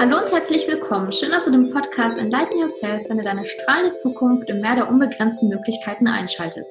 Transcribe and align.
Hallo 0.00 0.16
und 0.16 0.30
herzlich 0.30 0.68
willkommen. 0.68 1.12
Schön, 1.12 1.32
dass 1.32 1.46
du 1.46 1.50
den 1.50 1.72
Podcast 1.72 2.18
Enlighten 2.18 2.56
Yourself, 2.56 3.08
wenn 3.08 3.16
du 3.16 3.24
deine 3.24 3.44
strahlende 3.44 3.94
Zukunft 3.94 4.48
im 4.48 4.60
Meer 4.60 4.76
der 4.76 4.88
unbegrenzten 4.88 5.48
Möglichkeiten 5.48 6.06
einschaltest. 6.06 6.70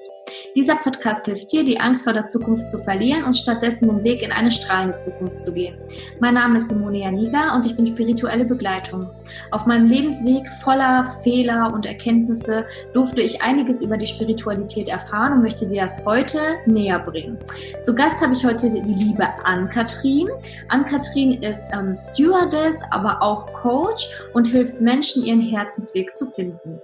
Dieser 0.57 0.77
Podcast 0.77 1.25
hilft 1.25 1.51
dir, 1.51 1.63
die 1.63 1.79
Angst 1.79 2.03
vor 2.03 2.13
der 2.13 2.25
Zukunft 2.25 2.67
zu 2.67 2.79
verlieren 2.79 3.25
und 3.25 3.35
stattdessen 3.35 3.89
den 3.89 4.03
Weg 4.03 4.23
in 4.23 4.31
eine 4.31 4.49
strahlende 4.49 4.97
Zukunft 4.97 5.39
zu 5.43 5.53
gehen. 5.53 5.77
Mein 6.19 6.33
Name 6.33 6.57
ist 6.57 6.69
Simone 6.69 6.97
Janiga 6.97 7.55
und 7.55 7.67
ich 7.67 7.75
bin 7.75 7.85
spirituelle 7.85 8.43
Begleitung. 8.43 9.07
Auf 9.51 9.67
meinem 9.67 9.85
Lebensweg 9.85 10.47
voller 10.63 11.13
Fehler 11.21 11.71
und 11.71 11.85
Erkenntnisse 11.85 12.65
durfte 12.91 13.21
ich 13.21 13.43
einiges 13.43 13.83
über 13.83 13.97
die 13.97 14.07
Spiritualität 14.07 14.89
erfahren 14.89 15.33
und 15.33 15.41
möchte 15.43 15.67
dir 15.67 15.83
das 15.83 16.03
heute 16.07 16.39
näher 16.65 16.97
bringen. 16.97 17.37
Zu 17.79 17.93
Gast 17.93 18.19
habe 18.19 18.33
ich 18.33 18.43
heute 18.43 18.71
die 18.71 18.79
liebe 18.79 19.27
Ann-Kathrin. 19.43 20.27
Ann-Kathrin 20.69 21.43
ist 21.43 21.69
ähm, 21.71 21.95
Stewardess, 21.95 22.81
aber 22.89 23.21
auch 23.21 23.53
Coach 23.53 24.09
und 24.33 24.47
hilft 24.47 24.81
Menschen, 24.81 25.23
ihren 25.23 25.41
Herzensweg 25.41 26.15
zu 26.15 26.25
finden. 26.25 26.81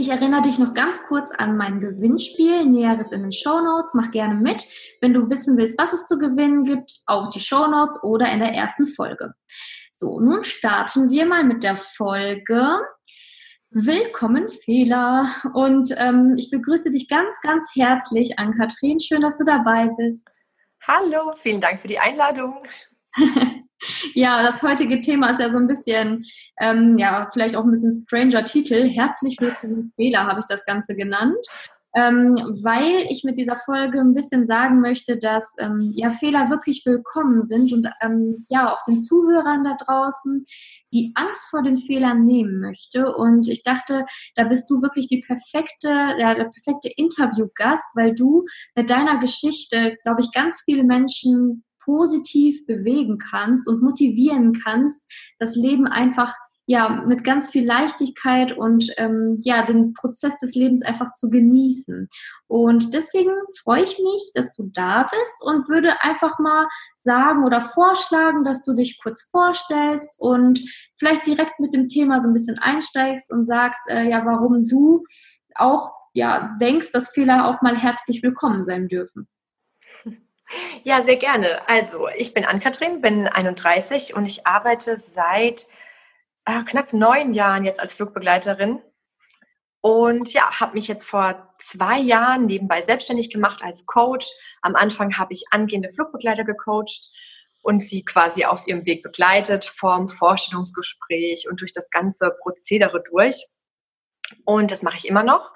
Ich 0.00 0.08
erinnere 0.08 0.40
dich 0.40 0.58
noch 0.58 0.72
ganz 0.72 1.02
kurz 1.08 1.30
an 1.30 1.58
mein 1.58 1.78
Gewinnspiel. 1.78 2.64
Näheres 2.64 3.12
in 3.12 3.20
den 3.20 3.34
Show 3.34 3.60
Notes. 3.60 3.92
Mach 3.92 4.10
gerne 4.10 4.34
mit, 4.34 4.66
wenn 5.02 5.12
du 5.12 5.28
wissen 5.28 5.58
willst, 5.58 5.78
was 5.78 5.92
es 5.92 6.06
zu 6.06 6.16
gewinnen 6.16 6.64
gibt. 6.64 7.02
Auch 7.04 7.28
die 7.28 7.38
Show 7.38 7.66
Notes 7.66 8.02
oder 8.02 8.32
in 8.32 8.38
der 8.38 8.54
ersten 8.54 8.86
Folge. 8.86 9.34
So, 9.92 10.18
nun 10.18 10.42
starten 10.42 11.10
wir 11.10 11.26
mal 11.26 11.44
mit 11.44 11.64
der 11.64 11.76
Folge. 11.76 12.80
Willkommen 13.68 14.48
Fehler 14.48 15.26
und 15.52 15.94
ähm, 15.98 16.34
ich 16.38 16.50
begrüße 16.50 16.90
dich 16.90 17.06
ganz, 17.06 17.38
ganz 17.42 17.68
herzlich 17.74 18.38
an 18.38 18.56
Katrin. 18.56 19.00
Schön, 19.00 19.20
dass 19.20 19.36
du 19.36 19.44
dabei 19.44 19.90
bist. 19.98 20.26
Hallo, 20.88 21.30
vielen 21.42 21.60
Dank 21.60 21.78
für 21.78 21.88
die 21.88 21.98
Einladung. 21.98 22.58
Ja, 24.14 24.42
das 24.42 24.62
heutige 24.62 25.00
Thema 25.00 25.30
ist 25.30 25.40
ja 25.40 25.50
so 25.50 25.56
ein 25.56 25.66
bisschen, 25.66 26.26
ähm, 26.60 26.98
ja, 26.98 27.28
vielleicht 27.32 27.56
auch 27.56 27.64
ein 27.64 27.70
bisschen 27.70 28.04
stranger 28.06 28.44
Titel. 28.44 28.88
Herzlich 28.88 29.36
willkommen 29.40 29.92
Fehler 29.96 30.26
habe 30.26 30.40
ich 30.40 30.46
das 30.46 30.64
Ganze 30.64 30.94
genannt. 30.94 31.38
Ähm, 31.92 32.36
weil 32.62 33.08
ich 33.10 33.24
mit 33.24 33.36
dieser 33.36 33.56
Folge 33.56 33.98
ein 33.98 34.14
bisschen 34.14 34.46
sagen 34.46 34.80
möchte, 34.80 35.18
dass 35.18 35.56
ähm, 35.58 35.92
ja 35.96 36.12
Fehler 36.12 36.48
wirklich 36.48 36.82
willkommen 36.86 37.42
sind 37.42 37.72
und 37.72 37.88
ähm, 38.00 38.44
ja 38.48 38.72
auch 38.72 38.80
den 38.86 39.00
Zuhörern 39.00 39.64
da 39.64 39.74
draußen 39.74 40.44
die 40.92 41.10
Angst 41.16 41.48
vor 41.50 41.64
den 41.64 41.76
Fehlern 41.76 42.24
nehmen 42.24 42.60
möchte. 42.60 43.12
Und 43.12 43.48
ich 43.48 43.64
dachte, 43.64 44.06
da 44.36 44.44
bist 44.44 44.70
du 44.70 44.82
wirklich 44.82 45.08
die 45.08 45.24
perfekte, 45.26 45.88
ja, 45.88 46.34
der 46.36 46.44
perfekte 46.44 46.90
Interviewgast, 46.96 47.96
weil 47.96 48.14
du 48.14 48.44
mit 48.76 48.88
deiner 48.88 49.18
Geschichte, 49.18 49.96
glaube 50.04 50.20
ich, 50.20 50.30
ganz 50.32 50.62
viele 50.64 50.84
Menschen 50.84 51.64
positiv 51.84 52.66
bewegen 52.66 53.18
kannst 53.18 53.68
und 53.68 53.82
motivieren 53.82 54.52
kannst, 54.52 55.10
das 55.40 55.56
Leben 55.56 55.88
einfach 55.88 56.36
ja 56.66 56.88
mit 56.88 57.24
ganz 57.24 57.48
viel 57.48 57.66
Leichtigkeit 57.66 58.52
und 58.52 58.92
ähm, 58.96 59.38
ja 59.42 59.64
den 59.64 59.92
Prozess 59.94 60.38
des 60.38 60.54
Lebens 60.54 60.82
einfach 60.82 61.12
zu 61.12 61.28
genießen. 61.28 62.08
Und 62.46 62.94
deswegen 62.94 63.32
freue 63.62 63.82
ich 63.82 63.98
mich, 63.98 64.30
dass 64.34 64.52
du 64.54 64.70
da 64.72 65.04
bist 65.04 65.44
und 65.44 65.68
würde 65.68 66.00
einfach 66.02 66.38
mal 66.38 66.68
sagen 66.94 67.44
oder 67.44 67.60
vorschlagen, 67.60 68.44
dass 68.44 68.64
du 68.64 68.74
dich 68.74 69.00
kurz 69.02 69.22
vorstellst 69.30 70.20
und 70.20 70.60
vielleicht 70.98 71.26
direkt 71.26 71.60
mit 71.60 71.74
dem 71.74 71.88
Thema 71.88 72.20
so 72.20 72.28
ein 72.28 72.34
bisschen 72.34 72.58
einsteigst 72.58 73.32
und 73.32 73.44
sagst, 73.44 73.82
äh, 73.88 74.08
ja, 74.08 74.24
warum 74.24 74.66
du 74.66 75.04
auch 75.54 75.90
ja 76.12 76.56
denkst, 76.60 76.92
dass 76.92 77.10
Fehler 77.10 77.46
auch 77.46 77.62
mal 77.62 77.76
herzlich 77.76 78.22
willkommen 78.22 78.64
sein 78.64 78.88
dürfen. 78.88 79.28
Ja, 80.82 81.02
sehr 81.02 81.16
gerne. 81.16 81.68
Also, 81.68 82.08
ich 82.16 82.34
bin 82.34 82.44
Ann-Kathrin, 82.44 83.00
bin 83.00 83.28
31 83.28 84.16
und 84.16 84.26
ich 84.26 84.48
arbeite 84.48 84.96
seit 84.96 85.66
äh, 86.44 86.62
knapp 86.64 86.92
neun 86.92 87.34
Jahren 87.34 87.64
jetzt 87.64 87.80
als 87.80 87.94
Flugbegleiterin. 87.94 88.82
Und 89.82 90.32
ja, 90.32 90.60
habe 90.60 90.74
mich 90.74 90.88
jetzt 90.88 91.08
vor 91.08 91.54
zwei 91.62 91.98
Jahren 91.98 92.46
nebenbei 92.46 92.82
selbstständig 92.82 93.30
gemacht 93.30 93.62
als 93.62 93.86
Coach. 93.86 94.26
Am 94.62 94.76
Anfang 94.76 95.16
habe 95.16 95.32
ich 95.32 95.44
angehende 95.50 95.90
Flugbegleiter 95.92 96.44
gecoacht 96.44 97.10
und 97.62 97.82
sie 97.82 98.04
quasi 98.04 98.44
auf 98.44 98.66
ihrem 98.66 98.84
Weg 98.86 99.02
begleitet, 99.02 99.64
vom 99.64 100.08
Vorstellungsgespräch 100.08 101.48
und 101.50 101.60
durch 101.60 101.72
das 101.72 101.88
ganze 101.90 102.30
Prozedere 102.42 103.02
durch. 103.10 103.46
Und 104.44 104.70
das 104.70 104.82
mache 104.82 104.96
ich 104.98 105.08
immer 105.08 105.22
noch. 105.22 105.50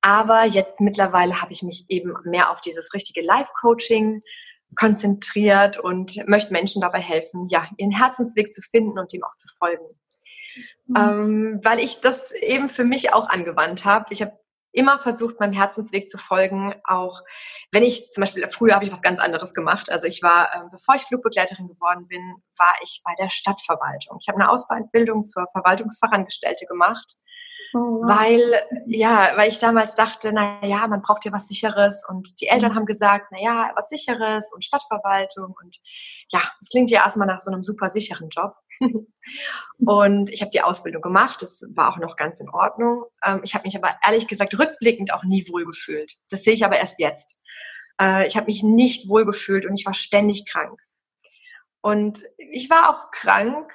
Aber 0.00 0.44
jetzt 0.44 0.80
mittlerweile 0.80 1.40
habe 1.40 1.52
ich 1.52 1.62
mich 1.62 1.86
eben 1.88 2.14
mehr 2.24 2.50
auf 2.50 2.60
dieses 2.60 2.92
richtige 2.92 3.22
Live-Coaching 3.22 4.20
konzentriert 4.74 5.78
und 5.78 6.16
möchte 6.26 6.52
Menschen 6.52 6.80
dabei 6.80 7.00
helfen, 7.00 7.48
ja, 7.48 7.68
ihren 7.76 7.92
Herzensweg 7.92 8.52
zu 8.52 8.62
finden 8.62 8.98
und 8.98 9.12
dem 9.12 9.22
auch 9.22 9.34
zu 9.36 9.48
folgen. 9.58 9.86
Mhm. 10.86 10.96
Ähm, 10.96 11.60
weil 11.62 11.78
ich 11.78 12.00
das 12.00 12.32
eben 12.32 12.68
für 12.68 12.84
mich 12.84 13.12
auch 13.12 13.28
angewandt 13.28 13.84
habe. 13.84 14.06
Ich 14.10 14.22
habe 14.22 14.32
immer 14.72 14.98
versucht, 14.98 15.38
meinem 15.38 15.52
Herzensweg 15.52 16.08
zu 16.08 16.16
folgen, 16.16 16.74
auch 16.84 17.20
wenn 17.72 17.82
ich 17.82 18.10
zum 18.12 18.22
Beispiel, 18.22 18.48
früher 18.50 18.74
habe 18.74 18.86
ich 18.86 18.92
was 18.92 19.02
ganz 19.02 19.20
anderes 19.20 19.52
gemacht. 19.52 19.92
Also 19.92 20.06
ich 20.06 20.22
war, 20.22 20.54
äh, 20.54 20.60
bevor 20.70 20.94
ich 20.94 21.02
Flugbegleiterin 21.02 21.68
geworden 21.68 22.06
bin, 22.08 22.22
war 22.56 22.74
ich 22.82 23.02
bei 23.04 23.12
der 23.18 23.30
Stadtverwaltung. 23.30 24.18
Ich 24.20 24.28
habe 24.28 24.40
eine 24.40 24.50
Ausbildung 24.50 25.24
zur 25.24 25.46
Verwaltungsfachangestellte 25.52 26.66
gemacht 26.66 27.16
Oh, 27.74 28.02
Weil, 28.02 28.62
ja, 28.86 29.32
weil 29.36 29.48
ich 29.48 29.58
damals 29.58 29.94
dachte, 29.94 30.30
na 30.32 30.62
ja, 30.64 30.86
man 30.88 31.00
braucht 31.00 31.24
ja 31.24 31.32
was 31.32 31.48
Sicheres 31.48 32.04
und 32.06 32.40
die 32.40 32.48
Eltern 32.48 32.72
mhm. 32.72 32.76
haben 32.76 32.86
gesagt, 32.86 33.28
na 33.30 33.40
ja, 33.40 33.72
was 33.74 33.88
Sicheres 33.88 34.52
und 34.52 34.64
Stadtverwaltung 34.64 35.54
und 35.62 35.78
ja, 36.30 36.40
es 36.60 36.68
klingt 36.68 36.90
ja 36.90 37.02
erstmal 37.02 37.26
nach 37.26 37.38
so 37.38 37.50
einem 37.50 37.62
super 37.62 37.88
sicheren 37.88 38.28
Job. 38.28 38.54
und 39.86 40.30
ich 40.30 40.40
habe 40.40 40.50
die 40.50 40.62
Ausbildung 40.62 41.02
gemacht, 41.02 41.42
das 41.42 41.64
war 41.74 41.92
auch 41.92 41.98
noch 41.98 42.16
ganz 42.16 42.40
in 42.40 42.48
Ordnung. 42.48 43.04
Ähm, 43.24 43.40
ich 43.44 43.54
habe 43.54 43.66
mich 43.66 43.76
aber 43.76 43.96
ehrlich 44.04 44.28
gesagt 44.28 44.58
rückblickend 44.58 45.12
auch 45.12 45.24
nie 45.24 45.46
wohlgefühlt. 45.48 46.14
Das 46.30 46.42
sehe 46.42 46.54
ich 46.54 46.64
aber 46.64 46.76
erst 46.76 46.98
jetzt. 46.98 47.40
Äh, 48.00 48.26
ich 48.26 48.36
habe 48.36 48.46
mich 48.46 48.62
nicht 48.62 49.08
wohlgefühlt 49.08 49.66
und 49.66 49.78
ich 49.78 49.86
war 49.86 49.94
ständig 49.94 50.44
krank. 50.50 50.80
Und 51.80 52.20
ich 52.36 52.70
war 52.70 52.90
auch 52.90 53.10
krank, 53.10 53.72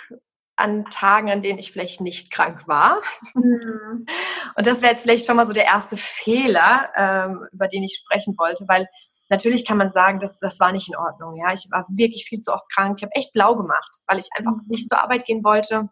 an 0.57 0.85
Tagen, 0.85 1.29
an 1.29 1.41
denen 1.41 1.59
ich 1.59 1.71
vielleicht 1.71 2.01
nicht 2.01 2.31
krank 2.31 2.67
war. 2.67 3.01
Mhm. 3.33 4.05
Und 4.55 4.67
das 4.67 4.81
wäre 4.81 4.91
jetzt 4.91 5.03
vielleicht 5.03 5.25
schon 5.25 5.35
mal 5.35 5.45
so 5.45 5.53
der 5.53 5.65
erste 5.65 5.97
Fehler, 5.97 6.89
ähm, 6.95 7.47
über 7.51 7.67
den 7.67 7.83
ich 7.83 8.01
sprechen 8.03 8.35
wollte, 8.37 8.65
weil 8.67 8.87
natürlich 9.29 9.65
kann 9.65 9.77
man 9.77 9.91
sagen, 9.91 10.19
das, 10.19 10.39
das 10.39 10.59
war 10.59 10.71
nicht 10.71 10.89
in 10.89 10.95
Ordnung. 10.95 11.35
Ja, 11.37 11.53
ich 11.53 11.67
war 11.71 11.85
wirklich 11.89 12.25
viel 12.25 12.39
zu 12.39 12.53
oft 12.53 12.65
krank. 12.73 12.97
Ich 12.97 13.03
habe 13.03 13.15
echt 13.15 13.33
blau 13.33 13.55
gemacht, 13.55 13.89
weil 14.07 14.19
ich 14.19 14.29
einfach 14.35 14.53
mhm. 14.53 14.63
nicht 14.67 14.89
zur 14.89 15.01
Arbeit 15.01 15.25
gehen 15.25 15.43
wollte. 15.43 15.89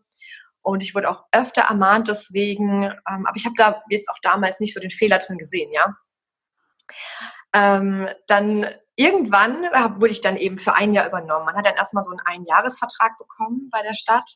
Und 0.61 0.81
ich 0.81 0.95
wurde 0.95 1.09
auch 1.09 1.25
öfter 1.31 1.63
ermahnt 1.63 2.07
deswegen. 2.07 2.83
Ähm, 2.83 3.25
aber 3.25 3.35
ich 3.35 3.45
habe 3.45 3.55
da 3.57 3.83
jetzt 3.89 4.09
auch 4.09 4.17
damals 4.21 4.59
nicht 4.59 4.73
so 4.73 4.79
den 4.79 4.89
Fehler 4.89 5.19
drin 5.19 5.37
gesehen, 5.37 5.71
ja. 5.71 5.95
Ähm, 7.53 8.09
dann 8.27 8.65
irgendwann 8.95 9.63
wurde 9.99 10.11
ich 10.11 10.21
dann 10.21 10.37
eben 10.37 10.59
für 10.59 10.73
ein 10.73 10.93
Jahr 10.93 11.07
übernommen. 11.07 11.45
Man 11.45 11.55
hat 11.55 11.65
dann 11.65 11.75
erstmal 11.75 12.03
so 12.03 12.11
einen 12.11 12.19
Einjahresvertrag 12.19 13.17
bekommen 13.17 13.69
bei 13.71 13.81
der 13.81 13.93
Stadt 13.93 14.29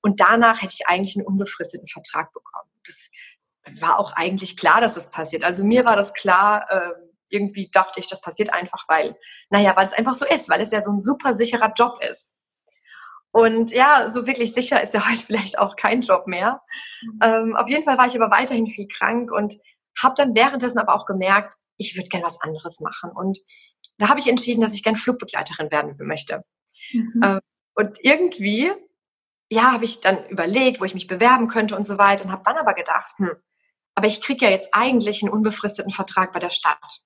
und 0.00 0.20
danach 0.20 0.62
hätte 0.62 0.74
ich 0.78 0.86
eigentlich 0.86 1.16
einen 1.16 1.26
unbefristeten 1.26 1.88
Vertrag 1.88 2.32
bekommen. 2.32 2.70
Das 2.84 3.80
war 3.80 3.98
auch 3.98 4.12
eigentlich 4.12 4.56
klar, 4.56 4.80
dass 4.80 4.94
das 4.94 5.10
passiert. 5.10 5.44
Also 5.44 5.64
mir 5.64 5.84
war 5.84 5.96
das 5.96 6.12
klar, 6.14 6.66
äh, 6.70 6.90
irgendwie 7.34 7.68
dachte 7.70 8.00
ich, 8.00 8.06
das 8.06 8.20
passiert 8.20 8.52
einfach, 8.52 8.84
weil, 8.88 9.16
naja, 9.50 9.74
weil 9.76 9.84
es 9.84 9.92
einfach 9.92 10.14
so 10.14 10.24
ist, 10.24 10.48
weil 10.48 10.60
es 10.60 10.70
ja 10.70 10.80
so 10.80 10.92
ein 10.92 11.00
super 11.00 11.34
sicherer 11.34 11.72
Job 11.76 11.98
ist. 12.08 12.38
Und 13.32 13.72
ja, 13.72 14.10
so 14.10 14.28
wirklich 14.28 14.54
sicher 14.54 14.80
ist 14.80 14.94
ja 14.94 15.06
heute 15.10 15.22
vielleicht 15.22 15.58
auch 15.58 15.76
kein 15.76 16.02
Job 16.02 16.26
mehr. 16.26 16.62
Mhm. 17.02 17.18
Ähm, 17.22 17.56
auf 17.56 17.68
jeden 17.68 17.84
Fall 17.84 17.98
war 17.98 18.06
ich 18.06 18.14
aber 18.14 18.30
weiterhin 18.30 18.68
viel 18.68 18.86
krank 18.88 19.32
und 19.32 19.54
habe 20.00 20.14
dann 20.16 20.34
währenddessen 20.34 20.78
aber 20.78 20.94
auch 20.94 21.06
gemerkt, 21.06 21.54
ich 21.76 21.96
würde 21.96 22.08
gerne 22.08 22.24
was 22.24 22.40
anderes 22.40 22.80
machen. 22.80 23.10
Und 23.10 23.38
da 23.98 24.08
habe 24.08 24.20
ich 24.20 24.28
entschieden, 24.28 24.60
dass 24.60 24.74
ich 24.74 24.82
gerne 24.82 24.98
Flugbegleiterin 24.98 25.70
werden 25.70 25.96
möchte. 25.98 26.44
Mhm. 26.92 27.20
Ähm, 27.24 27.40
und 27.74 27.98
irgendwie, 28.02 28.72
ja, 29.50 29.72
habe 29.72 29.84
ich 29.84 30.00
dann 30.00 30.28
überlegt, 30.28 30.80
wo 30.80 30.84
ich 30.84 30.94
mich 30.94 31.08
bewerben 31.08 31.48
könnte 31.48 31.76
und 31.76 31.84
so 31.84 31.98
weiter 31.98 32.24
und 32.24 32.32
habe 32.32 32.42
dann 32.44 32.56
aber 32.56 32.74
gedacht, 32.74 33.12
hm, 33.16 33.32
aber 33.94 34.06
ich 34.06 34.20
kriege 34.20 34.44
ja 34.44 34.50
jetzt 34.50 34.68
eigentlich 34.72 35.22
einen 35.22 35.32
unbefristeten 35.32 35.92
Vertrag 35.92 36.32
bei 36.32 36.40
der 36.40 36.50
Stadt. 36.50 37.02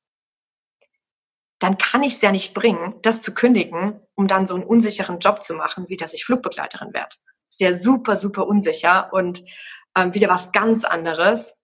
Dann 1.59 1.79
kann 1.79 2.03
ich 2.03 2.15
es 2.15 2.21
ja 2.21 2.31
nicht 2.31 2.55
bringen, 2.55 2.95
das 3.03 3.23
zu 3.23 3.35
kündigen, 3.35 4.01
um 4.15 4.29
dann 4.29 4.47
so 4.47 4.55
einen 4.55 4.65
unsicheren 4.65 5.19
Job 5.19 5.43
zu 5.43 5.55
machen, 5.55 5.87
wie 5.89 5.97
dass 5.97 6.15
ich 6.15 6.25
Flugbegleiterin 6.25 6.95
werde. 6.95 7.17
Sehr 7.51 7.75
super, 7.75 8.17
super 8.17 8.47
unsicher 8.47 9.13
und 9.13 9.43
ähm, 9.97 10.15
wieder 10.15 10.29
was 10.29 10.53
ganz 10.53 10.85
anderes 10.85 11.59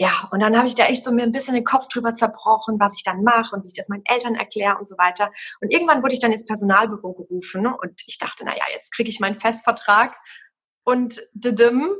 ja, 0.00 0.26
und 0.30 0.40
dann 0.40 0.56
habe 0.56 0.66
ich 0.66 0.74
da 0.74 0.86
echt 0.86 1.04
so 1.04 1.12
mir 1.12 1.24
ein 1.24 1.30
bisschen 1.30 1.52
den 1.52 1.62
Kopf 1.62 1.88
drüber 1.88 2.14
zerbrochen, 2.14 2.80
was 2.80 2.96
ich 2.96 3.04
dann 3.04 3.22
mache 3.22 3.54
und 3.54 3.64
wie 3.64 3.68
ich 3.68 3.74
das 3.74 3.90
meinen 3.90 4.02
Eltern 4.06 4.34
erkläre 4.34 4.78
und 4.78 4.88
so 4.88 4.96
weiter. 4.96 5.30
Und 5.60 5.70
irgendwann 5.70 6.02
wurde 6.02 6.14
ich 6.14 6.20
dann 6.20 6.32
ins 6.32 6.46
Personalbüro 6.46 7.12
gerufen 7.12 7.66
und 7.66 8.00
ich 8.06 8.16
dachte, 8.16 8.46
naja, 8.46 8.64
jetzt 8.72 8.94
kriege 8.94 9.10
ich 9.10 9.20
meinen 9.20 9.38
Festvertrag. 9.38 10.16
Und 10.84 11.20
didim, 11.34 11.90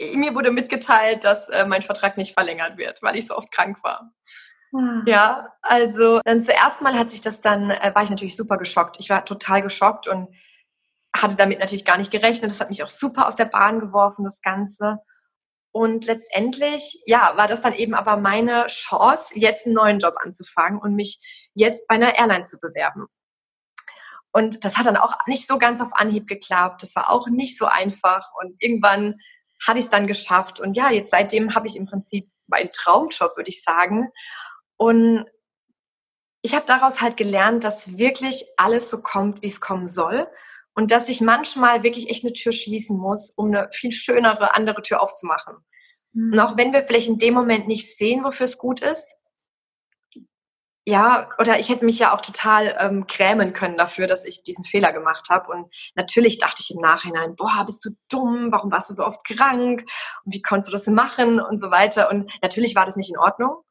mir 0.00 0.34
wurde 0.34 0.52
mitgeteilt, 0.52 1.24
dass 1.24 1.50
äh, 1.50 1.66
mein 1.66 1.82
Vertrag 1.82 2.16
nicht 2.16 2.32
verlängert 2.32 2.78
wird, 2.78 3.02
weil 3.02 3.16
ich 3.16 3.26
so 3.26 3.36
oft 3.36 3.52
krank 3.52 3.76
war. 3.82 4.10
Ah. 4.72 5.02
Ja, 5.06 5.52
also 5.62 6.20
dann 6.24 6.40
zuerst 6.40 6.82
mal 6.82 6.98
hat 6.98 7.10
sich 7.10 7.20
das 7.20 7.40
dann, 7.40 7.70
äh, 7.70 7.92
war 7.94 8.02
ich 8.02 8.10
natürlich 8.10 8.36
super 8.36 8.56
geschockt. 8.56 8.96
Ich 9.00 9.10
war 9.10 9.24
total 9.24 9.62
geschockt 9.62 10.06
und 10.06 10.28
hatte 11.14 11.36
damit 11.36 11.58
natürlich 11.58 11.84
gar 11.84 11.98
nicht 11.98 12.10
gerechnet. 12.10 12.50
Das 12.50 12.60
hat 12.60 12.70
mich 12.70 12.82
auch 12.84 12.90
super 12.90 13.26
aus 13.26 13.36
der 13.36 13.46
Bahn 13.46 13.80
geworfen, 13.80 14.24
das 14.24 14.40
Ganze. 14.42 14.98
Und 15.72 16.06
letztendlich, 16.06 17.02
ja, 17.06 17.32
war 17.36 17.48
das 17.48 17.62
dann 17.62 17.74
eben 17.74 17.94
aber 17.94 18.16
meine 18.16 18.66
Chance, 18.66 19.32
jetzt 19.34 19.66
einen 19.66 19.74
neuen 19.74 19.98
Job 20.00 20.14
anzufangen 20.18 20.80
und 20.80 20.94
mich 20.94 21.20
jetzt 21.54 21.86
bei 21.86 21.94
einer 21.96 22.16
Airline 22.16 22.46
zu 22.46 22.58
bewerben. 22.60 23.06
Und 24.32 24.64
das 24.64 24.76
hat 24.76 24.86
dann 24.86 24.96
auch 24.96 25.14
nicht 25.26 25.46
so 25.46 25.58
ganz 25.58 25.80
auf 25.80 25.92
Anhieb 25.92 26.28
geklappt. 26.28 26.82
Das 26.82 26.94
war 26.94 27.10
auch 27.10 27.28
nicht 27.28 27.58
so 27.58 27.66
einfach. 27.66 28.28
Und 28.40 28.54
irgendwann 28.58 29.16
hatte 29.66 29.78
ich 29.78 29.86
es 29.86 29.90
dann 29.90 30.06
geschafft. 30.06 30.60
Und 30.60 30.74
ja, 30.74 30.90
jetzt 30.90 31.10
seitdem 31.10 31.54
habe 31.54 31.66
ich 31.66 31.76
im 31.76 31.86
Prinzip 31.86 32.28
meinen 32.46 32.70
Traumjob, 32.72 33.36
würde 33.36 33.50
ich 33.50 33.62
sagen. 33.62 34.10
Und 34.80 35.26
ich 36.40 36.54
habe 36.54 36.64
daraus 36.64 37.02
halt 37.02 37.18
gelernt, 37.18 37.64
dass 37.64 37.98
wirklich 37.98 38.46
alles 38.56 38.88
so 38.88 39.02
kommt, 39.02 39.42
wie 39.42 39.48
es 39.48 39.60
kommen 39.60 39.88
soll. 39.88 40.26
Und 40.74 40.90
dass 40.90 41.10
ich 41.10 41.20
manchmal 41.20 41.82
wirklich 41.82 42.08
echt 42.08 42.24
eine 42.24 42.32
Tür 42.32 42.52
schließen 42.52 42.96
muss, 42.96 43.28
um 43.28 43.48
eine 43.48 43.68
viel 43.72 43.92
schönere 43.92 44.54
andere 44.56 44.80
Tür 44.80 45.02
aufzumachen. 45.02 45.56
Mhm. 46.14 46.32
Und 46.32 46.40
auch 46.40 46.56
wenn 46.56 46.72
wir 46.72 46.86
vielleicht 46.86 47.08
in 47.08 47.18
dem 47.18 47.34
Moment 47.34 47.68
nicht 47.68 47.98
sehen, 47.98 48.24
wofür 48.24 48.44
es 48.44 48.56
gut 48.56 48.80
ist, 48.80 49.20
ja, 50.86 51.28
oder 51.38 51.58
ich 51.58 51.68
hätte 51.68 51.84
mich 51.84 51.98
ja 51.98 52.16
auch 52.16 52.22
total 52.22 52.74
ähm, 52.80 53.06
grämen 53.06 53.52
können 53.52 53.76
dafür, 53.76 54.06
dass 54.06 54.24
ich 54.24 54.44
diesen 54.44 54.64
Fehler 54.64 54.94
gemacht 54.94 55.28
habe. 55.28 55.52
Und 55.52 55.70
natürlich 55.94 56.38
dachte 56.38 56.62
ich 56.62 56.70
im 56.70 56.80
Nachhinein, 56.80 57.36
boah, 57.36 57.64
bist 57.66 57.84
du 57.84 57.90
dumm, 58.08 58.50
warum 58.50 58.72
warst 58.72 58.88
du 58.88 58.94
so 58.94 59.04
oft 59.04 59.22
krank 59.24 59.84
und 60.24 60.34
wie 60.34 60.40
konntest 60.40 60.68
du 60.68 60.72
das 60.72 60.86
machen 60.86 61.38
und 61.38 61.60
so 61.60 61.70
weiter. 61.70 62.08
Und 62.08 62.32
natürlich 62.40 62.74
war 62.76 62.86
das 62.86 62.96
nicht 62.96 63.10
in 63.10 63.18
Ordnung. 63.18 63.62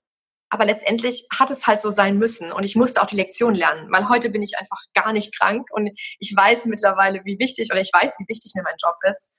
Aber 0.50 0.66
letztendlich 0.66 1.28
hat 1.32 1.52
es 1.52 1.68
halt 1.68 1.82
so 1.82 1.92
sein 1.92 2.18
müssen 2.18 2.52
und 2.52 2.64
ich 2.64 2.76
musste 2.76 3.02
auch 3.02 3.08
die 3.08 3.16
Lektion 3.16 3.54
lernen, 3.54 3.92
weil 3.92 4.10
heute 4.10 4.30
bin 4.30 4.42
ich 4.42 4.58
einfach 4.58 4.80
gar 4.94 5.14
nicht 5.14 5.38
krank 5.38 5.68
und 5.72 5.90
ich 6.20 6.36
weiß 6.36 6.66
mittlerweile, 6.66 7.22
wie 7.24 7.38
wichtig 7.40 7.72
oder 7.72 7.82
ich 7.82 7.92
weiß, 7.94 8.18
wie 8.20 8.28
wichtig 8.28 8.54
mir 8.56 8.64
mein 8.64 8.76
Job 8.82 8.96
ist. 9.12 9.32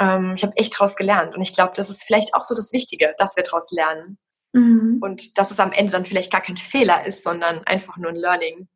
Ähm, 0.00 0.34
ich 0.36 0.42
habe 0.42 0.56
echt 0.56 0.74
daraus 0.74 0.96
gelernt 0.96 1.34
und 1.34 1.42
ich 1.42 1.54
glaube, 1.54 1.72
das 1.74 1.88
ist 1.88 2.04
vielleicht 2.04 2.34
auch 2.34 2.42
so 2.42 2.54
das 2.54 2.72
Wichtige, 2.72 3.14
dass 3.18 3.36
wir 3.36 3.44
daraus 3.44 3.70
lernen 3.70 4.18
mhm. 4.52 4.98
und 5.00 5.38
dass 5.38 5.50
es 5.50 5.60
am 5.60 5.72
Ende 5.72 5.92
dann 5.92 6.04
vielleicht 6.04 6.32
gar 6.32 6.42
kein 6.42 6.56
Fehler 6.56 7.06
ist, 7.06 7.22
sondern 7.22 7.62
einfach 7.64 7.96
nur 7.96 8.10
ein 8.10 8.16
Learning. 8.16 8.68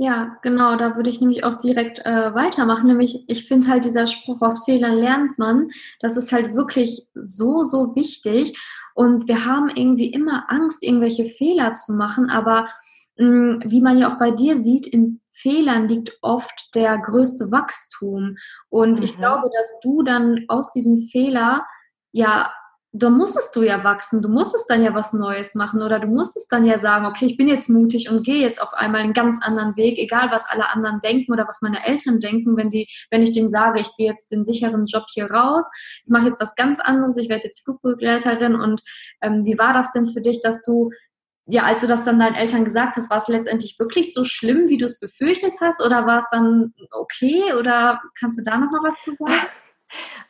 Ja, 0.00 0.36
genau, 0.42 0.76
da 0.76 0.94
würde 0.94 1.10
ich 1.10 1.20
nämlich 1.20 1.42
auch 1.42 1.58
direkt 1.58 2.06
äh, 2.06 2.32
weitermachen. 2.32 2.86
Nämlich, 2.86 3.24
ich 3.26 3.48
finde 3.48 3.68
halt 3.68 3.84
dieser 3.84 4.06
Spruch, 4.06 4.40
aus 4.42 4.64
Fehlern 4.64 4.94
lernt 4.94 5.38
man, 5.38 5.70
das 5.98 6.16
ist 6.16 6.30
halt 6.30 6.54
wirklich 6.54 7.08
so, 7.14 7.64
so 7.64 7.96
wichtig. 7.96 8.56
Und 8.98 9.28
wir 9.28 9.46
haben 9.46 9.68
irgendwie 9.68 10.10
immer 10.10 10.50
Angst, 10.50 10.82
irgendwelche 10.82 11.26
Fehler 11.26 11.72
zu 11.74 11.92
machen. 11.92 12.30
Aber 12.30 12.68
mh, 13.16 13.26
mm, 13.28 13.62
wie 13.66 13.80
man 13.80 13.96
ja 13.96 14.12
auch 14.12 14.18
bei 14.18 14.32
dir 14.32 14.58
sieht, 14.58 14.88
in 14.88 15.20
Fehlern 15.30 15.86
liegt 15.86 16.18
oft 16.20 16.74
der 16.74 16.98
größte 16.98 17.52
Wachstum. 17.52 18.38
Und 18.70 18.98
mhm. 18.98 19.04
ich 19.04 19.16
glaube, 19.16 19.50
dass 19.56 19.78
du 19.84 20.02
dann 20.02 20.46
aus 20.48 20.72
diesem 20.72 21.06
Fehler 21.12 21.64
ja 22.10 22.52
da 22.92 23.10
musstest 23.10 23.54
du 23.54 23.62
ja 23.62 23.84
wachsen, 23.84 24.22
du 24.22 24.30
musstest 24.30 24.64
dann 24.70 24.82
ja 24.82 24.94
was 24.94 25.12
Neues 25.12 25.54
machen 25.54 25.82
oder 25.82 25.98
du 25.98 26.08
musstest 26.08 26.50
dann 26.50 26.64
ja 26.64 26.78
sagen, 26.78 27.04
okay, 27.04 27.26
ich 27.26 27.36
bin 27.36 27.46
jetzt 27.46 27.68
mutig 27.68 28.10
und 28.10 28.24
gehe 28.24 28.40
jetzt 28.40 28.62
auf 28.62 28.72
einmal 28.72 29.02
einen 29.02 29.12
ganz 29.12 29.42
anderen 29.42 29.76
Weg, 29.76 29.98
egal 29.98 30.30
was 30.30 30.48
alle 30.48 30.68
anderen 30.70 31.00
denken 31.00 31.32
oder 31.32 31.46
was 31.46 31.60
meine 31.60 31.84
Eltern 31.84 32.18
denken, 32.18 32.56
wenn 32.56 32.70
die, 32.70 32.88
wenn 33.10 33.22
ich 33.22 33.32
denen 33.32 33.50
sage, 33.50 33.80
ich 33.80 33.94
gehe 33.96 34.08
jetzt 34.08 34.32
den 34.32 34.42
sicheren 34.42 34.86
Job 34.86 35.04
hier 35.12 35.30
raus, 35.30 35.68
ich 36.04 36.10
mache 36.10 36.24
jetzt 36.26 36.40
was 36.40 36.54
ganz 36.54 36.80
anderes, 36.80 37.18
ich 37.18 37.28
werde 37.28 37.44
jetzt 37.44 37.62
Flugbegleiterin 37.62 38.54
und 38.54 38.80
ähm, 39.20 39.44
wie 39.44 39.58
war 39.58 39.74
das 39.74 39.92
denn 39.92 40.06
für 40.06 40.22
dich, 40.22 40.40
dass 40.42 40.62
du 40.62 40.90
ja, 41.50 41.62
als 41.62 41.80
du 41.80 41.86
das 41.86 42.04
dann 42.04 42.18
deinen 42.18 42.34
Eltern 42.34 42.64
gesagt 42.64 42.96
hast, 42.96 43.08
war 43.08 43.16
es 43.16 43.28
letztendlich 43.28 43.78
wirklich 43.78 44.12
so 44.12 44.22
schlimm, 44.22 44.68
wie 44.68 44.76
du 44.76 44.84
es 44.84 45.00
befürchtet 45.00 45.54
hast, 45.62 45.82
oder 45.82 46.06
war 46.06 46.18
es 46.18 46.26
dann 46.30 46.74
okay? 46.90 47.54
Oder 47.58 48.02
kannst 48.20 48.38
du 48.38 48.42
da 48.42 48.58
noch 48.58 48.70
mal 48.70 48.82
was 48.82 49.02
zu 49.02 49.12
sagen? 49.12 49.32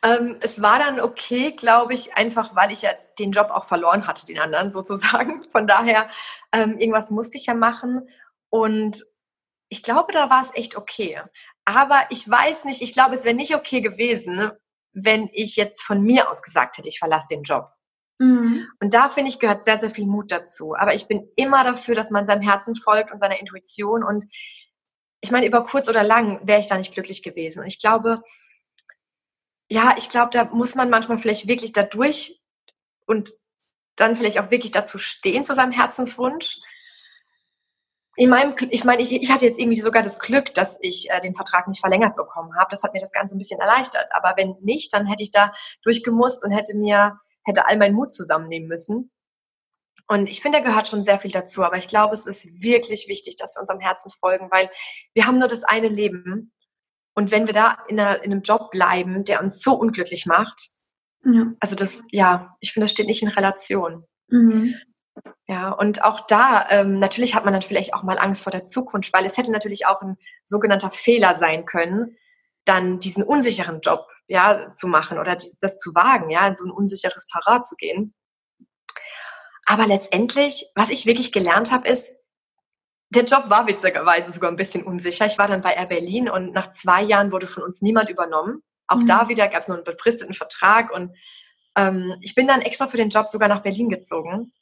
Ähm, 0.01 0.37
es 0.41 0.61
war 0.61 0.79
dann 0.79 0.99
okay, 0.99 1.51
glaube 1.51 1.93
ich, 1.93 2.15
einfach 2.15 2.55
weil 2.55 2.71
ich 2.71 2.83
ja 2.83 2.91
den 3.17 3.31
Job 3.31 3.49
auch 3.49 3.65
verloren 3.65 4.07
hatte, 4.07 4.25
den 4.25 4.39
anderen 4.39 4.71
sozusagen. 4.73 5.43
Von 5.51 5.67
daher, 5.67 6.09
ähm, 6.51 6.77
irgendwas 6.79 7.11
musste 7.11 7.37
ich 7.37 7.47
ja 7.47 7.53
machen. 7.53 8.07
Und 8.49 9.03
ich 9.69 9.83
glaube, 9.83 10.11
da 10.13 10.29
war 10.29 10.41
es 10.41 10.53
echt 10.55 10.75
okay. 10.75 11.21
Aber 11.65 12.05
ich 12.09 12.27
weiß 12.27 12.65
nicht, 12.65 12.81
ich 12.81 12.93
glaube, 12.93 13.15
es 13.15 13.23
wäre 13.23 13.35
nicht 13.35 13.55
okay 13.55 13.81
gewesen, 13.81 14.51
wenn 14.93 15.29
ich 15.33 15.55
jetzt 15.55 15.83
von 15.83 16.01
mir 16.01 16.29
aus 16.29 16.41
gesagt 16.41 16.77
hätte, 16.77 16.89
ich 16.89 16.99
verlasse 16.99 17.35
den 17.35 17.43
Job. 17.43 17.69
Mhm. 18.19 18.67
Und 18.81 18.93
da 18.93 19.09
finde 19.09 19.29
ich, 19.29 19.39
gehört 19.39 19.63
sehr, 19.63 19.79
sehr 19.79 19.91
viel 19.91 20.05
Mut 20.05 20.31
dazu. 20.31 20.75
Aber 20.75 20.93
ich 20.93 21.07
bin 21.07 21.29
immer 21.35 21.63
dafür, 21.63 21.95
dass 21.95 22.11
man 22.11 22.25
seinem 22.25 22.41
Herzen 22.41 22.75
folgt 22.75 23.11
und 23.11 23.19
seiner 23.19 23.39
Intuition. 23.39 24.03
Und 24.03 24.25
ich 25.21 25.31
meine, 25.31 25.45
über 25.45 25.63
kurz 25.63 25.87
oder 25.87 26.03
lang 26.03 26.39
wäre 26.45 26.59
ich 26.59 26.67
da 26.67 26.77
nicht 26.77 26.93
glücklich 26.93 27.23
gewesen. 27.23 27.61
Und 27.61 27.67
ich 27.67 27.79
glaube, 27.79 28.21
ja, 29.69 29.95
ich 29.97 30.09
glaube, 30.09 30.31
da 30.31 30.45
muss 30.45 30.75
man 30.75 30.89
manchmal 30.89 31.19
vielleicht 31.19 31.47
wirklich 31.47 31.73
da 31.73 31.83
durch 31.83 32.41
und 33.05 33.29
dann 33.95 34.15
vielleicht 34.15 34.39
auch 34.39 34.49
wirklich 34.49 34.71
dazu 34.71 34.97
stehen 34.97 35.45
zu 35.45 35.53
seinem 35.53 35.71
Herzenswunsch. 35.71 36.57
In 38.15 38.29
meinem, 38.29 38.55
ich 38.71 38.83
meine, 38.83 39.01
ich, 39.01 39.13
ich 39.13 39.31
hatte 39.31 39.45
jetzt 39.45 39.59
irgendwie 39.59 39.79
sogar 39.79 40.03
das 40.03 40.19
Glück, 40.19 40.53
dass 40.53 40.77
ich 40.81 41.09
äh, 41.09 41.21
den 41.21 41.35
Vertrag 41.35 41.67
nicht 41.67 41.79
verlängert 41.79 42.15
bekommen 42.15 42.55
habe. 42.57 42.67
Das 42.71 42.83
hat 42.83 42.93
mir 42.93 42.99
das 42.99 43.11
Ganze 43.11 43.35
ein 43.35 43.37
bisschen 43.37 43.59
erleichtert. 43.59 44.07
Aber 44.11 44.35
wenn 44.35 44.55
nicht, 44.61 44.91
dann 44.93 45.05
hätte 45.05 45.23
ich 45.23 45.31
da 45.31 45.53
durchgemusst 45.83 46.43
und 46.43 46.51
hätte 46.51 46.75
mir, 46.75 47.19
hätte 47.45 47.65
all 47.65 47.77
meinen 47.77 47.95
Mut 47.95 48.11
zusammennehmen 48.11 48.67
müssen. 48.67 49.11
Und 50.07 50.27
ich 50.27 50.41
finde, 50.41 50.57
da 50.57 50.65
gehört 50.65 50.87
schon 50.87 51.03
sehr 51.03 51.19
viel 51.19 51.31
dazu. 51.31 51.63
Aber 51.63 51.77
ich 51.77 51.87
glaube, 51.87 52.13
es 52.13 52.25
ist 52.25 52.61
wirklich 52.61 53.07
wichtig, 53.07 53.37
dass 53.37 53.55
wir 53.55 53.61
unserem 53.61 53.79
Herzen 53.79 54.11
folgen, 54.19 54.49
weil 54.51 54.69
wir 55.13 55.27
haben 55.27 55.37
nur 55.37 55.47
das 55.47 55.63
eine 55.63 55.87
Leben 55.87 56.51
und 57.13 57.31
wenn 57.31 57.47
wir 57.47 57.53
da 57.53 57.77
in, 57.87 57.99
einer, 57.99 58.23
in 58.23 58.31
einem 58.31 58.41
Job 58.41 58.71
bleiben, 58.71 59.23
der 59.23 59.41
uns 59.41 59.61
so 59.61 59.73
unglücklich 59.73 60.25
macht, 60.25 60.69
ja. 61.25 61.47
also 61.59 61.75
das, 61.75 62.03
ja, 62.11 62.55
ich 62.59 62.71
finde, 62.71 62.85
das 62.85 62.91
steht 62.91 63.07
nicht 63.07 63.21
in 63.21 63.29
Relation. 63.29 64.05
Mhm. 64.27 64.75
Ja, 65.47 65.71
und 65.71 66.03
auch 66.03 66.27
da, 66.27 66.67
ähm, 66.69 66.99
natürlich 66.99 67.35
hat 67.35 67.43
man 67.43 67.53
dann 67.53 67.63
vielleicht 67.63 67.93
auch 67.93 68.03
mal 68.03 68.19
Angst 68.19 68.43
vor 68.43 68.51
der 68.51 68.65
Zukunft, 68.65 69.11
weil 69.13 69.25
es 69.25 69.37
hätte 69.37 69.51
natürlich 69.51 69.85
auch 69.85 70.01
ein 70.01 70.17
sogenannter 70.45 70.91
Fehler 70.91 71.35
sein 71.35 71.65
können, 71.65 72.15
dann 72.65 72.99
diesen 72.99 73.23
unsicheren 73.23 73.81
Job 73.81 74.07
ja, 74.27 74.71
zu 74.73 74.87
machen 74.87 75.17
oder 75.17 75.35
das 75.35 75.79
zu 75.79 75.93
wagen, 75.95 76.29
ja, 76.29 76.47
in 76.47 76.55
so 76.55 76.65
ein 76.65 76.71
unsicheres 76.71 77.25
Terrain 77.25 77.63
zu 77.63 77.75
gehen. 77.75 78.13
Aber 79.65 79.87
letztendlich, 79.87 80.67
was 80.75 80.89
ich 80.89 81.05
wirklich 81.05 81.31
gelernt 81.31 81.71
habe, 81.71 81.87
ist, 81.87 82.09
der 83.09 83.25
Job 83.25 83.49
war 83.49 83.67
witzigerweise 83.67 84.31
sogar 84.31 84.51
ein 84.51 84.55
bisschen 84.55 84.83
unsicher. 84.83 85.25
Ich 85.25 85.37
war 85.37 85.47
dann 85.47 85.61
bei 85.61 85.73
Air 85.73 85.87
Berlin 85.87 86.29
und 86.29 86.53
nach 86.53 86.71
zwei 86.71 87.01
Jahren 87.01 87.31
wurde 87.31 87.47
von 87.47 87.63
uns 87.63 87.81
niemand 87.81 88.09
übernommen. 88.09 88.61
Auch 88.87 88.97
mhm. 88.97 89.07
da 89.07 89.29
wieder 89.29 89.47
gab 89.47 89.61
es 89.61 89.67
nur 89.67 89.77
einen 89.77 89.83
befristeten 89.83 90.35
Vertrag 90.35 90.91
und 90.91 91.15
ähm, 91.75 92.15
ich 92.21 92.35
bin 92.35 92.47
dann 92.47 92.61
extra 92.61 92.87
für 92.87 92.97
den 92.97 93.09
Job 93.09 93.27
sogar 93.27 93.49
nach 93.49 93.61
Berlin 93.61 93.89
gezogen. 93.89 94.53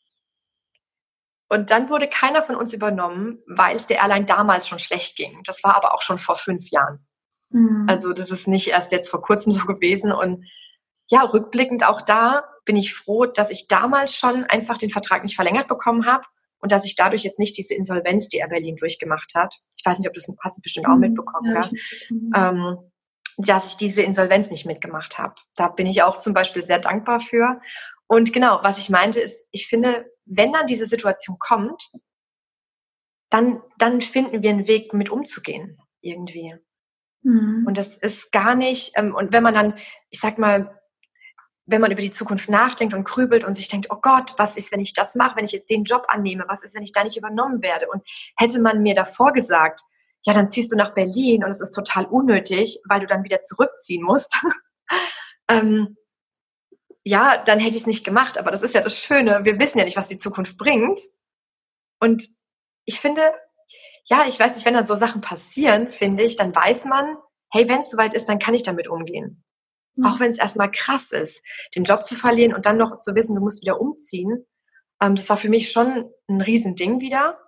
Und 1.49 1.71
dann 1.71 1.89
wurde 1.89 2.09
keiner 2.09 2.41
von 2.41 2.55
uns 2.55 2.73
übernommen, 2.73 3.41
weil 3.47 3.75
es 3.75 3.87
der 3.87 3.97
Airline 3.97 4.25
damals 4.25 4.67
schon 4.67 4.79
schlecht 4.79 5.15
ging. 5.15 5.41
Das 5.45 5.63
war 5.63 5.75
aber 5.75 5.93
auch 5.93 6.01
schon 6.01 6.19
vor 6.19 6.37
fünf 6.37 6.69
Jahren. 6.71 7.05
Mhm. 7.49 7.85
Also 7.87 8.13
das 8.13 8.31
ist 8.31 8.47
nicht 8.47 8.67
erst 8.67 8.91
jetzt 8.91 9.09
vor 9.09 9.21
kurzem 9.21 9.53
so 9.53 9.65
gewesen. 9.65 10.11
Und 10.11 10.45
ja, 11.07 11.21
rückblickend 11.21 11.85
auch 11.85 12.01
da 12.01 12.43
bin 12.65 12.75
ich 12.75 12.93
froh, 12.93 13.25
dass 13.25 13.49
ich 13.49 13.67
damals 13.67 14.15
schon 14.15 14.43
einfach 14.45 14.77
den 14.77 14.89
Vertrag 14.89 15.23
nicht 15.23 15.35
verlängert 15.35 15.69
bekommen 15.69 16.05
habe 16.05 16.23
und 16.59 16.71
dass 16.71 16.85
ich 16.85 16.95
dadurch 16.95 17.23
jetzt 17.23 17.39
nicht 17.39 17.57
diese 17.57 17.73
Insolvenz, 17.73 18.29
die 18.29 18.39
er 18.39 18.47
Berlin 18.47 18.75
durchgemacht 18.75 19.33
hat, 19.35 19.55
ich 19.77 19.85
weiß 19.85 19.99
nicht, 19.99 20.07
ob 20.07 20.13
du 20.13 20.19
das 20.19 20.35
hast 20.43 20.61
bestimmt 20.61 20.87
auch 20.87 20.95
mhm. 20.95 21.01
mitbekommen, 21.01 21.53
ja, 21.53 21.69
ja? 22.33 22.49
Ähm, 22.49 22.77
dass 23.37 23.71
ich 23.71 23.77
diese 23.77 24.01
Insolvenz 24.01 24.49
nicht 24.49 24.65
mitgemacht 24.65 25.19
habe. 25.19 25.35
Da 25.55 25.67
bin 25.67 25.85
ich 25.85 26.01
auch 26.01 26.19
zum 26.19 26.33
Beispiel 26.33 26.63
sehr 26.63 26.79
dankbar 26.79 27.19
für. 27.19 27.61
Und 28.07 28.33
genau, 28.33 28.59
was 28.63 28.79
ich 28.79 28.89
meinte, 28.89 29.19
ist, 29.19 29.45
ich 29.51 29.67
finde, 29.67 30.09
wenn 30.25 30.53
dann 30.53 30.65
diese 30.65 30.87
Situation 30.87 31.37
kommt, 31.39 31.91
dann, 33.29 33.61
dann 33.77 34.01
finden 34.01 34.41
wir 34.41 34.49
einen 34.49 34.67
Weg, 34.67 34.93
mit 34.93 35.09
umzugehen, 35.09 35.77
irgendwie. 36.01 36.55
Mhm. 37.21 37.65
Und 37.67 37.77
das 37.77 37.97
ist 37.97 38.31
gar 38.31 38.55
nicht, 38.55 38.93
ähm, 38.95 39.13
und 39.13 39.31
wenn 39.33 39.43
man 39.43 39.53
dann, 39.53 39.77
ich 40.09 40.19
sag 40.19 40.37
mal, 40.37 40.76
wenn 41.67 41.81
man 41.81 41.91
über 41.91 42.01
die 42.01 42.11
Zukunft 42.11 42.49
nachdenkt 42.49 42.93
und 42.93 43.03
grübelt 43.03 43.43
und 43.43 43.53
sich 43.53 43.67
denkt, 43.67 43.87
oh 43.89 43.97
Gott, 44.01 44.33
was 44.37 44.55
ist, 44.57 44.71
wenn 44.71 44.79
ich 44.79 44.93
das 44.93 45.15
mache, 45.15 45.35
wenn 45.35 45.45
ich 45.45 45.51
jetzt 45.51 45.69
den 45.69 45.83
Job 45.83 46.05
annehme, 46.07 46.45
was 46.47 46.63
ist, 46.63 46.73
wenn 46.73 46.83
ich 46.83 46.93
da 46.93 47.03
nicht 47.03 47.17
übernommen 47.17 47.61
werde? 47.61 47.87
Und 47.89 48.01
hätte 48.37 48.59
man 48.61 48.81
mir 48.81 48.95
davor 48.95 49.33
gesagt, 49.33 49.81
ja, 50.23 50.33
dann 50.33 50.49
ziehst 50.49 50.71
du 50.71 50.77
nach 50.77 50.93
Berlin 50.93 51.43
und 51.43 51.51
es 51.51 51.61
ist 51.61 51.73
total 51.73 52.05
unnötig, 52.05 52.79
weil 52.87 53.01
du 53.01 53.07
dann 53.07 53.23
wieder 53.23 53.41
zurückziehen 53.41 54.03
musst. 54.03 54.37
ähm, 55.49 55.97
ja, 57.03 57.37
dann 57.37 57.59
hätte 57.59 57.75
ich 57.75 57.81
es 57.81 57.87
nicht 57.87 58.05
gemacht. 58.05 58.37
Aber 58.37 58.51
das 58.51 58.63
ist 58.63 58.73
ja 58.73 58.81
das 58.81 58.97
Schöne. 58.97 59.43
Wir 59.43 59.59
wissen 59.59 59.77
ja 59.77 59.85
nicht, 59.85 59.97
was 59.97 60.09
die 60.09 60.17
Zukunft 60.17 60.57
bringt. 60.57 60.99
Und 61.99 62.27
ich 62.85 62.99
finde, 62.99 63.33
ja, 64.05 64.25
ich 64.25 64.39
weiß 64.39 64.55
nicht, 64.55 64.65
wenn 64.65 64.73
dann 64.73 64.85
so 64.85 64.95
Sachen 64.95 65.21
passieren, 65.21 65.91
finde 65.91 66.23
ich, 66.23 66.37
dann 66.37 66.55
weiß 66.55 66.85
man, 66.85 67.17
hey, 67.51 67.67
wenn 67.67 67.81
es 67.81 67.91
soweit 67.91 68.13
ist, 68.13 68.27
dann 68.27 68.39
kann 68.39 68.53
ich 68.53 68.63
damit 68.63 68.87
umgehen. 68.87 69.43
Mhm. 69.97 70.05
Auch 70.05 70.19
wenn 70.19 70.31
es 70.31 70.37
erstmal 70.37 70.71
krass 70.71 71.11
ist, 71.11 71.43
den 71.75 71.83
Job 71.83 72.07
zu 72.07 72.15
verlieren 72.15 72.53
und 72.53 72.65
dann 72.65 72.77
noch 72.77 72.99
zu 72.99 73.15
wissen, 73.15 73.35
du 73.35 73.41
musst 73.41 73.61
wieder 73.61 73.81
umziehen. 73.81 74.45
Ähm, 75.01 75.15
das 75.15 75.29
war 75.29 75.37
für 75.37 75.49
mich 75.49 75.71
schon 75.71 76.09
ein 76.27 76.41
Riesending 76.41 77.01
wieder. 77.01 77.39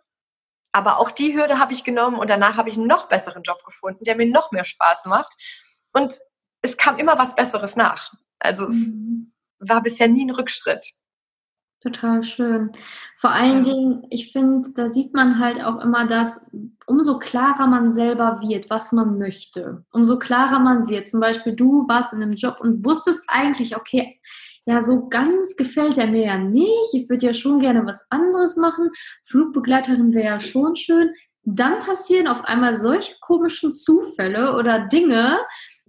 Aber 0.72 1.00
auch 1.00 1.12
die 1.12 1.36
Hürde 1.36 1.60
habe 1.60 1.74
ich 1.74 1.84
genommen 1.84 2.20
und 2.20 2.30
danach 2.30 2.56
habe 2.58 2.70
ich 2.70 2.78
einen 2.78 2.88
noch 2.88 3.08
besseren 3.10 3.42
Job 3.44 3.64
gefunden, 3.66 4.04
der 4.04 4.16
mir 4.16 4.28
noch 4.28 4.52
mehr 4.52 4.66
Spaß 4.66 5.06
macht. 5.06 5.34
Und 5.94 6.14
es 6.62 6.78
kam 6.78 7.00
immer 7.00 7.18
was 7.18 7.36
Besseres 7.36 7.76
nach. 7.76 8.14
Also 8.38 8.68
mhm. 8.68 9.34
es 9.60 9.70
war 9.70 9.82
bisher 9.82 10.08
nie 10.08 10.26
ein 10.26 10.32
Rückschritt. 10.32 10.86
Total 11.82 12.24
schön. 12.26 12.72
Vor 13.16 13.32
allen 13.32 13.64
ja. 13.64 13.74
Dingen, 13.74 14.06
ich 14.10 14.34
finde, 14.34 14.70
da 14.76 14.90
sieht 14.90 15.14
man 15.14 15.40
halt 15.40 15.64
auch 15.64 15.82
immer, 15.82 16.08
dass 16.08 16.46
umso 16.88 17.20
klarer 17.20 17.68
man 17.68 17.90
selber 17.90 18.42
wird, 18.42 18.70
was 18.70 18.92
man 18.92 19.18
möchte, 19.18 19.86
umso 19.92 20.20
klarer 20.20 20.60
man 20.60 20.90
wird. 20.90 21.08
Zum 21.08 21.22
Beispiel, 21.22 21.56
du 21.56 21.88
warst 21.88 22.12
in 22.12 22.22
einem 22.22 22.34
Job 22.34 22.58
und 22.60 22.84
wusstest 22.84 23.24
eigentlich, 23.28 23.78
okay, 23.78 24.20
ja, 24.66 24.82
so 24.82 25.08
ganz 25.08 25.56
gefällt 25.56 25.98
er 25.98 26.08
mir 26.08 26.26
ja 26.26 26.38
nicht. 26.38 26.94
Ich 26.94 27.10
würde 27.10 27.28
ja 27.28 27.34
schon 27.34 27.60
gerne 27.60 27.86
was 27.86 28.06
anderes 28.12 28.58
machen. 28.58 28.90
Flugbegleiterin 29.24 30.14
wäre 30.14 30.26
ja 30.26 30.40
schon 30.40 30.76
schön. 30.76 31.12
Dann 31.44 31.80
passieren 31.80 32.28
auf 32.28 32.44
einmal 32.44 32.76
solche 32.76 33.16
komischen 33.22 33.72
Zufälle 33.72 34.56
oder 34.58 34.80
Dinge, 34.88 35.40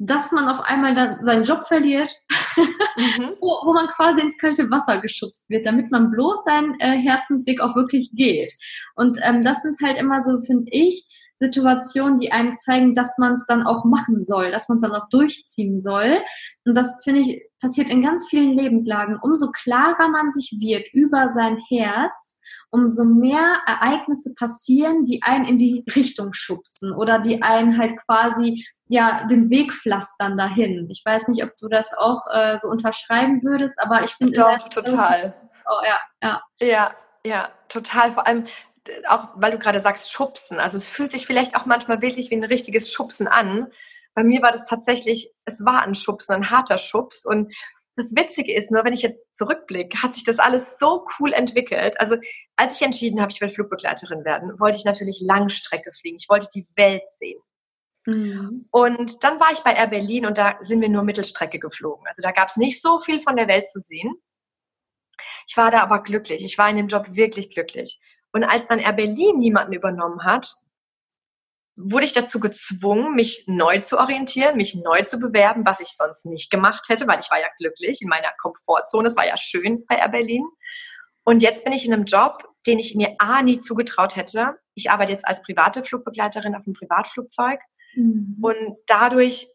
dass 0.02 0.32
man 0.32 0.48
auf 0.48 0.60
einmal 0.62 0.94
dann 0.94 1.22
seinen 1.22 1.44
Job 1.44 1.66
verliert, 1.68 2.10
mhm. 2.56 3.34
wo, 3.40 3.66
wo, 3.66 3.74
man 3.74 3.86
quasi 3.88 4.22
ins 4.22 4.38
kalte 4.38 4.70
Wasser 4.70 4.98
geschubst 4.98 5.50
wird, 5.50 5.66
damit 5.66 5.90
man 5.90 6.10
bloß 6.10 6.44
seinen 6.44 6.74
äh, 6.80 6.96
Herzensweg 6.96 7.60
auch 7.60 7.76
wirklich 7.76 8.10
geht. 8.14 8.50
Und 8.96 9.18
ähm, 9.22 9.44
das 9.44 9.60
sind 9.60 9.76
halt 9.84 9.98
immer 9.98 10.22
so, 10.22 10.40
finde 10.40 10.70
ich, 10.72 11.06
Situationen, 11.36 12.18
die 12.18 12.32
einem 12.32 12.54
zeigen, 12.54 12.94
dass 12.94 13.18
man 13.18 13.32
es 13.32 13.44
dann 13.46 13.62
auch 13.62 13.84
machen 13.84 14.22
soll, 14.22 14.50
dass 14.50 14.68
man 14.68 14.76
es 14.76 14.82
dann 14.82 14.92
auch 14.92 15.08
durchziehen 15.10 15.78
soll. 15.78 16.18
Und 16.64 16.74
das, 16.74 17.00
finde 17.04 17.20
ich, 17.20 17.42
passiert 17.60 17.90
in 17.90 18.02
ganz 18.02 18.26
vielen 18.28 18.52
Lebenslagen. 18.52 19.18
Umso 19.22 19.50
klarer 19.50 20.08
man 20.08 20.30
sich 20.30 20.56
wird 20.60 20.86
über 20.94 21.28
sein 21.28 21.58
Herz, 21.68 22.40
umso 22.70 23.04
mehr 23.04 23.60
Ereignisse 23.66 24.34
passieren, 24.38 25.04
die 25.04 25.22
einen 25.22 25.44
in 25.44 25.58
die 25.58 25.84
Richtung 25.94 26.32
schubsen 26.32 26.92
oder 26.92 27.18
die 27.18 27.42
einen 27.42 27.76
halt 27.78 27.92
quasi 28.06 28.64
ja 28.90 29.24
den 29.28 29.50
Weg 29.50 29.72
pflastern 29.72 30.36
dahin. 30.36 30.88
Ich 30.90 31.02
weiß 31.04 31.28
nicht, 31.28 31.44
ob 31.44 31.56
du 31.56 31.68
das 31.68 31.96
auch 31.96 32.22
äh, 32.32 32.58
so 32.58 32.68
unterschreiben 32.68 33.42
würdest, 33.42 33.80
aber 33.80 34.02
ich 34.02 34.10
finde 34.10 34.40
doch 34.40 34.68
total. 34.68 35.32
Oh, 35.66 35.84
ja, 35.84 36.00
ja. 36.22 36.42
Ja, 36.60 36.94
ja, 37.24 37.50
total. 37.68 38.12
Vor 38.12 38.26
allem 38.26 38.46
auch, 39.06 39.28
weil 39.36 39.52
du 39.52 39.58
gerade 39.58 39.80
sagst, 39.80 40.10
schubsen. 40.10 40.58
Also 40.58 40.76
es 40.76 40.88
fühlt 40.88 41.12
sich 41.12 41.26
vielleicht 41.26 41.54
auch 41.54 41.66
manchmal 41.66 42.02
wirklich 42.02 42.30
wie 42.30 42.36
ein 42.36 42.44
richtiges 42.44 42.92
Schubsen 42.92 43.28
an. 43.28 43.68
Bei 44.14 44.24
mir 44.24 44.42
war 44.42 44.50
das 44.50 44.66
tatsächlich, 44.66 45.32
es 45.44 45.64
war 45.64 45.82
ein 45.82 45.94
Schubsen, 45.94 46.34
ein 46.34 46.50
harter 46.50 46.78
Schubs 46.78 47.24
und 47.24 47.54
das 47.94 48.12
Witzige 48.16 48.54
ist 48.54 48.70
nur, 48.70 48.84
wenn 48.84 48.94
ich 48.94 49.02
jetzt 49.02 49.20
zurückblicke, 49.36 50.02
hat 50.02 50.14
sich 50.14 50.24
das 50.24 50.38
alles 50.38 50.78
so 50.78 51.04
cool 51.18 51.32
entwickelt. 51.32 52.00
Also 52.00 52.16
als 52.56 52.76
ich 52.76 52.82
entschieden 52.82 53.20
habe, 53.20 53.30
ich 53.30 53.40
will 53.40 53.50
Flugbegleiterin 53.50 54.24
werden, 54.24 54.58
wollte 54.58 54.78
ich 54.78 54.84
natürlich 54.84 55.22
Langstrecke 55.24 55.92
fliegen. 55.92 56.16
Ich 56.18 56.28
wollte 56.28 56.48
die 56.54 56.66
Welt 56.76 57.02
sehen. 57.18 57.40
Mhm. 58.06 58.66
Und 58.70 59.22
dann 59.22 59.40
war 59.40 59.52
ich 59.52 59.60
bei 59.60 59.74
Air 59.74 59.88
Berlin 59.88 60.26
und 60.26 60.38
da 60.38 60.56
sind 60.60 60.80
wir 60.80 60.88
nur 60.88 61.04
Mittelstrecke 61.04 61.58
geflogen. 61.58 62.06
Also 62.06 62.22
da 62.22 62.32
gab 62.32 62.48
es 62.48 62.56
nicht 62.56 62.80
so 62.80 63.00
viel 63.00 63.20
von 63.20 63.36
der 63.36 63.48
Welt 63.48 63.68
zu 63.68 63.80
sehen. 63.80 64.14
Ich 65.46 65.56
war 65.56 65.70
da 65.70 65.82
aber 65.82 66.02
glücklich. 66.02 66.44
Ich 66.44 66.56
war 66.58 66.70
in 66.70 66.76
dem 66.76 66.88
Job 66.88 67.06
wirklich 67.10 67.50
glücklich. 67.50 68.00
Und 68.32 68.44
als 68.44 68.66
dann 68.66 68.78
Air 68.78 68.92
Berlin 68.92 69.38
niemanden 69.38 69.72
übernommen 69.72 70.24
hat, 70.24 70.52
wurde 71.76 72.04
ich 72.04 72.12
dazu 72.12 72.40
gezwungen, 72.40 73.14
mich 73.14 73.44
neu 73.46 73.80
zu 73.80 73.98
orientieren, 73.98 74.56
mich 74.56 74.74
neu 74.74 75.02
zu 75.02 75.18
bewerben, 75.18 75.64
was 75.64 75.80
ich 75.80 75.88
sonst 75.88 76.26
nicht 76.26 76.50
gemacht 76.50 76.88
hätte, 76.88 77.06
weil 77.06 77.20
ich 77.20 77.30
war 77.30 77.40
ja 77.40 77.48
glücklich 77.58 78.02
in 78.02 78.08
meiner 78.08 78.32
Komfortzone. 78.40 79.08
Es 79.08 79.16
war 79.16 79.26
ja 79.26 79.36
schön 79.36 79.84
bei 79.86 79.96
Air 79.96 80.08
Berlin. 80.08 80.44
Und 81.24 81.40
jetzt 81.40 81.64
bin 81.64 81.72
ich 81.72 81.86
in 81.86 81.92
einem 81.92 82.04
Job, 82.04 82.44
den 82.66 82.78
ich 82.78 82.94
mir 82.94 83.14
A 83.18 83.42
nie 83.42 83.60
zugetraut 83.60 84.16
hätte. 84.16 84.58
Ich 84.74 84.90
arbeite 84.90 85.12
jetzt 85.12 85.26
als 85.26 85.42
private 85.42 85.82
Flugbegleiterin 85.82 86.54
auf 86.54 86.66
einem 86.66 86.74
Privatflugzeug. 86.74 87.60
Mhm. 87.94 88.38
Und 88.40 88.76
dadurch 88.86 89.48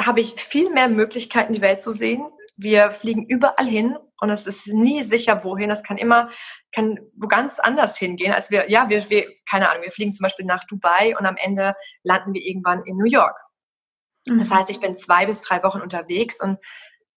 habe 0.00 0.20
ich 0.20 0.34
viel 0.34 0.70
mehr 0.70 0.88
Möglichkeiten, 0.88 1.52
die 1.52 1.60
Welt 1.60 1.82
zu 1.82 1.92
sehen. 1.92 2.26
Wir 2.56 2.90
fliegen 2.90 3.26
überall 3.26 3.66
hin 3.66 3.96
und 4.20 4.30
es 4.30 4.46
ist 4.46 4.66
nie 4.66 5.02
sicher, 5.02 5.44
wohin. 5.44 5.70
Es 5.70 5.82
kann 5.82 5.98
immer, 5.98 6.30
kann 6.74 6.98
wo 7.14 7.28
ganz 7.28 7.58
anders 7.58 7.98
hingehen, 7.98 8.32
als 8.32 8.50
wir, 8.50 8.70
ja, 8.70 8.88
wir, 8.88 9.08
wir, 9.10 9.26
keine 9.48 9.70
Ahnung, 9.70 9.82
wir 9.82 9.92
fliegen 9.92 10.12
zum 10.12 10.24
Beispiel 10.24 10.46
nach 10.46 10.64
Dubai 10.66 11.16
und 11.18 11.26
am 11.26 11.36
Ende 11.36 11.74
landen 12.02 12.32
wir 12.32 12.42
irgendwann 12.42 12.82
in 12.84 12.96
New 12.96 13.06
York. 13.06 13.38
Mhm. 14.26 14.38
Das 14.38 14.50
heißt, 14.50 14.70
ich 14.70 14.80
bin 14.80 14.96
zwei 14.96 15.26
bis 15.26 15.42
drei 15.42 15.62
Wochen 15.62 15.80
unterwegs 15.80 16.40
und 16.40 16.58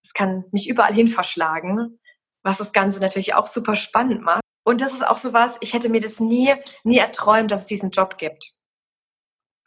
es 0.03 0.13
kann 0.13 0.45
mich 0.51 0.69
überall 0.69 0.93
hin 0.93 1.09
verschlagen, 1.09 1.99
was 2.43 2.57
das 2.57 2.73
Ganze 2.73 2.99
natürlich 2.99 3.33
auch 3.33 3.47
super 3.47 3.75
spannend 3.75 4.21
macht. 4.21 4.41
Und 4.63 4.81
das 4.81 4.93
ist 4.93 5.05
auch 5.05 5.17
so 5.17 5.33
was, 5.33 5.57
ich 5.61 5.73
hätte 5.73 5.89
mir 5.89 6.01
das 6.01 6.19
nie, 6.19 6.53
nie 6.83 6.97
erträumt, 6.97 7.51
dass 7.51 7.61
es 7.61 7.67
diesen 7.67 7.91
Job 7.91 8.17
gibt. 8.17 8.53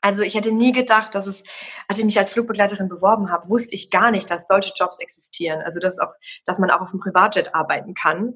Also 0.03 0.23
ich 0.23 0.35
hätte 0.35 0.51
nie 0.51 0.73
gedacht, 0.73 1.15
dass 1.15 1.29
es, 1.29 1.45
als 1.87 2.01
ich 2.01 2.05
mich 2.05 2.19
als 2.19 2.33
Flugbegleiterin 2.33 2.89
beworben 2.89 3.31
habe, 3.31 3.49
wusste 3.49 3.77
ich 3.77 3.89
gar 3.89 4.11
nicht, 4.11 4.29
dass 4.31 4.49
solche 4.49 4.73
Jobs 4.77 4.99
existieren. 4.99 5.63
Also 5.63 5.79
dass 5.79 6.01
auch, 6.01 6.13
dass 6.45 6.59
man 6.59 6.73
auch 6.73 6.81
auf 6.81 6.91
dem 6.91 6.99
Privatjet 6.99 7.55
arbeiten 7.55 7.95
kann. 7.95 8.35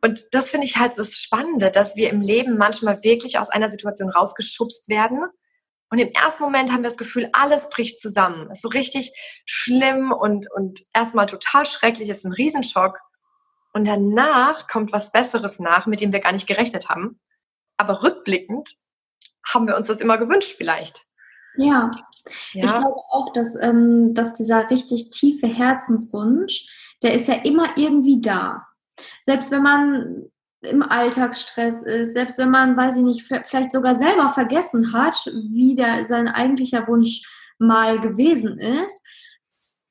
Und 0.00 0.20
das 0.32 0.50
finde 0.50 0.66
ich 0.66 0.76
halt 0.76 0.98
das 0.98 1.14
Spannende, 1.14 1.70
dass 1.70 1.94
wir 1.94 2.10
im 2.10 2.20
Leben 2.20 2.58
manchmal 2.58 3.00
wirklich 3.04 3.38
aus 3.38 3.48
einer 3.48 3.70
Situation 3.70 4.10
rausgeschubst 4.10 4.88
werden. 4.88 5.24
Und 5.88 5.98
im 5.98 6.08
ersten 6.08 6.42
Moment 6.42 6.72
haben 6.72 6.82
wir 6.82 6.88
das 6.88 6.96
Gefühl, 6.96 7.30
alles 7.32 7.68
bricht 7.68 8.00
zusammen. 8.00 8.48
Es 8.50 8.58
ist 8.58 8.62
so 8.62 8.68
richtig 8.68 9.12
schlimm 9.46 10.10
und, 10.10 10.50
und 10.50 10.80
erstmal 10.92 11.26
total 11.26 11.64
schrecklich, 11.64 12.08
ist 12.08 12.24
ein 12.24 12.32
Riesenschock. 12.32 12.98
Und 13.72 13.86
danach 13.86 14.66
kommt 14.66 14.92
was 14.92 15.12
Besseres 15.12 15.60
nach, 15.60 15.86
mit 15.86 16.00
dem 16.00 16.12
wir 16.12 16.20
gar 16.20 16.32
nicht 16.32 16.48
gerechnet 16.48 16.88
haben. 16.88 17.20
Aber 17.76 18.02
rückblickend 18.02 18.68
haben 19.44 19.66
wir 19.66 19.76
uns 19.76 19.86
das 19.86 20.00
immer 20.00 20.18
gewünscht 20.18 20.54
vielleicht. 20.56 21.02
Ja, 21.56 21.90
ja. 22.52 22.64
ich 22.64 22.70
glaube 22.70 23.00
auch, 23.10 23.32
dass, 23.32 23.54
ähm, 23.56 24.14
dass 24.14 24.34
dieser 24.34 24.70
richtig 24.70 25.10
tiefe 25.10 25.46
Herzenswunsch, 25.46 26.68
der 27.02 27.14
ist 27.14 27.28
ja 27.28 27.34
immer 27.34 27.76
irgendwie 27.76 28.20
da. 28.20 28.66
Selbst 29.22 29.50
wenn 29.50 29.62
man 29.62 30.24
im 30.62 30.82
Alltagsstress 30.82 31.82
ist, 31.82 32.12
selbst 32.12 32.38
wenn 32.38 32.50
man, 32.50 32.76
weiß 32.76 32.96
ich 32.96 33.02
nicht, 33.02 33.22
vielleicht 33.44 33.72
sogar 33.72 33.94
selber 33.94 34.30
vergessen 34.30 34.92
hat, 34.92 35.16
wie 35.50 35.74
der, 35.74 36.04
sein 36.06 36.28
eigentlicher 36.28 36.86
Wunsch 36.86 37.22
mal 37.58 38.00
gewesen 38.00 38.58
ist, 38.58 39.04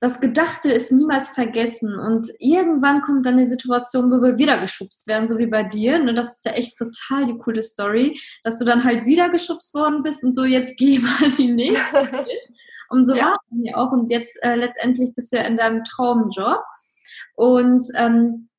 das 0.01 0.19
Gedachte 0.19 0.71
ist 0.71 0.91
niemals 0.91 1.29
vergessen 1.29 1.93
und 1.93 2.27
irgendwann 2.39 3.03
kommt 3.03 3.23
dann 3.27 3.37
die 3.37 3.45
Situation, 3.45 4.11
wo 4.11 4.23
wir 4.23 4.39
wieder 4.39 4.59
geschubst 4.59 5.05
werden, 5.05 5.27
so 5.27 5.37
wie 5.37 5.45
bei 5.45 5.61
dir. 5.61 6.01
Und 6.01 6.15
das 6.15 6.37
ist 6.37 6.45
ja 6.45 6.53
echt 6.53 6.75
total 6.75 7.27
die 7.27 7.37
coole 7.37 7.61
Story, 7.61 8.19
dass 8.43 8.57
du 8.57 8.65
dann 8.65 8.83
halt 8.83 9.05
wieder 9.05 9.29
geschubst 9.29 9.75
worden 9.75 10.01
bist 10.01 10.23
und 10.23 10.35
so 10.35 10.43
jetzt 10.43 10.75
geh 10.77 10.97
mal 10.97 11.29
die 11.37 11.51
nächste. 11.51 12.09
und 12.89 13.05
so 13.05 13.15
ja. 13.15 13.25
war 13.25 13.35
es 13.35 13.49
dann 13.51 13.63
ja 13.63 13.77
auch. 13.77 13.91
Und 13.91 14.09
jetzt 14.09 14.43
äh, 14.43 14.55
letztendlich 14.55 15.13
bist 15.13 15.31
du 15.31 15.37
ja 15.37 15.43
in 15.43 15.55
deinem 15.55 15.83
Traumjob. 15.83 16.63
Und 17.35 17.85
ähm, 17.95 18.49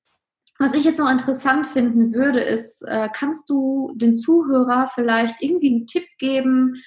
was 0.61 0.75
ich 0.75 0.84
jetzt 0.84 1.00
noch 1.00 1.11
interessant 1.11 1.66
finden 1.66 2.14
würde, 2.14 2.40
ist, 2.40 2.82
äh, 2.82 3.08
kannst 3.12 3.50
du 3.50 3.94
den 3.96 4.16
Zuhörer 4.16 4.88
vielleicht 4.94 5.42
irgendwie 5.42 5.75
einen 5.75 5.87
Tipp 5.88 6.06
geben, 6.20 6.84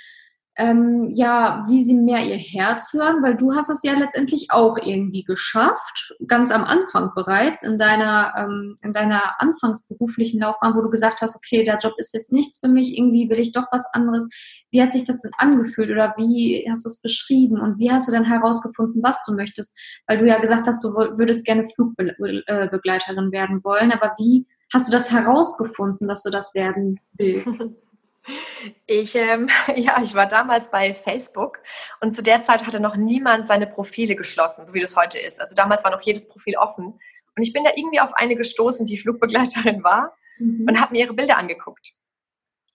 ähm, 0.58 1.10
ja, 1.14 1.66
wie 1.68 1.84
sie 1.84 1.96
mehr 1.96 2.26
ihr 2.26 2.38
Herz 2.38 2.94
hören, 2.94 3.22
weil 3.22 3.36
du 3.36 3.54
hast 3.54 3.70
es 3.70 3.84
ja 3.84 3.94
letztendlich 3.94 4.48
auch 4.52 4.78
irgendwie 4.78 5.24
geschafft, 5.24 6.14
ganz 6.28 6.50
am 6.50 6.64
Anfang 6.64 7.12
bereits 7.14 7.62
in 7.62 7.78
deiner, 7.78 8.34
ähm, 8.38 8.78
in 8.82 8.94
deiner 8.94 9.42
anfangsberuflichen 9.42 10.40
Laufbahn, 10.40 10.76
wo 10.76 10.82
du 10.82 10.90
gesagt 10.90 11.22
hast, 11.22 11.36
okay, 11.36 11.64
der 11.66 11.78
Job 11.80 11.94
ist 11.98 12.14
jetzt 12.14 12.32
nichts 12.32 12.60
für 12.60 12.70
mich, 12.70 12.98
irgendwie 12.98 13.30
will 13.30 13.40
ich 13.40 13.52
doch 13.52 13.66
was 13.72 13.86
anderes. 13.94 14.30
Wie 14.72 14.82
hat 14.82 14.94
sich 14.94 15.04
das 15.04 15.22
denn 15.22 15.32
angefühlt 15.38 15.92
oder 15.92 16.14
wie 16.18 16.66
hast 16.70 16.86
du 16.86 16.90
es 16.90 17.02
beschrieben 17.02 17.60
und 17.60 17.78
wie 17.78 17.92
hast 17.92 18.08
du 18.08 18.14
dann 18.14 18.24
herausgefunden, 18.24 19.04
was 19.04 19.24
du 19.26 19.34
möchtest? 19.34 19.76
Weil 20.08 20.20
du 20.20 20.26
ja 20.26 20.40
gesagt 20.40 20.68
hast, 20.68 20.82
du 20.84 20.94
würdest 20.94 21.46
gerne 21.46 21.66
Flugbegleiterin 21.76 23.32
werden 23.34 23.62
wollen, 23.64 23.92
aber 23.92 24.14
wie 24.18 24.48
hast 24.74 24.88
du 24.88 24.92
das 24.92 25.12
herausgefunden, 25.12 26.08
dass 26.08 26.24
du 26.24 26.30
das 26.30 26.56
werden 26.56 27.00
willst? 27.18 27.58
Ich, 28.86 29.16
ähm, 29.16 29.50
ja, 29.76 30.02
ich 30.02 30.16
war 30.16 30.28
damals 30.28 30.72
bei 30.72 30.94
Facebook 30.96 31.60
und 32.02 32.14
zu 32.14 32.24
der 32.24 32.44
Zeit 32.44 32.66
hatte 32.66 32.80
noch 32.80 32.96
niemand 32.96 33.48
seine 33.48 33.68
Profile 33.68 34.16
geschlossen, 34.16 34.66
so 34.66 34.74
wie 34.74 34.82
das 34.82 34.96
heute 34.96 35.20
ist. 35.20 35.40
Also 35.42 35.56
damals 35.56 35.84
war 35.84 35.92
noch 35.92 36.02
jedes 36.02 36.28
Profil 36.28 36.58
offen. 36.58 37.00
Und 37.38 37.44
ich 37.44 37.54
bin 37.54 37.64
da 37.64 37.72
irgendwie 37.76 38.00
auf 38.00 38.14
eine 38.14 38.36
gestoßen, 38.36 38.86
die 38.86 38.98
Flugbegleiterin 38.98 39.84
war 39.84 40.16
mhm. 40.40 40.66
und 40.68 40.82
habe 40.82 40.94
mir 40.94 41.06
ihre 41.06 41.14
Bilder 41.14 41.38
angeguckt. 41.38 41.94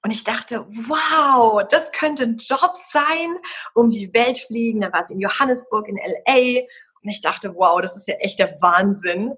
Und 0.02 0.10
ich 0.10 0.24
dachte, 0.24 0.66
wow, 0.68 1.62
das 1.68 1.92
könnte 1.92 2.24
ein 2.24 2.38
Job 2.38 2.72
sein, 2.90 3.36
um 3.74 3.90
die 3.90 4.12
Welt 4.14 4.38
fliegen. 4.38 4.80
Da 4.80 4.92
war 4.92 5.04
sie 5.04 5.14
in 5.14 5.20
Johannesburg, 5.20 5.88
in 5.88 5.96
LA. 5.96 6.62
Und 7.02 7.08
ich 7.10 7.20
dachte, 7.20 7.54
wow, 7.54 7.80
das 7.80 7.96
ist 7.96 8.08
ja 8.08 8.14
echt 8.16 8.38
der 8.38 8.60
Wahnsinn. 8.62 9.34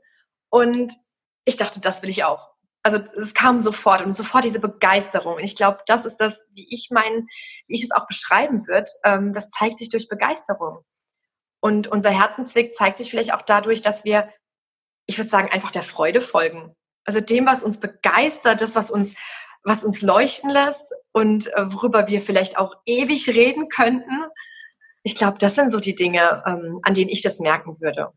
Und 0.50 0.92
ich 1.44 1.56
dachte, 1.56 1.80
das 1.80 2.02
will 2.02 2.10
ich 2.10 2.22
auch 2.22 2.51
also 2.82 2.98
es 3.16 3.34
kam 3.34 3.60
sofort 3.60 4.02
und 4.02 4.12
sofort 4.12 4.44
diese 4.44 4.60
Begeisterung. 4.60 5.36
Und 5.36 5.44
ich 5.44 5.56
glaube, 5.56 5.80
das 5.86 6.04
ist 6.04 6.16
das, 6.16 6.44
wie 6.52 6.66
ich 6.68 6.88
mein, 6.90 7.28
wie 7.66 7.74
ich 7.74 7.84
es 7.84 7.92
auch 7.92 8.06
beschreiben 8.06 8.66
würde, 8.66 8.90
ähm, 9.04 9.32
das 9.32 9.50
zeigt 9.50 9.78
sich 9.78 9.90
durch 9.90 10.08
Begeisterung. 10.08 10.84
Und 11.60 11.86
unser 11.86 12.10
Herzensweg 12.10 12.74
zeigt 12.74 12.98
sich 12.98 13.10
vielleicht 13.10 13.34
auch 13.34 13.42
dadurch, 13.42 13.82
dass 13.82 14.04
wir, 14.04 14.28
ich 15.06 15.16
würde 15.18 15.30
sagen, 15.30 15.50
einfach 15.50 15.70
der 15.70 15.84
Freude 15.84 16.20
folgen. 16.20 16.74
Also 17.04 17.20
dem, 17.20 17.46
was 17.46 17.62
uns 17.62 17.78
begeistert, 17.78 18.60
das, 18.60 18.74
was 18.74 18.90
uns 18.90 19.14
was 19.64 19.84
uns 19.84 20.02
leuchten 20.02 20.50
lässt 20.50 20.86
und 21.12 21.52
äh, 21.54 21.72
worüber 21.72 22.08
wir 22.08 22.20
vielleicht 22.20 22.58
auch 22.58 22.74
ewig 22.84 23.28
reden 23.28 23.68
könnten. 23.68 24.24
Ich 25.02 25.16
glaube, 25.16 25.38
das 25.38 25.54
sind 25.54 25.70
so 25.70 25.80
die 25.80 25.94
Dinge, 25.94 26.42
ähm, 26.46 26.80
an 26.82 26.94
denen 26.94 27.10
ich 27.10 27.22
das 27.22 27.38
merken 27.38 27.80
würde. 27.80 28.10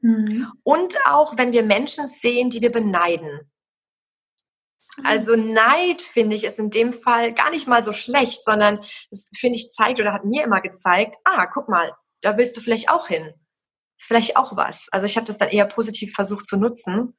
Mhm. 0.00 0.50
Und 0.62 0.96
auch, 1.06 1.36
wenn 1.36 1.52
wir 1.52 1.62
Menschen 1.62 2.08
sehen, 2.20 2.50
die 2.50 2.60
wir 2.60 2.72
beneiden. 2.72 3.50
Also 5.04 5.36
Neid, 5.36 6.02
finde 6.02 6.36
ich, 6.36 6.44
ist 6.44 6.58
in 6.58 6.70
dem 6.70 6.92
Fall 6.92 7.34
gar 7.34 7.50
nicht 7.50 7.66
mal 7.66 7.84
so 7.84 7.92
schlecht, 7.92 8.44
sondern 8.44 8.84
es, 9.10 9.30
finde 9.36 9.56
ich, 9.56 9.72
zeigt 9.72 10.00
oder 10.00 10.12
hat 10.12 10.24
mir 10.24 10.44
immer 10.44 10.60
gezeigt, 10.60 11.16
ah, 11.24 11.46
guck 11.46 11.68
mal, 11.68 11.92
da 12.22 12.36
willst 12.36 12.56
du 12.56 12.60
vielleicht 12.60 12.90
auch 12.90 13.08
hin. 13.08 13.34
Ist 13.98 14.06
vielleicht 14.06 14.36
auch 14.36 14.56
was. 14.56 14.88
Also 14.92 15.06
ich 15.06 15.16
habe 15.16 15.26
das 15.26 15.38
dann 15.38 15.48
eher 15.48 15.66
positiv 15.66 16.14
versucht 16.14 16.46
zu 16.46 16.56
nutzen. 16.56 17.16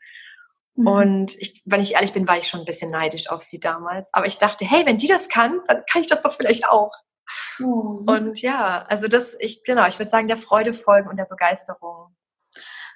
Mhm. 0.76 0.88
Und 0.88 1.36
ich, 1.40 1.62
wenn 1.66 1.82
ich 1.82 1.96
ehrlich 1.96 2.14
bin, 2.14 2.28
war 2.28 2.38
ich 2.38 2.48
schon 2.48 2.62
ein 2.62 2.66
bisschen 2.66 2.92
neidisch 2.92 3.30
auf 3.30 3.44
sie 3.44 3.60
damals. 3.60 4.10
Aber 4.14 4.28
ich 4.28 4.38
dachte, 4.38 4.66
hey, 4.66 4.86
wenn 4.86 4.98
die 4.98 5.08
das 5.08 5.30
kann, 5.30 5.62
dann 5.68 5.84
kann 5.92 6.02
ich 6.02 6.08
das 6.08 6.22
doch 6.22 6.34
vielleicht 6.34 6.68
auch. 6.68 6.92
Oh, 7.60 7.98
und 8.08 8.42
ja, 8.42 8.84
also 8.84 9.08
das, 9.08 9.36
ich, 9.40 9.64
genau, 9.64 9.88
ich 9.88 10.00
würde 10.00 10.10
sagen, 10.10 10.28
der 10.28 10.38
Freude 10.38 10.74
folgen 10.74 11.10
und 11.10 11.18
der 11.18 11.26
Begeisterung. 11.26 12.16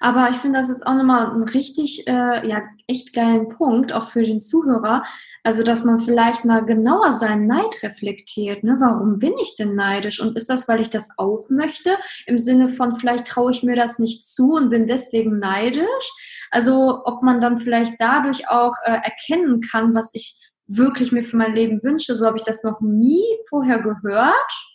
Aber 0.02 0.30
ich 0.30 0.36
finde 0.36 0.58
das 0.58 0.68
jetzt 0.68 0.84
auch 0.84 0.94
nochmal 0.94 1.30
ein 1.30 1.44
richtig, 1.44 2.08
äh, 2.08 2.44
ja, 2.44 2.62
echt 2.88 3.14
geilen 3.14 3.48
Punkt, 3.48 3.92
auch 3.92 4.08
für 4.08 4.24
den 4.24 4.40
Zuhörer. 4.40 5.04
Also, 5.44 5.62
dass 5.62 5.84
man 5.84 6.00
vielleicht 6.00 6.44
mal 6.44 6.64
genauer 6.64 7.12
seinen 7.12 7.46
Neid 7.46 7.80
reflektiert. 7.84 8.64
Ne? 8.64 8.78
Warum 8.80 9.20
bin 9.20 9.32
ich 9.40 9.54
denn 9.54 9.76
neidisch? 9.76 10.20
Und 10.20 10.36
ist 10.36 10.50
das, 10.50 10.66
weil 10.66 10.80
ich 10.80 10.90
das 10.90 11.10
auch 11.18 11.48
möchte? 11.50 11.90
Im 12.26 12.36
Sinne 12.36 12.66
von, 12.66 12.96
vielleicht 12.96 13.28
traue 13.28 13.52
ich 13.52 13.62
mir 13.62 13.76
das 13.76 14.00
nicht 14.00 14.26
zu 14.26 14.54
und 14.54 14.70
bin 14.70 14.88
deswegen 14.88 15.38
neidisch? 15.38 16.10
Also, 16.50 17.02
ob 17.04 17.22
man 17.22 17.40
dann 17.40 17.58
vielleicht 17.58 17.94
dadurch 18.00 18.48
auch 18.48 18.74
äh, 18.84 18.98
erkennen 19.04 19.60
kann, 19.60 19.94
was 19.94 20.10
ich 20.14 20.36
wirklich 20.66 21.12
mir 21.12 21.22
für 21.22 21.36
mein 21.36 21.54
Leben 21.54 21.80
wünsche. 21.84 22.16
So 22.16 22.26
habe 22.26 22.38
ich 22.38 22.44
das 22.44 22.64
noch 22.64 22.80
nie 22.80 23.22
vorher 23.48 23.78
gehört 23.78 24.71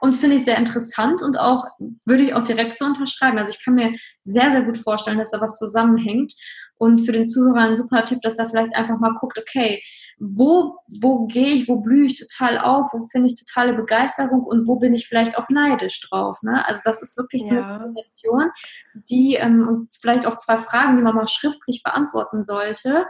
und 0.00 0.12
finde 0.12 0.36
ich 0.36 0.44
sehr 0.44 0.58
interessant 0.58 1.22
und 1.22 1.38
auch 1.38 1.64
würde 2.04 2.22
ich 2.22 2.34
auch 2.34 2.44
direkt 2.44 2.78
so 2.78 2.84
unterschreiben. 2.84 3.38
Also 3.38 3.50
ich 3.50 3.64
kann 3.64 3.74
mir 3.74 3.94
sehr, 4.22 4.50
sehr 4.50 4.62
gut 4.62 4.78
vorstellen, 4.78 5.18
dass 5.18 5.30
da 5.30 5.40
was 5.40 5.58
zusammenhängt 5.58 6.32
und 6.76 7.04
für 7.04 7.12
den 7.12 7.28
Zuhörer 7.28 7.60
ein 7.60 7.76
super 7.76 8.04
Tipp, 8.04 8.20
dass 8.22 8.38
er 8.38 8.46
vielleicht 8.46 8.74
einfach 8.74 8.98
mal 8.98 9.14
guckt, 9.18 9.38
okay, 9.38 9.82
wo, 10.22 10.76
wo 10.86 11.26
gehe 11.26 11.54
ich, 11.54 11.66
wo 11.66 11.80
blühe 11.80 12.04
ich 12.04 12.18
total 12.18 12.58
auf, 12.58 12.92
wo 12.92 13.06
finde 13.06 13.28
ich 13.28 13.36
totale 13.36 13.72
Begeisterung 13.72 14.42
und 14.42 14.66
wo 14.66 14.76
bin 14.76 14.92
ich 14.92 15.08
vielleicht 15.08 15.36
auch 15.38 15.48
neidisch 15.48 16.00
drauf. 16.02 16.42
Ne? 16.42 16.66
Also 16.68 16.82
das 16.84 17.00
ist 17.00 17.16
wirklich 17.16 17.42
so 17.42 17.50
eine 17.50 17.62
Kombination, 17.62 18.50
die 18.94 19.34
ähm, 19.36 19.66
und 19.66 19.88
vielleicht 19.98 20.26
auch 20.26 20.36
zwei 20.36 20.58
Fragen, 20.58 20.98
die 20.98 21.02
man 21.02 21.14
mal 21.14 21.26
schriftlich 21.26 21.82
beantworten 21.82 22.42
sollte, 22.42 23.06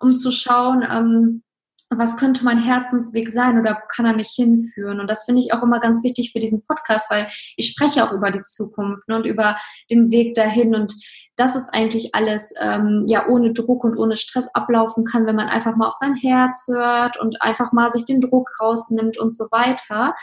um 0.00 0.16
zu 0.16 0.32
schauen, 0.32 0.82
ähm, 0.90 1.43
was 1.90 2.16
könnte 2.16 2.44
mein 2.44 2.58
Herzensweg 2.58 3.28
sein 3.30 3.58
oder 3.58 3.74
wo 3.74 3.86
kann 3.88 4.06
er 4.06 4.16
mich 4.16 4.30
hinführen? 4.34 5.00
Und 5.00 5.08
das 5.08 5.24
finde 5.24 5.40
ich 5.40 5.52
auch 5.52 5.62
immer 5.62 5.80
ganz 5.80 6.02
wichtig 6.02 6.32
für 6.32 6.38
diesen 6.38 6.64
Podcast, 6.66 7.10
weil 7.10 7.28
ich 7.56 7.70
spreche 7.70 8.04
auch 8.04 8.12
über 8.12 8.30
die 8.30 8.42
Zukunft 8.42 9.08
ne, 9.08 9.16
und 9.16 9.26
über 9.26 9.56
den 9.90 10.10
Weg 10.10 10.34
dahin 10.34 10.74
und 10.74 10.94
dass 11.36 11.56
es 11.56 11.68
eigentlich 11.68 12.14
alles 12.14 12.52
ähm, 12.60 13.04
ja 13.06 13.26
ohne 13.28 13.52
Druck 13.52 13.84
und 13.84 13.96
ohne 13.96 14.16
Stress 14.16 14.48
ablaufen 14.54 15.04
kann, 15.04 15.26
wenn 15.26 15.36
man 15.36 15.48
einfach 15.48 15.76
mal 15.76 15.88
auf 15.88 15.96
sein 15.96 16.14
Herz 16.14 16.66
hört 16.68 17.18
und 17.20 17.42
einfach 17.42 17.72
mal 17.72 17.90
sich 17.90 18.04
den 18.04 18.20
Druck 18.20 18.48
rausnimmt 18.60 19.18
und 19.18 19.36
so 19.36 19.44
weiter. 19.50 20.14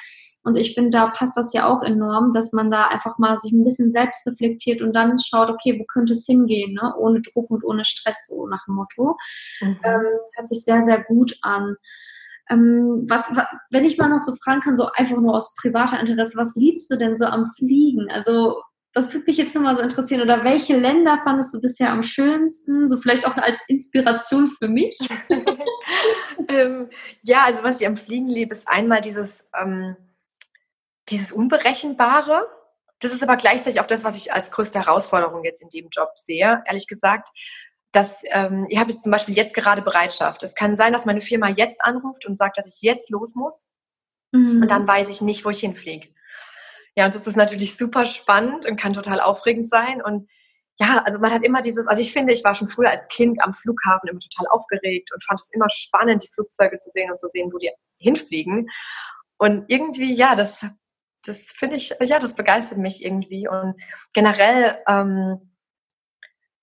Und 0.43 0.57
ich 0.57 0.73
finde, 0.73 0.89
da 0.89 1.07
passt 1.07 1.37
das 1.37 1.53
ja 1.53 1.67
auch 1.67 1.83
enorm, 1.83 2.31
dass 2.33 2.51
man 2.51 2.71
da 2.71 2.87
einfach 2.87 3.17
mal 3.19 3.37
sich 3.37 3.51
ein 3.51 3.63
bisschen 3.63 3.91
selbst 3.91 4.25
reflektiert 4.25 4.81
und 4.81 4.93
dann 4.93 5.17
schaut, 5.19 5.49
okay, 5.49 5.79
wo 5.79 5.85
könnte 5.85 6.13
es 6.13 6.25
hingehen, 6.25 6.73
ne? 6.73 6.95
ohne 6.97 7.21
Druck 7.21 7.51
und 7.51 7.63
ohne 7.63 7.85
Stress, 7.85 8.27
so 8.27 8.47
nach 8.47 8.65
dem 8.65 8.75
Motto. 8.75 9.17
Mhm. 9.61 9.79
Ähm, 9.83 10.05
hört 10.35 10.47
sich 10.47 10.63
sehr, 10.63 10.81
sehr 10.81 11.03
gut 11.03 11.35
an. 11.43 11.75
Ähm, 12.49 13.05
was, 13.07 13.31
wenn 13.69 13.85
ich 13.85 13.97
mal 13.97 14.09
noch 14.09 14.21
so 14.21 14.33
fragen 14.43 14.61
kann, 14.61 14.75
so 14.75 14.87
einfach 14.95 15.17
nur 15.17 15.35
aus 15.35 15.55
privater 15.55 15.99
Interesse, 15.99 16.37
was 16.37 16.55
liebst 16.55 16.89
du 16.89 16.97
denn 16.97 17.15
so 17.15 17.25
am 17.25 17.45
Fliegen? 17.57 18.09
Also, 18.09 18.61
das 18.93 19.13
würde 19.13 19.25
mich 19.27 19.37
jetzt 19.37 19.55
nochmal 19.55 19.77
so 19.77 19.81
interessieren. 19.83 20.21
Oder 20.21 20.43
welche 20.43 20.75
Länder 20.75 21.19
fandest 21.23 21.53
du 21.53 21.61
bisher 21.61 21.91
am 21.91 22.03
schönsten? 22.03 22.89
So 22.89 22.97
vielleicht 22.97 23.25
auch 23.25 23.37
als 23.37 23.61
Inspiration 23.67 24.47
für 24.47 24.67
mich? 24.67 24.97
ähm, 26.49 26.89
ja, 27.21 27.43
also 27.45 27.63
was 27.63 27.79
ich 27.79 27.87
am 27.87 27.95
Fliegen 27.95 28.27
liebe, 28.27 28.53
ist 28.53 28.67
einmal 28.67 28.99
dieses 28.99 29.47
ähm, 29.57 29.95
dieses 31.11 31.31
Unberechenbare. 31.31 32.47
Das 32.99 33.13
ist 33.13 33.23
aber 33.23 33.35
gleichzeitig 33.35 33.79
auch 33.81 33.87
das, 33.87 34.03
was 34.03 34.15
ich 34.15 34.33
als 34.33 34.51
größte 34.51 34.79
Herausforderung 34.79 35.43
jetzt 35.43 35.61
in 35.61 35.69
dem 35.69 35.89
Job 35.91 36.11
sehe, 36.15 36.63
ehrlich 36.65 36.87
gesagt. 36.87 37.29
Dass, 37.91 38.21
ähm, 38.31 38.65
ich 38.69 38.79
habe 38.79 38.91
jetzt 38.91 39.03
zum 39.03 39.11
Beispiel 39.11 39.35
jetzt 39.35 39.53
gerade 39.53 39.81
Bereitschaft. 39.81 40.43
Es 40.43 40.55
kann 40.55 40.77
sein, 40.77 40.93
dass 40.93 41.05
meine 41.05 41.21
Firma 41.21 41.49
jetzt 41.49 41.81
anruft 41.81 42.25
und 42.25 42.37
sagt, 42.37 42.57
dass 42.57 42.73
ich 42.73 42.81
jetzt 42.81 43.09
los 43.09 43.35
muss. 43.35 43.73
Mhm. 44.31 44.61
Und 44.61 44.71
dann 44.71 44.87
weiß 44.87 45.09
ich 45.09 45.21
nicht, 45.21 45.43
wo 45.43 45.49
ich 45.49 45.59
hinfliege. 45.59 46.07
Ja, 46.95 47.05
und 47.05 47.15
das 47.15 47.27
ist 47.27 47.35
natürlich 47.35 47.75
super 47.75 48.05
spannend 48.05 48.65
und 48.65 48.77
kann 48.77 48.93
total 48.93 49.19
aufregend 49.19 49.69
sein. 49.69 50.01
Und 50.01 50.29
ja, 50.79 51.03
also 51.05 51.19
man 51.19 51.31
hat 51.31 51.43
immer 51.43 51.61
dieses, 51.61 51.87
also 51.87 52.01
ich 52.01 52.13
finde, 52.13 52.33
ich 52.33 52.43
war 52.43 52.55
schon 52.55 52.69
früher 52.69 52.89
als 52.89 53.07
Kind 53.07 53.43
am 53.43 53.53
Flughafen 53.53 54.09
immer 54.09 54.19
total 54.19 54.47
aufgeregt 54.47 55.11
und 55.13 55.23
fand 55.23 55.39
es 55.39 55.53
immer 55.53 55.69
spannend, 55.69 56.23
die 56.23 56.29
Flugzeuge 56.33 56.77
zu 56.79 56.89
sehen 56.89 57.11
und 57.11 57.19
zu 57.19 57.27
sehen, 57.27 57.51
wo 57.53 57.57
die 57.57 57.71
hinfliegen. 57.97 58.69
Und 59.37 59.65
irgendwie, 59.67 60.13
ja, 60.13 60.35
das 60.35 60.65
das 61.23 61.51
finde 61.51 61.75
ich, 61.75 61.95
ja, 61.99 62.19
das 62.19 62.35
begeistert 62.35 62.77
mich 62.77 63.03
irgendwie. 63.03 63.47
Und 63.47 63.75
generell, 64.13 64.79
ähm, 64.87 65.53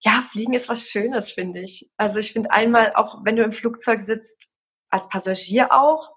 ja, 0.00 0.22
Fliegen 0.30 0.54
ist 0.54 0.68
was 0.68 0.88
Schönes, 0.88 1.32
finde 1.32 1.60
ich. 1.60 1.90
Also 1.96 2.18
ich 2.18 2.32
finde 2.32 2.50
einmal, 2.50 2.94
auch 2.94 3.24
wenn 3.24 3.36
du 3.36 3.42
im 3.42 3.52
Flugzeug 3.52 4.02
sitzt, 4.02 4.54
als 4.90 5.08
Passagier 5.08 5.72
auch, 5.72 6.12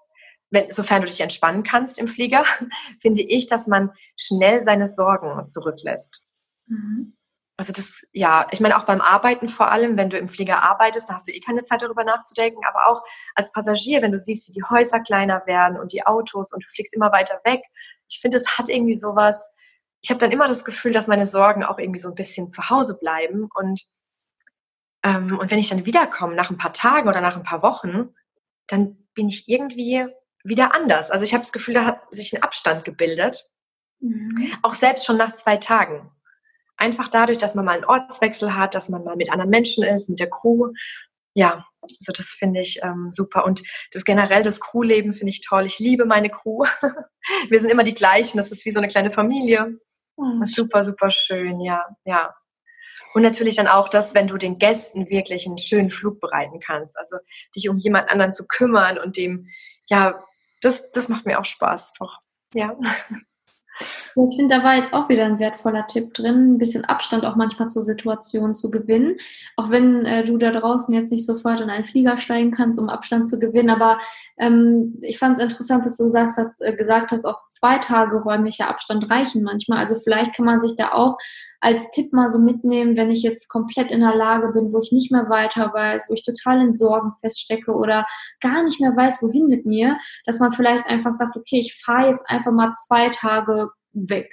wenn, 0.50 0.70
sofern 0.70 1.02
du 1.02 1.08
dich 1.08 1.20
entspannen 1.20 1.62
kannst 1.62 1.98
im 1.98 2.08
Flieger, 2.08 2.44
finde 3.00 3.22
ich, 3.22 3.46
dass 3.46 3.66
man 3.66 3.92
schnell 4.16 4.62
seine 4.62 4.86
Sorgen 4.86 5.48
zurücklässt. 5.48 6.26
Mhm. 6.66 7.16
Also 7.56 7.72
das, 7.72 8.02
ja, 8.12 8.48
ich 8.50 8.60
meine 8.60 8.76
auch 8.76 8.84
beim 8.84 9.00
Arbeiten 9.00 9.48
vor 9.48 9.70
allem, 9.70 9.96
wenn 9.96 10.10
du 10.10 10.18
im 10.18 10.28
Flieger 10.28 10.62
arbeitest, 10.62 11.08
da 11.08 11.14
hast 11.14 11.28
du 11.28 11.32
eh 11.32 11.40
keine 11.40 11.62
Zeit 11.62 11.82
darüber 11.82 12.02
nachzudenken, 12.02 12.64
aber 12.66 12.88
auch 12.88 13.02
als 13.34 13.52
Passagier, 13.52 14.02
wenn 14.02 14.10
du 14.10 14.18
siehst, 14.18 14.48
wie 14.48 14.52
die 14.52 14.64
Häuser 14.64 15.00
kleiner 15.00 15.46
werden 15.46 15.78
und 15.78 15.92
die 15.92 16.04
Autos 16.04 16.52
und 16.52 16.64
du 16.64 16.68
fliegst 16.68 16.94
immer 16.94 17.12
weiter 17.12 17.40
weg, 17.44 17.62
ich 18.12 18.20
finde, 18.20 18.36
es 18.36 18.58
hat 18.58 18.68
irgendwie 18.68 18.94
sowas, 18.94 19.50
ich 20.02 20.10
habe 20.10 20.20
dann 20.20 20.32
immer 20.32 20.48
das 20.48 20.64
Gefühl, 20.64 20.92
dass 20.92 21.06
meine 21.06 21.26
Sorgen 21.26 21.64
auch 21.64 21.78
irgendwie 21.78 22.00
so 22.00 22.08
ein 22.08 22.14
bisschen 22.14 22.50
zu 22.50 22.68
Hause 22.68 22.98
bleiben. 22.98 23.48
Und, 23.54 23.82
ähm, 25.02 25.38
und 25.38 25.50
wenn 25.50 25.58
ich 25.58 25.70
dann 25.70 25.86
wiederkomme, 25.86 26.34
nach 26.34 26.50
ein 26.50 26.58
paar 26.58 26.72
Tagen 26.74 27.08
oder 27.08 27.20
nach 27.20 27.36
ein 27.36 27.44
paar 27.44 27.62
Wochen, 27.62 28.14
dann 28.66 29.08
bin 29.14 29.28
ich 29.28 29.48
irgendwie 29.48 30.06
wieder 30.44 30.74
anders. 30.74 31.10
Also 31.10 31.24
ich 31.24 31.32
habe 31.32 31.42
das 31.42 31.52
Gefühl, 31.52 31.74
da 31.74 31.84
hat 31.86 32.00
sich 32.10 32.34
ein 32.34 32.42
Abstand 32.42 32.84
gebildet. 32.84 33.48
Mhm. 34.00 34.52
Auch 34.62 34.74
selbst 34.74 35.06
schon 35.06 35.16
nach 35.16 35.34
zwei 35.34 35.56
Tagen. 35.56 36.10
Einfach 36.76 37.08
dadurch, 37.08 37.38
dass 37.38 37.54
man 37.54 37.64
mal 37.64 37.76
einen 37.76 37.84
Ortswechsel 37.84 38.54
hat, 38.54 38.74
dass 38.74 38.88
man 38.88 39.04
mal 39.04 39.16
mit 39.16 39.30
anderen 39.30 39.50
Menschen 39.50 39.84
ist, 39.84 40.10
mit 40.10 40.20
der 40.20 40.28
Crew. 40.30 40.72
Ja, 41.34 41.66
also 41.80 42.12
das 42.12 42.30
finde 42.30 42.60
ich 42.60 42.80
ähm, 42.82 43.08
super. 43.10 43.44
Und 43.44 43.62
das 43.92 44.04
generell, 44.04 44.42
das 44.42 44.60
Crewleben 44.60 45.14
finde 45.14 45.30
ich 45.30 45.44
toll. 45.46 45.66
Ich 45.66 45.78
liebe 45.78 46.04
meine 46.04 46.30
Crew. 46.30 46.64
Wir 47.48 47.60
sind 47.60 47.70
immer 47.70 47.84
die 47.84 47.94
gleichen. 47.94 48.38
Das 48.38 48.52
ist 48.52 48.64
wie 48.64 48.72
so 48.72 48.78
eine 48.78 48.88
kleine 48.88 49.10
Familie. 49.12 49.78
Mhm. 50.16 50.44
super, 50.44 50.84
super 50.84 51.10
schön, 51.10 51.60
ja, 51.60 51.84
ja. 52.04 52.34
Und 53.14 53.22
natürlich 53.22 53.56
dann 53.56 53.66
auch 53.66 53.88
das, 53.88 54.14
wenn 54.14 54.28
du 54.28 54.36
den 54.38 54.58
Gästen 54.58 55.10
wirklich 55.10 55.46
einen 55.46 55.58
schönen 55.58 55.90
Flug 55.90 56.20
bereiten 56.20 56.60
kannst. 56.60 56.96
Also 56.98 57.16
dich 57.54 57.68
um 57.68 57.78
jemand 57.78 58.08
anderen 58.08 58.32
zu 58.32 58.46
kümmern 58.46 58.98
und 58.98 59.16
dem, 59.16 59.48
ja, 59.88 60.22
das, 60.60 60.92
das 60.92 61.08
macht 61.08 61.26
mir 61.26 61.38
auch 61.38 61.44
Spaß, 61.44 61.94
doch. 61.98 62.18
Ja. 62.54 62.76
Ich 64.16 64.36
finde, 64.36 64.56
da 64.56 64.64
war 64.64 64.76
jetzt 64.76 64.92
auch 64.92 65.08
wieder 65.08 65.24
ein 65.24 65.38
wertvoller 65.38 65.86
Tipp 65.86 66.14
drin, 66.14 66.54
ein 66.54 66.58
bisschen 66.58 66.84
Abstand 66.84 67.24
auch 67.24 67.36
manchmal 67.36 67.68
zur 67.68 67.82
Situation 67.82 68.54
zu 68.54 68.70
gewinnen. 68.70 69.16
Auch 69.56 69.70
wenn 69.70 70.04
äh, 70.04 70.24
du 70.24 70.36
da 70.38 70.50
draußen 70.50 70.94
jetzt 70.94 71.10
nicht 71.10 71.26
sofort 71.26 71.60
in 71.60 71.70
einen 71.70 71.84
Flieger 71.84 72.18
steigen 72.18 72.50
kannst, 72.50 72.78
um 72.78 72.88
Abstand 72.88 73.28
zu 73.28 73.38
gewinnen. 73.38 73.70
Aber 73.70 73.98
ähm, 74.38 74.98
ich 75.02 75.18
fand 75.18 75.36
es 75.36 75.42
interessant, 75.42 75.86
dass 75.86 75.96
du 75.96 76.08
sagst, 76.10 76.38
hast, 76.38 76.52
äh, 76.60 76.76
gesagt 76.76 77.12
hast, 77.12 77.24
auch 77.24 77.40
zwei 77.50 77.78
Tage 77.78 78.16
räumlicher 78.22 78.68
Abstand 78.68 79.10
reichen 79.10 79.42
manchmal. 79.42 79.78
Also 79.78 79.96
vielleicht 79.96 80.34
kann 80.34 80.46
man 80.46 80.60
sich 80.60 80.76
da 80.76 80.92
auch 80.92 81.16
als 81.62 81.90
Tipp 81.92 82.12
mal 82.12 82.28
so 82.28 82.40
mitnehmen, 82.40 82.96
wenn 82.96 83.10
ich 83.10 83.22
jetzt 83.22 83.48
komplett 83.48 83.92
in 83.92 84.00
der 84.00 84.16
Lage 84.16 84.52
bin, 84.52 84.72
wo 84.72 84.80
ich 84.80 84.90
nicht 84.90 85.12
mehr 85.12 85.28
weiter 85.30 85.72
weiß, 85.72 86.06
wo 86.10 86.14
ich 86.14 86.24
total 86.24 86.60
in 86.60 86.72
Sorgen 86.72 87.12
feststecke 87.20 87.72
oder 87.72 88.04
gar 88.40 88.64
nicht 88.64 88.80
mehr 88.80 88.94
weiß, 88.94 89.22
wohin 89.22 89.46
mit 89.46 89.64
mir, 89.64 89.96
dass 90.26 90.40
man 90.40 90.52
vielleicht 90.52 90.86
einfach 90.86 91.12
sagt, 91.12 91.36
okay, 91.36 91.60
ich 91.60 91.80
fahre 91.84 92.08
jetzt 92.08 92.28
einfach 92.28 92.50
mal 92.50 92.72
zwei 92.72 93.10
Tage 93.10 93.70
weg. 93.92 94.28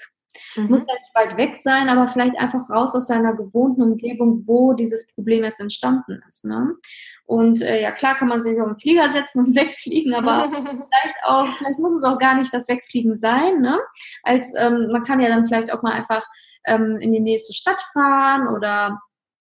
Mhm. 0.56 0.68
Muss 0.68 0.80
ja 0.82 0.94
nicht 0.94 1.16
weit 1.16 1.38
weg 1.38 1.56
sein, 1.56 1.90
aber 1.90 2.08
vielleicht 2.08 2.38
einfach 2.38 2.70
raus 2.70 2.96
aus 2.96 3.08
seiner 3.08 3.34
gewohnten 3.34 3.82
Umgebung, 3.82 4.48
wo 4.48 4.74
dieses 4.74 5.14
Problem 5.14 5.44
erst 5.44 5.60
entstanden 5.60 6.22
ist. 6.28 6.46
Ne? 6.46 6.76
Und 7.26 7.62
äh, 7.62 7.82
ja, 7.82 7.92
klar 7.92 8.16
kann 8.16 8.28
man 8.28 8.42
sich 8.42 8.60
auf 8.60 8.68
den 8.68 8.76
Flieger 8.76 9.10
setzen 9.10 9.40
und 9.40 9.56
wegfliegen, 9.56 10.14
aber 10.14 10.50
vielleicht 10.52 11.16
auch, 11.26 11.48
vielleicht 11.58 11.80
muss 11.80 11.94
es 11.94 12.04
auch 12.04 12.18
gar 12.18 12.36
nicht 12.36 12.54
das 12.54 12.68
Wegfliegen 12.68 13.16
sein. 13.16 13.62
Ne? 13.62 13.80
Als 14.24 14.54
ähm, 14.58 14.90
man 14.92 15.04
kann 15.04 15.20
ja 15.20 15.30
dann 15.30 15.46
vielleicht 15.46 15.72
auch 15.74 15.82
mal 15.82 15.94
einfach 15.94 16.26
ähm, 16.66 16.98
in 17.00 17.12
die 17.12 17.20
nächste 17.20 17.54
Stadt 17.54 17.82
fahren 17.94 18.48
oder 18.48 19.00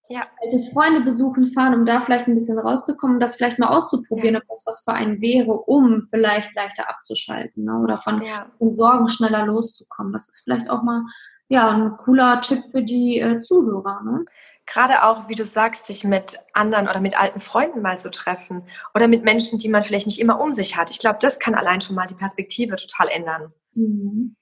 ja. 0.09 0.23
alte 0.42 0.59
Freunde 0.73 1.01
besuchen 1.01 1.47
fahren, 1.49 1.75
um 1.75 1.85
da 1.85 2.01
vielleicht 2.01 2.27
ein 2.27 2.35
bisschen 2.35 2.59
rauszukommen, 2.59 3.21
das 3.21 3.37
vielleicht 3.37 3.59
mal 3.59 3.68
auszuprobieren, 3.68 4.35
ja. 4.35 4.40
ob 4.40 4.49
das 4.49 4.64
was 4.66 4.85
für 4.85 4.92
einen 4.92 5.21
wäre, 5.21 5.53
um 5.53 6.01
vielleicht 6.11 6.55
leichter 6.55 6.88
abzuschalten 6.88 7.64
ne? 7.64 7.79
oder 7.79 7.99
von 7.99 8.23
ja. 8.23 8.47
den 8.61 8.73
Sorgen 8.73 9.09
schneller 9.09 9.47
loszukommen. 9.47 10.12
Das 10.12 10.29
ist 10.29 10.42
vielleicht 10.44 10.71
auch 10.71 10.83
mal 10.83 11.03
ja, 11.49 11.71
ein 11.71 11.97
cooler 11.97 12.40
Tipp 12.40 12.62
für 12.71 12.83
die 12.83 13.21
äh, 13.21 13.40
Zuhörer. 13.40 14.03
Ne? 14.03 14.25
Gerade 14.66 15.05
auch, 15.05 15.29
wie 15.29 15.35
du 15.35 15.44
sagst, 15.44 15.87
sich 15.87 16.05
mit 16.05 16.38
anderen 16.53 16.88
oder 16.88 17.01
mit 17.01 17.18
alten 17.18 17.40
Freunden 17.40 17.81
mal 17.81 17.99
zu 17.99 18.11
treffen 18.11 18.64
oder 18.94 19.09
mit 19.09 19.25
Menschen, 19.25 19.59
die 19.59 19.71
man 19.71 19.85
vielleicht 19.85 20.07
nicht 20.07 20.21
immer 20.21 20.40
um 20.40 20.53
sich 20.53 20.77
hat. 20.77 20.90
Ich 20.90 20.99
glaube, 20.99 21.18
das 21.21 21.38
kann 21.38 21.55
allein 21.55 21.81
schon 21.81 21.97
mal 21.97 22.07
die 22.07 22.14
Perspektive 22.14 22.77
total 22.77 23.09
ändern. 23.09 23.53
Mhm. 23.75 24.37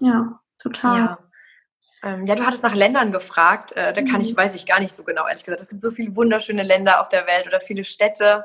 Ja, 0.00 0.40
total. 0.58 0.98
Ja. 0.98 1.18
Ähm, 2.02 2.26
ja, 2.26 2.34
du 2.34 2.46
hattest 2.46 2.62
nach 2.62 2.74
Ländern 2.74 3.12
gefragt. 3.12 3.72
Äh, 3.72 3.92
da 3.92 4.02
kann 4.02 4.20
ich, 4.20 4.32
mhm. 4.32 4.36
weiß 4.36 4.54
ich 4.54 4.66
gar 4.66 4.80
nicht 4.80 4.94
so 4.94 5.04
genau, 5.04 5.26
ehrlich 5.26 5.44
gesagt. 5.44 5.60
Es 5.60 5.68
gibt 5.68 5.80
so 5.80 5.90
viele 5.90 6.14
wunderschöne 6.14 6.62
Länder 6.62 7.00
auf 7.00 7.08
der 7.08 7.26
Welt 7.26 7.46
oder 7.46 7.60
viele 7.60 7.84
Städte. 7.84 8.44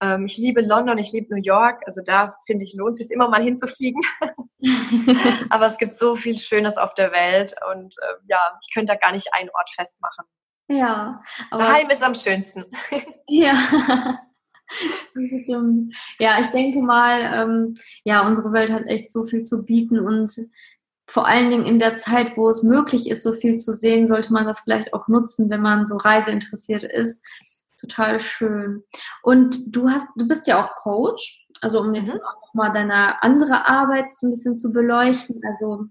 Ähm, 0.00 0.26
ich 0.26 0.36
liebe 0.36 0.60
London, 0.60 0.98
ich 0.98 1.12
liebe 1.12 1.34
New 1.34 1.42
York. 1.42 1.82
Also 1.86 2.02
da 2.04 2.36
finde 2.46 2.64
ich, 2.64 2.74
lohnt 2.74 2.92
es 2.92 2.98
sich 2.98 3.10
immer 3.10 3.28
mal 3.28 3.42
hinzufliegen. 3.42 4.02
Aber 5.50 5.66
es 5.66 5.78
gibt 5.78 5.92
so 5.92 6.16
viel 6.16 6.38
Schönes 6.38 6.76
auf 6.76 6.94
der 6.94 7.12
Welt 7.12 7.54
und 7.72 7.94
äh, 8.02 8.14
ja, 8.28 8.58
ich 8.62 8.72
könnte 8.72 8.92
da 8.92 8.98
gar 8.98 9.12
nicht 9.12 9.28
einen 9.32 9.50
Ort 9.50 9.70
festmachen. 9.70 10.24
Ja. 10.68 11.22
Aber 11.50 11.64
Daheim 11.64 11.90
ist 11.90 12.02
am 12.02 12.14
schönsten. 12.14 12.64
ja. 13.28 13.54
Stimmt. 15.42 15.94
Ja, 16.18 16.40
ich 16.40 16.48
denke 16.48 16.80
mal, 16.80 17.20
ähm, 17.20 17.74
ja, 18.04 18.26
unsere 18.26 18.52
Welt 18.52 18.72
hat 18.72 18.86
echt 18.86 19.12
so 19.12 19.24
viel 19.24 19.42
zu 19.42 19.64
bieten 19.66 19.98
und 19.98 20.30
vor 21.06 21.26
allen 21.26 21.50
Dingen 21.50 21.64
in 21.64 21.78
der 21.78 21.96
Zeit, 21.96 22.36
wo 22.36 22.48
es 22.48 22.62
möglich 22.62 23.10
ist, 23.10 23.22
so 23.22 23.32
viel 23.32 23.56
zu 23.56 23.72
sehen, 23.72 24.06
sollte 24.06 24.32
man 24.32 24.46
das 24.46 24.60
vielleicht 24.60 24.94
auch 24.94 25.08
nutzen, 25.08 25.50
wenn 25.50 25.60
man 25.60 25.86
so 25.86 25.96
reiseinteressiert 25.96 26.84
ist. 26.84 27.22
Total 27.78 28.18
schön. 28.18 28.82
Und 29.22 29.76
du 29.76 29.90
hast, 29.90 30.08
du 30.16 30.26
bist 30.26 30.46
ja 30.46 30.64
auch 30.64 30.74
Coach, 30.76 31.46
also 31.60 31.80
um 31.80 31.94
jetzt 31.94 32.14
mhm. 32.14 32.20
auch 32.20 32.46
nochmal 32.46 32.72
deine 32.72 33.22
andere 33.22 33.66
Arbeit 33.66 34.10
so 34.12 34.26
ein 34.26 34.30
bisschen 34.30 34.56
zu 34.56 34.72
beleuchten. 34.72 35.40
Also 35.46 35.86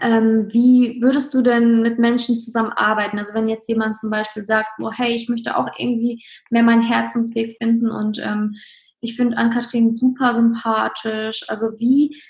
ähm, 0.00 0.48
wie 0.52 1.00
würdest 1.02 1.32
du 1.34 1.42
denn 1.42 1.82
mit 1.82 1.98
Menschen 1.98 2.38
zusammenarbeiten? 2.38 3.18
Also 3.18 3.34
wenn 3.34 3.48
jetzt 3.48 3.68
jemand 3.68 3.96
zum 3.96 4.10
Beispiel 4.10 4.42
sagt, 4.42 4.70
oh, 4.78 4.90
hey, 4.92 5.14
ich 5.14 5.28
möchte 5.28 5.56
auch 5.56 5.68
irgendwie 5.78 6.22
mehr 6.50 6.62
meinen 6.62 6.82
Herzensweg 6.82 7.56
finden 7.56 7.90
und 7.90 8.18
ähm, 8.24 8.56
ich 9.00 9.16
finde 9.16 9.36
Ann-Kathrin 9.36 9.92
super 9.92 10.32
sympathisch. 10.32 11.44
Also 11.48 11.78
wie 11.78 12.22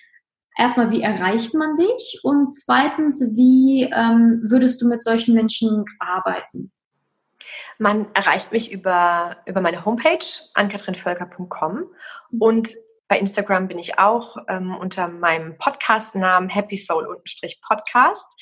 erstmal, 0.57 0.91
wie 0.91 1.03
erreicht 1.03 1.55
man 1.55 1.75
dich? 1.75 2.21
Und 2.23 2.53
zweitens, 2.53 3.21
wie 3.35 3.85
ähm, 3.85 4.41
würdest 4.45 4.81
du 4.83 4.89
mit 4.89 5.03
solchen 5.03 5.35
Menschen 5.35 5.85
arbeiten? 5.99 6.73
Man 7.79 8.07
erreicht 8.15 8.53
mich 8.53 8.71
über, 8.71 9.37
über 9.47 9.61
meine 9.61 9.85
Homepage 9.85 10.25
ankatrinvölker.com 10.55 11.85
und 12.39 12.75
bei 13.09 13.19
Instagram 13.19 13.69
bin 13.69 13.79
ich 13.79 13.99
auch 13.99 14.37
ähm, 14.49 14.75
unter 14.75 15.09
meinem 15.09 15.59
Podcast-Namen 15.59 16.49
Happy 16.49 16.79
Soul-Podcast. 16.79 18.41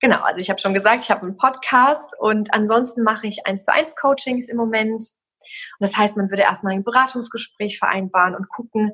Genau, 0.00 0.20
also 0.20 0.40
ich 0.40 0.50
habe 0.50 0.60
schon 0.60 0.74
gesagt, 0.74 1.02
ich 1.02 1.10
habe 1.10 1.22
einen 1.22 1.36
Podcast 1.38 2.12
und 2.18 2.52
ansonsten 2.52 3.02
mache 3.02 3.26
ich 3.26 3.46
eins 3.46 3.64
zu 3.64 3.72
eins 3.72 3.96
Coachings 3.96 4.48
im 4.48 4.58
Moment. 4.58 5.02
Und 5.02 5.80
das 5.80 5.96
heißt, 5.96 6.16
man 6.16 6.28
würde 6.30 6.42
erstmal 6.42 6.74
ein 6.74 6.84
Beratungsgespräch 6.84 7.78
vereinbaren 7.78 8.34
und 8.34 8.48
gucken, 8.48 8.92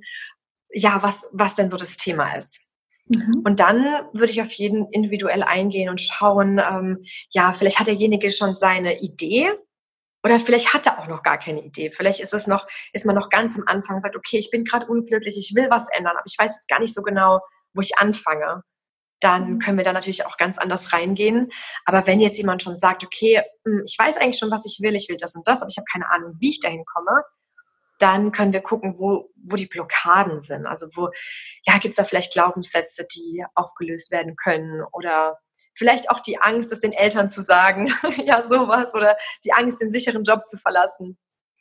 ja, 0.70 1.02
was, 1.02 1.28
was 1.32 1.54
denn 1.54 1.70
so 1.70 1.76
das 1.76 1.96
Thema 1.96 2.34
ist. 2.34 2.66
Mhm. 3.08 3.42
Und 3.44 3.60
dann 3.60 3.84
würde 4.12 4.32
ich 4.32 4.40
auf 4.40 4.52
jeden 4.52 4.90
individuell 4.90 5.42
eingehen 5.42 5.88
und 5.88 6.00
schauen, 6.00 6.58
ähm, 6.58 7.04
ja, 7.30 7.52
vielleicht 7.52 7.78
hat 7.78 7.86
derjenige 7.86 8.30
schon 8.30 8.54
seine 8.56 9.00
Idee 9.00 9.52
oder 10.24 10.40
vielleicht 10.40 10.74
hat 10.74 10.86
er 10.86 10.98
auch 10.98 11.06
noch 11.06 11.22
gar 11.22 11.38
keine 11.38 11.62
Idee. 11.62 11.92
Vielleicht 11.92 12.20
ist 12.20 12.34
es 12.34 12.48
noch, 12.48 12.66
ist 12.92 13.06
man 13.06 13.14
noch 13.14 13.30
ganz 13.30 13.56
am 13.56 13.64
Anfang 13.66 13.96
und 13.96 14.02
sagt, 14.02 14.16
okay, 14.16 14.38
ich 14.38 14.50
bin 14.50 14.64
gerade 14.64 14.86
unglücklich, 14.86 15.38
ich 15.38 15.54
will 15.54 15.70
was 15.70 15.86
ändern, 15.96 16.16
aber 16.16 16.26
ich 16.26 16.36
weiß 16.36 16.52
jetzt 16.52 16.68
gar 16.68 16.80
nicht 16.80 16.94
so 16.94 17.02
genau, 17.02 17.40
wo 17.74 17.80
ich 17.80 17.96
anfange. 17.98 18.62
Dann 19.20 19.54
mhm. 19.54 19.58
können 19.60 19.78
wir 19.78 19.84
da 19.84 19.92
natürlich 19.92 20.26
auch 20.26 20.36
ganz 20.36 20.58
anders 20.58 20.92
reingehen. 20.92 21.52
Aber 21.84 22.06
wenn 22.08 22.20
jetzt 22.20 22.38
jemand 22.38 22.62
schon 22.62 22.76
sagt, 22.76 23.04
okay, 23.04 23.40
hm, 23.64 23.82
ich 23.86 23.96
weiß 23.96 24.16
eigentlich 24.16 24.38
schon, 24.38 24.50
was 24.50 24.66
ich 24.66 24.80
will, 24.82 24.96
ich 24.96 25.08
will 25.08 25.16
das 25.16 25.36
und 25.36 25.46
das, 25.46 25.62
aber 25.62 25.70
ich 25.70 25.76
habe 25.76 25.86
keine 25.90 26.10
Ahnung, 26.10 26.34
wie 26.40 26.50
ich 26.50 26.60
dahin 26.60 26.84
komme, 26.84 27.22
dann 27.98 28.32
können 28.32 28.52
wir 28.52 28.60
gucken, 28.60 28.98
wo, 28.98 29.30
wo 29.36 29.56
die 29.56 29.66
Blockaden 29.66 30.40
sind. 30.40 30.66
Also 30.66 30.86
wo, 30.94 31.10
ja, 31.66 31.78
gibt 31.78 31.92
es 31.92 31.96
da 31.96 32.04
vielleicht 32.04 32.32
Glaubenssätze, 32.32 33.06
die 33.06 33.44
aufgelöst 33.54 34.10
werden 34.10 34.36
können 34.36 34.82
oder 34.92 35.38
vielleicht 35.74 36.10
auch 36.10 36.20
die 36.20 36.40
Angst, 36.40 36.72
das 36.72 36.80
den 36.80 36.92
Eltern 36.92 37.30
zu 37.30 37.42
sagen, 37.42 37.92
ja, 38.24 38.46
sowas 38.48 38.94
oder 38.94 39.16
die 39.44 39.52
Angst, 39.52 39.80
den 39.80 39.92
sicheren 39.92 40.24
Job 40.24 40.46
zu 40.46 40.56
verlassen. 40.58 41.18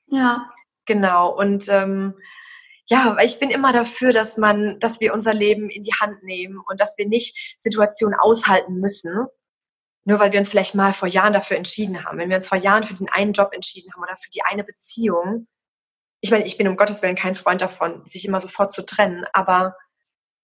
Ja. 0.07 0.49
Genau. 0.85 1.35
Und 1.35 1.67
ähm, 1.69 2.15
ja, 2.87 3.17
ich 3.23 3.39
bin 3.39 3.49
immer 3.49 3.73
dafür, 3.73 4.11
dass 4.11 4.37
man, 4.37 4.79
dass 4.79 4.99
wir 4.99 5.13
unser 5.13 5.33
Leben 5.33 5.69
in 5.69 5.83
die 5.83 5.93
Hand 5.93 6.23
nehmen 6.23 6.61
und 6.67 6.79
dass 6.79 6.97
wir 6.97 7.07
nicht 7.07 7.55
Situationen 7.57 8.17
aushalten 8.17 8.75
müssen, 8.75 9.25
nur 10.03 10.19
weil 10.19 10.31
wir 10.31 10.39
uns 10.39 10.49
vielleicht 10.49 10.75
mal 10.75 10.93
vor 10.93 11.07
Jahren 11.07 11.33
dafür 11.33 11.57
entschieden 11.57 12.05
haben. 12.05 12.19
Wenn 12.19 12.29
wir 12.29 12.35
uns 12.35 12.47
vor 12.47 12.59
Jahren 12.59 12.83
für 12.83 12.93
den 12.93 13.09
einen 13.09 13.33
Job 13.33 13.53
entschieden 13.53 13.91
haben 13.93 14.03
oder 14.03 14.17
für 14.17 14.29
die 14.29 14.43
eine 14.43 14.63
Beziehung, 14.63 15.47
ich 16.25 16.31
meine, 16.31 16.47
ich 16.47 16.57
bin 16.57 16.67
um 16.67 16.75
Gottes 16.75 17.03
Willen 17.03 17.15
kein 17.15 17.35
Freund 17.35 17.61
davon, 17.61 18.03
sich 18.07 18.25
immer 18.25 18.39
sofort 18.39 18.73
zu 18.73 18.83
trennen, 18.83 19.27
aber 19.31 19.75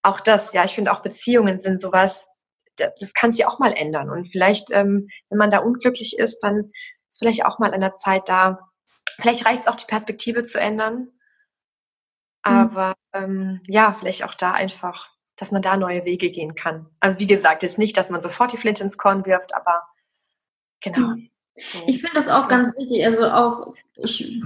auch 0.04 0.20
das, 0.20 0.54
ja, 0.54 0.64
ich 0.64 0.76
finde 0.76 0.92
auch 0.92 1.02
Beziehungen 1.02 1.58
sind 1.58 1.82
sowas, 1.82 2.28
das 2.76 3.16
kann 3.16 3.32
sich 3.32 3.48
auch 3.48 3.58
mal 3.58 3.74
ändern. 3.74 4.12
Und 4.12 4.28
vielleicht, 4.32 4.70
ähm, 4.70 5.08
wenn 5.30 5.40
man 5.40 5.50
da 5.50 5.58
unglücklich 5.58 6.20
ist, 6.20 6.40
dann 6.42 6.72
ist 7.10 7.18
vielleicht 7.18 7.46
auch 7.46 7.58
mal 7.58 7.74
an 7.74 7.82
der 7.82 7.96
Zeit 7.96 8.30
da, 8.30 8.60
vielleicht 9.20 9.44
reicht 9.48 9.64
es 9.64 9.68
auch, 9.68 9.76
die 9.76 9.88
Perspektive 9.88 10.44
zu 10.44 10.60
ändern. 10.60 10.98
Mhm. 11.00 11.12
Aber 12.44 12.94
mhm. 13.16 13.24
ähm, 13.24 13.62
ja, 13.66 13.92
vielleicht 13.94 14.24
auch 14.24 14.36
da 14.36 14.52
einfach, 14.52 15.10
dass 15.36 15.52
man 15.52 15.64
da 15.64 15.78
neue 15.78 16.06
Wege 16.06 16.30
gehen 16.30 16.54
kann. 16.54 16.92
Also 17.00 17.18
wie 17.18 17.28
gesagt, 17.28 17.64
jetzt 17.64 17.80
nicht, 17.80 17.98
dass 17.98 18.12
man 18.12 18.22
sofort 18.22 18.54
die 18.54 18.58
Flinte 18.58 18.84
ins 18.84 19.00
Korn 19.00 19.26
wirft, 19.26 19.56
aber 19.56 19.82
genau. 20.80 21.16
Mhm. 21.16 21.32
Ich 21.88 22.02
finde 22.02 22.16
das 22.16 22.30
auch 22.30 22.48
ganz 22.48 22.76
wichtig. 22.78 23.06
Also 23.06 23.26
auch, 23.26 23.74
ich, 23.96 24.42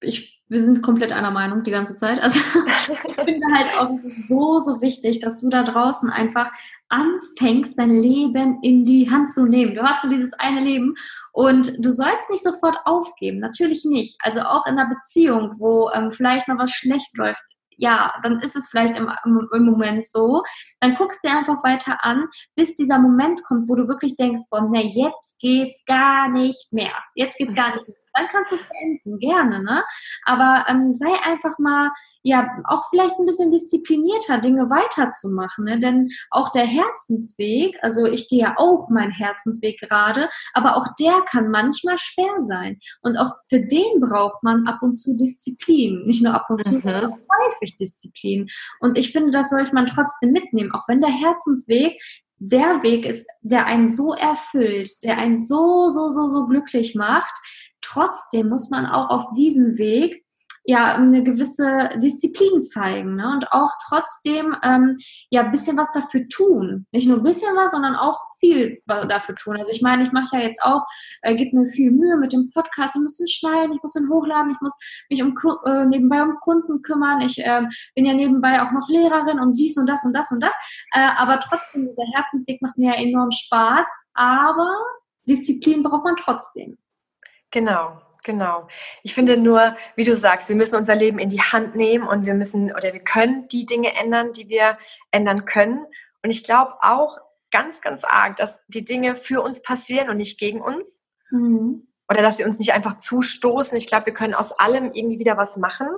ich, 0.00 0.42
wir 0.48 0.60
sind 0.60 0.82
komplett 0.82 1.12
einer 1.12 1.30
Meinung 1.30 1.62
die 1.62 1.70
ganze 1.70 1.96
Zeit. 1.96 2.20
Also 2.20 2.38
ich 3.08 3.24
finde 3.24 3.46
halt 3.54 3.68
auch 3.78 3.90
so, 4.26 4.58
so 4.58 4.80
wichtig, 4.80 5.20
dass 5.20 5.40
du 5.40 5.48
da 5.48 5.62
draußen 5.62 6.10
einfach 6.10 6.50
anfängst, 6.88 7.78
dein 7.78 8.00
Leben 8.00 8.62
in 8.62 8.84
die 8.84 9.10
Hand 9.10 9.32
zu 9.32 9.46
nehmen. 9.46 9.74
Du 9.74 9.82
hast 9.82 10.02
so 10.02 10.08
dieses 10.08 10.32
eine 10.34 10.60
Leben 10.60 10.94
und 11.32 11.72
du 11.84 11.92
sollst 11.92 12.30
nicht 12.30 12.42
sofort 12.42 12.78
aufgeben. 12.84 13.38
Natürlich 13.38 13.84
nicht. 13.84 14.18
Also 14.22 14.40
auch 14.40 14.66
in 14.66 14.78
einer 14.78 14.88
Beziehung, 14.88 15.54
wo 15.58 15.90
ähm, 15.90 16.10
vielleicht 16.10 16.48
mal 16.48 16.58
was 16.58 16.70
schlecht 16.70 17.16
läuft, 17.16 17.42
ja, 17.78 18.12
dann 18.22 18.40
ist 18.40 18.56
es 18.56 18.68
vielleicht 18.68 18.96
im, 18.96 19.10
im, 19.24 19.64
Moment 19.64 20.06
so. 20.06 20.42
Dann 20.80 20.96
guckst 20.96 21.24
du 21.24 21.28
einfach 21.28 21.62
weiter 21.62 22.04
an, 22.04 22.26
bis 22.54 22.76
dieser 22.76 22.98
Moment 22.98 23.42
kommt, 23.44 23.68
wo 23.68 23.74
du 23.74 23.88
wirklich 23.88 24.16
denkst, 24.16 24.42
boah, 24.50 24.68
ne, 24.68 24.84
jetzt 24.92 25.38
geht's 25.40 25.84
gar 25.86 26.28
nicht 26.28 26.72
mehr. 26.72 26.92
Jetzt 27.14 27.38
geht's 27.38 27.54
gar 27.54 27.74
nicht 27.74 27.88
mehr 27.88 27.96
dann 28.18 28.28
kannst 28.28 28.52
du 28.52 28.56
es 28.56 28.66
beenden, 28.68 29.18
gerne, 29.18 29.62
ne? 29.62 29.84
Aber 30.24 30.64
ähm, 30.68 30.94
sei 30.94 31.12
einfach 31.24 31.58
mal, 31.58 31.90
ja, 32.22 32.48
auch 32.64 32.82
vielleicht 32.90 33.18
ein 33.18 33.26
bisschen 33.26 33.50
disziplinierter, 33.50 34.38
Dinge 34.38 34.68
weiterzumachen, 34.68 35.64
ne? 35.64 35.78
Denn 35.78 36.10
auch 36.30 36.50
der 36.50 36.66
Herzensweg, 36.66 37.78
also 37.82 38.06
ich 38.06 38.28
gehe 38.28 38.40
ja 38.40 38.54
auch 38.56 38.88
meinen 38.90 39.12
Herzensweg 39.12 39.78
gerade, 39.80 40.28
aber 40.52 40.76
auch 40.76 40.86
der 40.98 41.22
kann 41.30 41.50
manchmal 41.50 41.96
schwer 41.98 42.40
sein. 42.40 42.78
Und 43.02 43.16
auch 43.16 43.30
für 43.48 43.60
den 43.60 44.00
braucht 44.00 44.42
man 44.42 44.66
ab 44.66 44.82
und 44.82 44.94
zu 44.94 45.16
Disziplin. 45.16 46.04
Nicht 46.06 46.22
nur 46.22 46.34
ab 46.34 46.46
und 46.48 46.62
zu, 46.64 46.76
mhm. 46.76 46.82
sondern 46.82 47.12
auch 47.12 47.18
häufig 47.46 47.76
Disziplin. 47.76 48.48
Und 48.80 48.98
ich 48.98 49.12
finde, 49.12 49.30
das 49.30 49.50
sollte 49.50 49.74
man 49.74 49.86
trotzdem 49.86 50.32
mitnehmen, 50.32 50.72
auch 50.72 50.88
wenn 50.88 51.00
der 51.00 51.10
Herzensweg 51.10 52.00
der 52.38 52.82
Weg 52.82 53.04
ist, 53.04 53.28
der 53.42 53.66
einen 53.66 53.88
so 53.88 54.14
erfüllt, 54.14 55.02
der 55.02 55.18
einen 55.18 55.36
so, 55.36 55.88
so, 55.88 56.10
so, 56.10 56.28
so 56.28 56.46
glücklich 56.46 56.94
macht, 56.94 57.34
Trotzdem 57.80 58.48
muss 58.48 58.70
man 58.70 58.86
auch 58.86 59.10
auf 59.10 59.34
diesem 59.34 59.78
Weg 59.78 60.24
ja 60.68 60.94
eine 60.94 61.22
gewisse 61.22 61.88
Disziplin 61.96 62.62
zeigen 62.62 63.16
ne? 63.16 63.32
und 63.32 63.50
auch 63.52 63.70
trotzdem 63.88 64.54
ähm, 64.62 64.96
ja 65.30 65.40
ein 65.40 65.50
bisschen 65.50 65.78
was 65.78 65.90
dafür 65.92 66.28
tun. 66.28 66.86
Nicht 66.92 67.08
nur 67.08 67.16
ein 67.16 67.22
bisschen 67.22 67.56
was, 67.56 67.72
sondern 67.72 67.96
auch 67.96 68.20
viel 68.38 68.82
dafür 68.84 69.34
tun. 69.34 69.56
Also 69.56 69.72
ich 69.72 69.80
meine, 69.80 70.02
ich 70.02 70.12
mache 70.12 70.36
ja 70.36 70.42
jetzt 70.42 70.62
auch, 70.62 70.82
äh, 71.22 71.34
gebe 71.36 71.56
mir 71.56 71.68
viel 71.68 71.90
Mühe 71.90 72.18
mit 72.18 72.34
dem 72.34 72.50
Podcast. 72.50 72.94
Ich 72.94 73.00
muss 73.00 73.14
den 73.14 73.28
schneiden, 73.28 73.72
ich 73.72 73.82
muss 73.82 73.94
den 73.94 74.10
hochladen, 74.10 74.52
ich 74.52 74.60
muss 74.60 74.76
mich 75.08 75.22
um 75.22 75.34
äh, 75.64 75.86
nebenbei 75.86 76.22
um 76.22 76.36
Kunden 76.42 76.82
kümmern. 76.82 77.22
Ich 77.22 77.38
äh, 77.38 77.62
bin 77.94 78.04
ja 78.04 78.12
nebenbei 78.12 78.60
auch 78.60 78.70
noch 78.70 78.90
Lehrerin 78.90 79.40
und 79.40 79.58
dies 79.58 79.78
und 79.78 79.86
das 79.86 80.04
und 80.04 80.12
das 80.12 80.30
und 80.30 80.42
das. 80.42 80.54
Äh, 80.92 81.08
aber 81.16 81.40
trotzdem, 81.40 81.86
dieser 81.86 82.04
Herzensweg 82.14 82.60
macht 82.60 82.76
mir 82.76 82.92
ja 82.92 83.00
enorm 83.00 83.30
Spaß. 83.30 83.86
Aber 84.12 84.70
Disziplin 85.24 85.82
braucht 85.82 86.04
man 86.04 86.16
trotzdem. 86.16 86.76
Genau, 87.50 88.00
genau. 88.24 88.68
Ich 89.02 89.14
finde 89.14 89.36
nur, 89.36 89.76
wie 89.96 90.04
du 90.04 90.14
sagst, 90.14 90.48
wir 90.48 90.56
müssen 90.56 90.76
unser 90.76 90.94
Leben 90.94 91.18
in 91.18 91.30
die 91.30 91.40
Hand 91.40 91.76
nehmen 91.76 92.06
und 92.06 92.26
wir 92.26 92.34
müssen 92.34 92.72
oder 92.72 92.92
wir 92.92 93.00
können 93.00 93.48
die 93.48 93.66
Dinge 93.66 93.94
ändern, 93.96 94.32
die 94.32 94.48
wir 94.48 94.78
ändern 95.10 95.44
können. 95.44 95.86
Und 96.22 96.30
ich 96.30 96.44
glaube 96.44 96.74
auch 96.82 97.18
ganz, 97.50 97.80
ganz 97.80 98.04
arg, 98.04 98.36
dass 98.36 98.60
die 98.68 98.84
Dinge 98.84 99.16
für 99.16 99.40
uns 99.40 99.62
passieren 99.62 100.10
und 100.10 100.18
nicht 100.18 100.38
gegen 100.38 100.60
uns. 100.60 101.02
Mhm. 101.30 101.88
Oder 102.10 102.22
dass 102.22 102.38
sie 102.38 102.44
uns 102.44 102.58
nicht 102.58 102.72
einfach 102.72 102.98
zustoßen. 102.98 103.76
Ich 103.76 103.86
glaube, 103.86 104.06
wir 104.06 104.14
können 104.14 104.34
aus 104.34 104.52
allem 104.52 104.92
irgendwie 104.92 105.18
wieder 105.18 105.36
was 105.36 105.56
machen. 105.56 105.88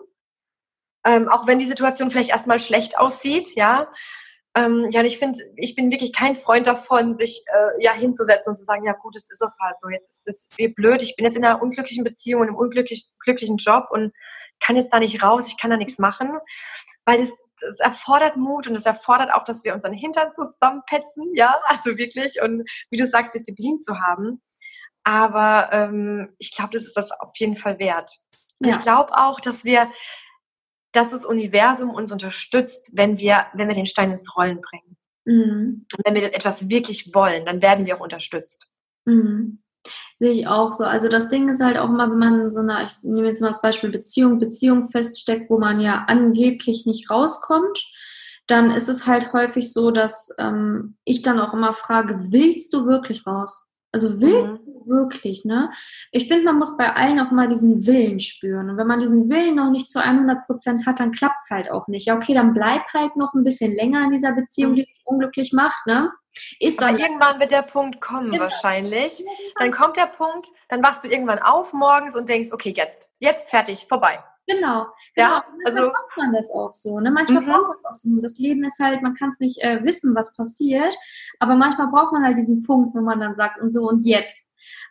Ähm, 1.04 1.28
auch 1.28 1.46
wenn 1.46 1.58
die 1.58 1.66
Situation 1.66 2.10
vielleicht 2.10 2.30
erstmal 2.30 2.58
schlecht 2.58 2.98
aussieht, 2.98 3.54
ja. 3.54 3.90
Ähm, 4.56 4.88
ja, 4.90 5.00
und 5.00 5.06
ich 5.06 5.18
finde, 5.18 5.38
ich 5.56 5.76
bin 5.76 5.90
wirklich 5.90 6.12
kein 6.12 6.34
Freund 6.34 6.66
davon, 6.66 7.14
sich 7.14 7.44
äh, 7.46 7.82
ja 7.82 7.92
hinzusetzen 7.92 8.50
und 8.50 8.56
zu 8.56 8.64
sagen, 8.64 8.84
ja 8.84 8.94
gut, 8.94 9.14
es 9.14 9.30
ist 9.30 9.40
das 9.40 9.56
halt 9.60 9.78
so, 9.78 9.88
jetzt 9.88 10.10
ist 10.10 10.28
es 10.28 10.48
wie 10.56 10.68
blöd, 10.68 11.02
ich 11.02 11.14
bin 11.14 11.24
jetzt 11.24 11.36
in 11.36 11.44
einer 11.44 11.62
unglücklichen 11.62 12.02
Beziehung, 12.02 12.42
in 12.42 12.48
einem 12.48 12.56
unglücklichen 12.56 13.56
Job 13.58 13.86
und 13.90 14.12
kann 14.58 14.76
jetzt 14.76 14.92
da 14.92 14.98
nicht 14.98 15.22
raus, 15.22 15.46
ich 15.46 15.56
kann 15.56 15.70
da 15.70 15.76
nichts 15.76 15.98
machen, 15.98 16.32
weil 17.04 17.20
es, 17.20 17.32
es 17.66 17.78
erfordert 17.78 18.36
Mut 18.36 18.66
und 18.66 18.74
es 18.74 18.86
erfordert 18.86 19.32
auch, 19.32 19.44
dass 19.44 19.62
wir 19.62 19.72
unseren 19.72 19.92
Hintern 19.92 20.34
zusammenpetzen, 20.34 21.32
ja, 21.34 21.58
also 21.66 21.96
wirklich 21.96 22.42
und 22.42 22.68
wie 22.90 22.98
du 22.98 23.06
sagst, 23.06 23.34
Disziplin 23.34 23.82
zu 23.82 24.00
haben. 24.00 24.42
Aber 25.04 25.70
ähm, 25.72 26.34
ich 26.38 26.54
glaube, 26.54 26.72
das 26.72 26.82
ist 26.82 26.96
das 26.96 27.10
auf 27.12 27.32
jeden 27.36 27.56
Fall 27.56 27.78
wert. 27.78 28.10
Ja. 28.58 28.70
Ich 28.70 28.80
glaube 28.82 29.16
auch, 29.16 29.40
dass 29.40 29.64
wir 29.64 29.90
dass 30.92 31.10
das 31.10 31.24
Universum 31.24 31.90
uns 31.90 32.12
unterstützt, 32.12 32.90
wenn 32.94 33.18
wir, 33.18 33.46
wenn 33.54 33.68
wir 33.68 33.74
den 33.74 33.86
Stein 33.86 34.10
ins 34.10 34.36
Rollen 34.36 34.60
bringen. 34.60 34.96
Mhm. 35.24 35.86
Und 35.92 36.04
wenn 36.04 36.14
wir 36.14 36.34
etwas 36.34 36.68
wirklich 36.68 37.14
wollen, 37.14 37.46
dann 37.46 37.62
werden 37.62 37.86
wir 37.86 37.96
auch 37.96 38.00
unterstützt. 38.00 38.68
Mhm. 39.04 39.62
Sehe 40.16 40.32
ich 40.32 40.46
auch 40.46 40.72
so. 40.72 40.84
Also 40.84 41.08
das 41.08 41.28
Ding 41.28 41.48
ist 41.48 41.62
halt 41.62 41.78
auch 41.78 41.88
immer, 41.88 42.10
wenn 42.10 42.18
man 42.18 42.50
so 42.50 42.60
eine, 42.60 42.84
ich 42.84 43.02
nehme 43.02 43.26
jetzt 43.26 43.40
mal 43.40 43.48
das 43.48 43.62
Beispiel 43.62 43.90
Beziehung, 43.90 44.38
Beziehung 44.38 44.90
feststeckt, 44.90 45.48
wo 45.48 45.58
man 45.58 45.80
ja 45.80 46.04
angeblich 46.08 46.84
nicht 46.84 47.10
rauskommt, 47.10 47.90
dann 48.46 48.70
ist 48.70 48.88
es 48.88 49.06
halt 49.06 49.32
häufig 49.32 49.72
so, 49.72 49.90
dass 49.90 50.34
ähm, 50.38 50.96
ich 51.04 51.22
dann 51.22 51.38
auch 51.38 51.54
immer 51.54 51.72
frage, 51.72 52.32
willst 52.32 52.72
du 52.74 52.86
wirklich 52.86 53.26
raus? 53.26 53.64
Also 53.92 54.20
willst 54.20 54.52
mhm. 54.54 54.58
du 54.66 54.86
wirklich, 54.86 55.44
ne? 55.44 55.70
Ich 56.12 56.28
finde, 56.28 56.44
man 56.44 56.58
muss 56.58 56.76
bei 56.76 56.94
allen 56.94 57.18
auch 57.20 57.30
mal 57.30 57.48
diesen 57.48 57.86
Willen 57.86 58.20
spüren. 58.20 58.70
Und 58.70 58.76
wenn 58.76 58.86
man 58.86 59.00
diesen 59.00 59.28
Willen 59.28 59.56
noch 59.56 59.70
nicht 59.70 59.88
zu 59.88 60.02
100 60.02 60.46
Prozent 60.46 60.86
hat, 60.86 61.00
dann 61.00 61.12
klappt 61.12 61.42
es 61.42 61.50
halt 61.50 61.70
auch 61.70 61.88
nicht. 61.88 62.06
Ja, 62.06 62.16
okay, 62.16 62.34
dann 62.34 62.54
bleib 62.54 62.86
halt 62.92 63.16
noch 63.16 63.34
ein 63.34 63.44
bisschen 63.44 63.74
länger 63.74 64.04
in 64.04 64.12
dieser 64.12 64.32
Beziehung, 64.32 64.74
die 64.74 64.84
dich 64.84 65.00
unglücklich 65.04 65.52
macht, 65.52 65.86
ne? 65.86 66.12
Ist 66.60 66.80
dann 66.80 66.98
irgendwann 66.98 67.40
wird 67.40 67.50
der 67.50 67.62
Punkt 67.62 68.00
kommen 68.00 68.30
genau. 68.30 68.44
wahrscheinlich. 68.44 69.24
Dann 69.56 69.72
kommt 69.72 69.96
der 69.96 70.06
Punkt, 70.06 70.48
dann 70.68 70.82
wachst 70.82 71.04
du 71.04 71.08
irgendwann 71.08 71.40
auf 71.40 71.72
morgens 71.72 72.14
und 72.14 72.28
denkst, 72.28 72.50
okay, 72.52 72.72
jetzt, 72.76 73.10
jetzt 73.18 73.50
fertig, 73.50 73.86
vorbei. 73.88 74.22
Genau, 74.50 74.86
genau. 75.14 75.28
Ja, 75.28 75.44
also 75.64 75.80
macht 75.80 76.16
man 76.16 76.32
das 76.32 76.50
auch 76.50 76.72
so. 76.72 76.98
Ne? 77.00 77.10
Manchmal 77.10 77.42
mhm. 77.42 77.46
braucht 77.46 77.68
man 77.68 77.76
es 77.76 77.84
auch 77.84 77.92
so. 77.92 78.20
Das 78.20 78.38
Leben 78.38 78.64
ist 78.64 78.78
halt, 78.78 79.02
man 79.02 79.14
kann 79.14 79.28
es 79.28 79.38
nicht 79.38 79.62
äh, 79.62 79.82
wissen, 79.84 80.14
was 80.14 80.34
passiert, 80.36 80.94
aber 81.38 81.54
manchmal 81.54 81.88
braucht 81.88 82.12
man 82.12 82.24
halt 82.24 82.36
diesen 82.36 82.62
Punkt, 82.62 82.94
wo 82.94 83.00
man 83.00 83.20
dann 83.20 83.34
sagt, 83.34 83.60
und 83.60 83.72
so 83.72 83.88
und 83.88 84.04
jetzt. 84.04 84.49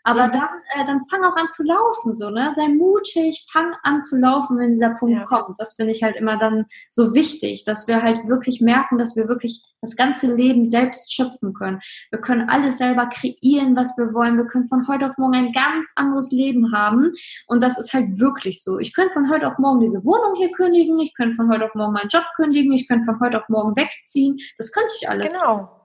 Aber 0.09 0.25
mhm. 0.25 0.31
dann, 0.31 0.49
äh, 0.73 0.85
dann 0.87 1.05
fang 1.07 1.23
auch 1.23 1.35
an 1.35 1.47
zu 1.47 1.61
laufen, 1.61 2.13
so, 2.13 2.31
ne? 2.31 2.51
Sei 2.55 2.67
mutig, 2.67 3.45
fang 3.53 3.75
an 3.83 4.01
zu 4.01 4.17
laufen, 4.17 4.57
wenn 4.57 4.71
dieser 4.71 4.95
Punkt 4.95 5.15
ja. 5.15 5.25
kommt. 5.25 5.59
Das 5.59 5.75
finde 5.75 5.91
ich 5.91 6.01
halt 6.01 6.15
immer 6.15 6.35
dann 6.35 6.65
so 6.89 7.13
wichtig, 7.13 7.63
dass 7.63 7.87
wir 7.87 8.01
halt 8.01 8.27
wirklich 8.27 8.59
merken, 8.59 8.97
dass 8.97 9.15
wir 9.15 9.27
wirklich 9.27 9.61
das 9.81 9.95
ganze 9.95 10.33
Leben 10.33 10.67
selbst 10.67 11.13
schöpfen 11.13 11.53
können. 11.53 11.79
Wir 12.09 12.19
können 12.19 12.49
alles 12.49 12.79
selber 12.79 13.05
kreieren, 13.05 13.75
was 13.75 13.95
wir 13.99 14.11
wollen. 14.15 14.37
Wir 14.37 14.47
können 14.47 14.67
von 14.67 14.87
heute 14.87 15.05
auf 15.05 15.17
morgen 15.19 15.35
ein 15.35 15.53
ganz 15.53 15.91
anderes 15.95 16.31
Leben 16.31 16.73
haben. 16.73 17.13
Und 17.45 17.61
das 17.61 17.77
ist 17.77 17.93
halt 17.93 18.19
wirklich 18.19 18.63
so. 18.63 18.79
Ich 18.79 18.95
könnte 18.95 19.13
von 19.13 19.29
heute 19.29 19.47
auf 19.47 19.59
morgen 19.59 19.79
diese 19.79 20.03
Wohnung 20.03 20.33
hier 20.37 20.51
kündigen. 20.53 20.99
Ich 20.99 21.13
könnte 21.13 21.35
von 21.35 21.51
heute 21.51 21.65
auf 21.65 21.75
morgen 21.75 21.93
meinen 21.93 22.09
Job 22.09 22.25
kündigen. 22.35 22.73
Ich 22.73 22.87
könnte 22.87 23.05
von 23.05 23.19
heute 23.19 23.39
auf 23.39 23.47
morgen 23.47 23.75
wegziehen. 23.75 24.39
Das 24.57 24.71
könnte 24.71 24.91
ich 24.99 25.07
alles. 25.07 25.33
Genau. 25.33 25.75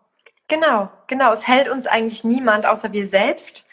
Genau, 0.49 0.91
genau. 1.09 1.33
Es 1.33 1.47
hält 1.47 1.69
uns 1.69 1.87
eigentlich 1.87 2.25
niemand 2.25 2.67
außer 2.67 2.93
wir 2.93 3.07
selbst. 3.07 3.65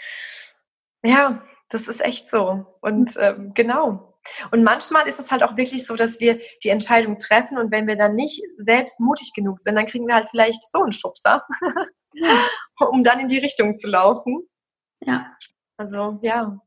Ja, 1.03 1.43
das 1.69 1.87
ist 1.87 2.01
echt 2.01 2.29
so. 2.29 2.65
Und 2.81 3.15
ähm, 3.19 3.53
genau. 3.55 4.15
Und 4.51 4.63
manchmal 4.63 5.07
ist 5.07 5.19
es 5.19 5.31
halt 5.31 5.41
auch 5.41 5.57
wirklich 5.57 5.85
so, 5.85 5.95
dass 5.95 6.19
wir 6.19 6.39
die 6.63 6.69
Entscheidung 6.69 7.17
treffen 7.17 7.57
und 7.57 7.71
wenn 7.71 7.87
wir 7.87 7.95
dann 7.95 8.13
nicht 8.13 8.43
selbst 8.57 8.99
mutig 8.99 9.31
genug 9.35 9.59
sind, 9.59 9.75
dann 9.75 9.87
kriegen 9.87 10.07
wir 10.07 10.15
halt 10.15 10.27
vielleicht 10.29 10.61
so 10.71 10.83
einen 10.83 10.91
Schubser, 10.91 11.43
um 12.91 13.03
dann 13.03 13.19
in 13.19 13.29
die 13.29 13.39
Richtung 13.39 13.75
zu 13.75 13.87
laufen. 13.87 14.47
Ja. 14.99 15.35
Also, 15.77 16.19
ja. 16.21 16.59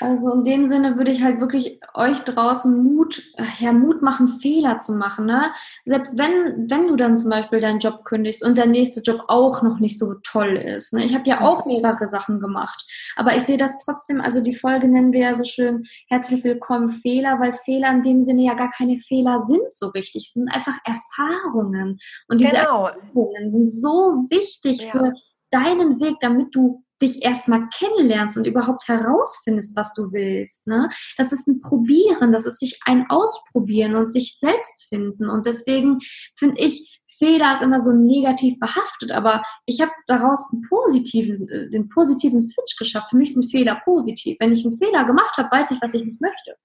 Also 0.00 0.32
in 0.32 0.44
dem 0.44 0.66
Sinne 0.66 0.96
würde 0.96 1.10
ich 1.10 1.22
halt 1.22 1.40
wirklich 1.40 1.80
euch 1.94 2.20
draußen 2.20 2.82
Mut, 2.82 3.22
ja, 3.58 3.72
Mut 3.72 4.02
machen, 4.02 4.28
Fehler 4.28 4.78
zu 4.78 4.92
machen. 4.92 5.26
Ne? 5.26 5.52
Selbst 5.84 6.18
wenn, 6.18 6.68
wenn 6.70 6.88
du 6.88 6.96
dann 6.96 7.16
zum 7.16 7.30
Beispiel 7.30 7.60
deinen 7.60 7.78
Job 7.78 8.04
kündigst 8.04 8.44
und 8.44 8.56
der 8.56 8.66
nächste 8.66 9.00
Job 9.00 9.24
auch 9.28 9.62
noch 9.62 9.78
nicht 9.78 9.98
so 9.98 10.14
toll 10.22 10.56
ist. 10.56 10.92
Ne? 10.92 11.04
Ich 11.04 11.14
habe 11.14 11.28
ja 11.28 11.40
auch 11.40 11.66
mehrere 11.66 12.06
Sachen 12.06 12.40
gemacht. 12.40 12.84
Aber 13.16 13.36
ich 13.36 13.42
sehe 13.42 13.58
das 13.58 13.84
trotzdem, 13.84 14.20
also 14.20 14.40
die 14.40 14.54
Folge 14.54 14.88
nennen 14.88 15.12
wir 15.12 15.20
ja 15.20 15.34
so 15.34 15.44
schön 15.44 15.84
herzlich 16.08 16.42
willkommen 16.44 16.90
Fehler, 16.90 17.38
weil 17.40 17.52
Fehler 17.52 17.90
in 17.90 18.02
dem 18.02 18.22
Sinne 18.22 18.42
ja 18.42 18.54
gar 18.54 18.70
keine 18.70 18.98
Fehler 18.98 19.40
sind 19.40 19.72
so 19.72 19.88
richtig. 19.88 20.26
Es 20.26 20.32
sind 20.32 20.48
einfach 20.48 20.78
Erfahrungen. 20.84 21.98
Und 22.28 22.40
diese 22.40 22.56
genau. 22.56 22.86
Erfahrungen 22.86 23.50
sind 23.50 23.70
so 23.70 24.24
wichtig 24.30 24.82
ja. 24.82 24.90
für 24.90 25.12
deinen 25.50 26.00
Weg, 26.00 26.16
damit 26.20 26.54
du 26.54 26.84
dich 27.00 27.22
erstmal 27.22 27.68
kennenlernst 27.70 28.36
und 28.36 28.46
überhaupt 28.46 28.88
herausfindest, 28.88 29.76
was 29.76 29.94
du 29.94 30.12
willst. 30.12 30.66
Ne? 30.66 30.90
Das 31.16 31.32
ist 31.32 31.46
ein 31.46 31.60
Probieren, 31.60 32.32
das 32.32 32.46
ist 32.46 32.58
sich 32.58 32.80
ein 32.84 33.06
Ausprobieren 33.08 33.94
und 33.94 34.08
sich 34.08 34.38
selbst 34.38 34.88
finden. 34.88 35.28
Und 35.28 35.46
deswegen 35.46 35.98
finde 36.36 36.60
ich, 36.60 37.00
Fehler 37.18 37.52
ist 37.52 37.62
immer 37.62 37.80
so 37.80 37.92
negativ 37.92 38.58
behaftet, 38.58 39.12
aber 39.12 39.42
ich 39.66 39.80
habe 39.80 39.90
daraus 40.06 40.50
einen 40.52 40.62
positiven, 40.68 41.48
äh, 41.48 41.68
den 41.68 41.88
positiven 41.88 42.40
Switch 42.40 42.76
geschafft. 42.78 43.10
Für 43.10 43.16
mich 43.16 43.34
sind 43.34 43.50
Fehler 43.50 43.80
positiv. 43.84 44.36
Wenn 44.40 44.52
ich 44.52 44.64
einen 44.64 44.76
Fehler 44.76 45.04
gemacht 45.04 45.36
habe, 45.36 45.50
weiß 45.50 45.70
ich, 45.72 45.82
was 45.82 45.94
ich 45.94 46.04
nicht 46.04 46.20
möchte. 46.20 46.56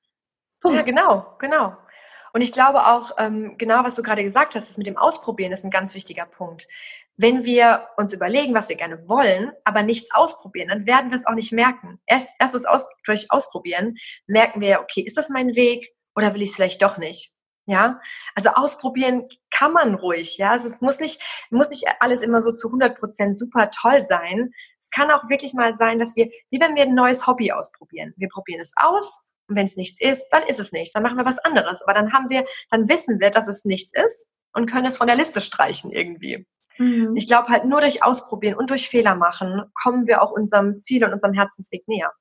Punkt. 0.61 0.77
Ja, 0.77 0.83
genau, 0.83 1.35
genau. 1.39 1.77
Und 2.33 2.41
ich 2.41 2.51
glaube 2.51 2.85
auch, 2.85 3.11
ähm, 3.17 3.57
genau 3.57 3.83
was 3.83 3.95
du 3.95 4.03
gerade 4.03 4.23
gesagt 4.23 4.55
hast, 4.55 4.69
das 4.69 4.77
mit 4.77 4.87
dem 4.87 4.97
Ausprobieren 4.97 5.51
ist 5.51 5.63
ein 5.63 5.71
ganz 5.71 5.93
wichtiger 5.95 6.25
Punkt 6.25 6.67
wenn 7.17 7.45
wir 7.45 7.87
uns 7.97 8.13
überlegen, 8.13 8.53
was 8.53 8.69
wir 8.69 8.75
gerne 8.75 9.07
wollen, 9.07 9.51
aber 9.63 9.83
nichts 9.83 10.13
ausprobieren, 10.13 10.69
dann 10.69 10.85
werden 10.85 11.11
wir 11.11 11.17
es 11.17 11.25
auch 11.25 11.33
nicht 11.33 11.53
merken. 11.53 11.99
Erst, 12.05 12.29
erst 12.39 12.55
das 12.55 12.65
aus, 12.65 12.85
durch 13.05 13.31
Ausprobieren 13.31 13.97
merken 14.27 14.61
wir, 14.61 14.81
okay, 14.81 15.01
ist 15.01 15.17
das 15.17 15.29
mein 15.29 15.55
Weg 15.55 15.93
oder 16.15 16.33
will 16.33 16.41
ich 16.41 16.49
es 16.49 16.55
vielleicht 16.55 16.81
doch 16.81 16.97
nicht? 16.97 17.31
Ja, 17.67 17.99
also 18.35 18.49
ausprobieren 18.49 19.27
kann 19.49 19.73
man 19.73 19.95
ruhig. 19.95 20.37
Ja, 20.37 20.51
also 20.51 20.67
es 20.67 20.81
muss 20.81 20.99
nicht, 20.99 21.19
muss 21.49 21.71
nicht 21.71 21.85
alles 21.99 22.21
immer 22.21 22.41
so 22.41 22.51
zu 22.51 22.67
100 22.67 22.99
Prozent 22.99 23.39
super 23.39 23.71
toll 23.71 24.03
sein. 24.03 24.51
Es 24.77 24.91
kann 24.91 25.09
auch 25.09 25.29
wirklich 25.29 25.53
mal 25.53 25.73
sein, 25.73 25.97
dass 25.97 26.15
wir, 26.15 26.29
wie 26.51 26.59
wenn 26.59 26.75
wir 26.75 26.83
ein 26.83 26.93
neues 26.93 27.25
Hobby 27.25 27.51
ausprobieren. 27.51 28.13
Wir 28.17 28.27
probieren 28.29 28.61
es 28.61 28.73
aus 28.75 29.31
und 29.47 29.55
wenn 29.55 29.65
es 29.65 29.77
nichts 29.77 29.99
ist, 29.99 30.27
dann 30.29 30.43
ist 30.43 30.59
es 30.59 30.73
nichts. 30.73 30.93
Dann 30.93 31.01
machen 31.01 31.17
wir 31.17 31.25
was 31.25 31.39
anderes. 31.39 31.81
Aber 31.81 31.95
dann 31.95 32.13
haben 32.13 32.29
wir, 32.29 32.45
dann 32.69 32.87
wissen 32.87 33.19
wir, 33.19 33.31
dass 33.31 33.47
es 33.47 33.65
nichts 33.65 33.91
ist 33.93 34.27
und 34.53 34.69
können 34.69 34.85
es 34.85 34.97
von 34.97 35.07
der 35.07 35.15
Liste 35.15 35.41
streichen 35.41 35.91
irgendwie. 35.91 36.45
Mhm. 36.77 37.15
Ich 37.15 37.27
glaube 37.27 37.49
halt 37.49 37.65
nur 37.65 37.81
durch 37.81 38.03
Ausprobieren 38.03 38.57
und 38.57 38.69
durch 38.69 38.89
Fehler 38.89 39.15
machen 39.15 39.63
kommen 39.73 40.07
wir 40.07 40.21
auch 40.21 40.31
unserem 40.31 40.77
Ziel 40.79 41.03
und 41.05 41.13
unserem 41.13 41.33
Herzensweg 41.33 41.87
näher. 41.87 42.11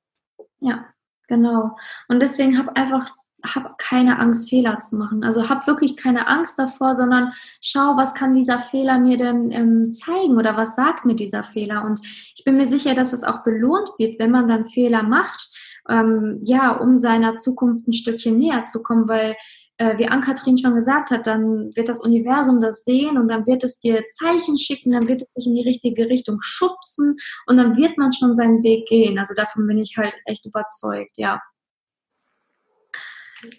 Ja, 0.60 0.86
genau. 1.28 1.76
Und 2.08 2.20
deswegen 2.20 2.58
hab 2.58 2.76
einfach 2.76 3.12
hab 3.44 3.76
keine 3.78 4.18
Angst, 4.18 4.48
Fehler 4.48 4.78
zu 4.78 4.96
machen. 4.96 5.22
Also 5.22 5.48
hab 5.48 5.66
wirklich 5.66 5.96
keine 5.96 6.28
Angst 6.28 6.58
davor, 6.58 6.94
sondern 6.94 7.32
schau, 7.60 7.96
was 7.96 8.14
kann 8.14 8.34
dieser 8.34 8.62
Fehler 8.62 8.98
mir 8.98 9.18
denn 9.18 9.50
ähm, 9.50 9.92
zeigen 9.92 10.38
oder 10.38 10.56
was 10.56 10.76
sagt 10.76 11.04
mir 11.04 11.14
dieser 11.14 11.44
Fehler. 11.44 11.84
Und 11.84 12.00
ich 12.36 12.44
bin 12.44 12.56
mir 12.56 12.66
sicher, 12.66 12.94
dass 12.94 13.12
es 13.12 13.22
auch 13.22 13.44
belohnt 13.44 13.90
wird, 13.98 14.18
wenn 14.18 14.30
man 14.30 14.48
dann 14.48 14.66
Fehler 14.66 15.02
macht, 15.02 15.50
ähm, 15.88 16.38
ja, 16.42 16.72
um 16.72 16.96
seiner 16.96 17.36
Zukunft 17.36 17.86
ein 17.86 17.92
Stückchen 17.92 18.38
näher 18.38 18.64
zu 18.64 18.82
kommen, 18.82 19.08
weil 19.08 19.36
äh, 19.78 19.98
wie 19.98 20.06
Ann-Kathrin 20.06 20.58
schon 20.58 20.74
gesagt 20.74 21.10
hat, 21.10 21.26
dann 21.26 21.74
wird 21.74 21.88
das 21.88 22.00
Universum 22.00 22.60
das 22.60 22.84
sehen 22.84 23.18
und 23.18 23.28
dann 23.28 23.46
wird 23.46 23.64
es 23.64 23.78
dir 23.78 24.04
Zeichen 24.06 24.56
schicken, 24.56 24.92
dann 24.92 25.08
wird 25.08 25.22
es 25.22 25.32
dich 25.32 25.46
in 25.46 25.54
die 25.54 25.68
richtige 25.68 26.08
Richtung 26.08 26.38
schubsen 26.40 27.16
und 27.46 27.56
dann 27.56 27.76
wird 27.76 27.98
man 27.98 28.12
schon 28.12 28.34
seinen 28.34 28.62
Weg 28.62 28.86
gehen. 28.88 29.18
Also 29.18 29.34
davon 29.34 29.66
bin 29.66 29.78
ich 29.78 29.96
halt 29.96 30.14
echt 30.26 30.46
überzeugt, 30.46 31.12
ja. 31.16 31.40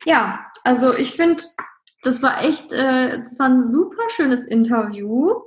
Ja, 0.05 0.51
also 0.63 0.95
ich 0.95 1.11
finde, 1.11 1.43
das 2.01 2.21
war 2.21 2.43
echt, 2.43 2.71
äh, 2.71 3.17
das 3.17 3.37
war 3.39 3.49
ein 3.49 3.69
super 3.69 4.09
schönes 4.09 4.45
Interview. 4.45 5.43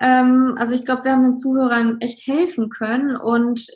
Ähm, 0.00 0.54
also 0.58 0.74
ich 0.74 0.84
glaube, 0.84 1.04
wir 1.04 1.12
haben 1.12 1.22
den 1.22 1.36
Zuhörern 1.36 2.00
echt 2.00 2.26
helfen 2.26 2.70
können 2.70 3.16
und 3.16 3.66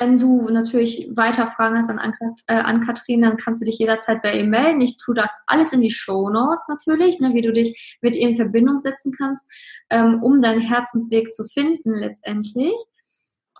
wenn 0.00 0.18
du 0.18 0.48
natürlich 0.48 1.10
weiter 1.14 1.46
Fragen 1.46 1.76
hast 1.76 1.90
an, 1.90 2.14
äh, 2.46 2.54
an 2.54 2.80
Kathrin, 2.80 3.20
dann 3.20 3.36
kannst 3.36 3.60
du 3.60 3.66
dich 3.66 3.78
jederzeit 3.78 4.22
bei 4.22 4.34
ihr 4.34 4.44
melden. 4.44 4.80
Ich 4.80 4.96
tue 4.96 5.14
das 5.14 5.44
alles 5.46 5.74
in 5.74 5.82
die 5.82 5.90
Show 5.90 6.30
Notes 6.30 6.68
natürlich, 6.68 7.20
ne, 7.20 7.34
wie 7.34 7.42
du 7.42 7.52
dich 7.52 7.98
mit 8.00 8.16
ihr 8.16 8.30
in 8.30 8.36
Verbindung 8.36 8.78
setzen 8.78 9.12
kannst, 9.12 9.46
ähm, 9.90 10.22
um 10.22 10.40
deinen 10.40 10.62
Herzensweg 10.62 11.34
zu 11.34 11.44
finden 11.44 11.94
letztendlich. 11.94 12.72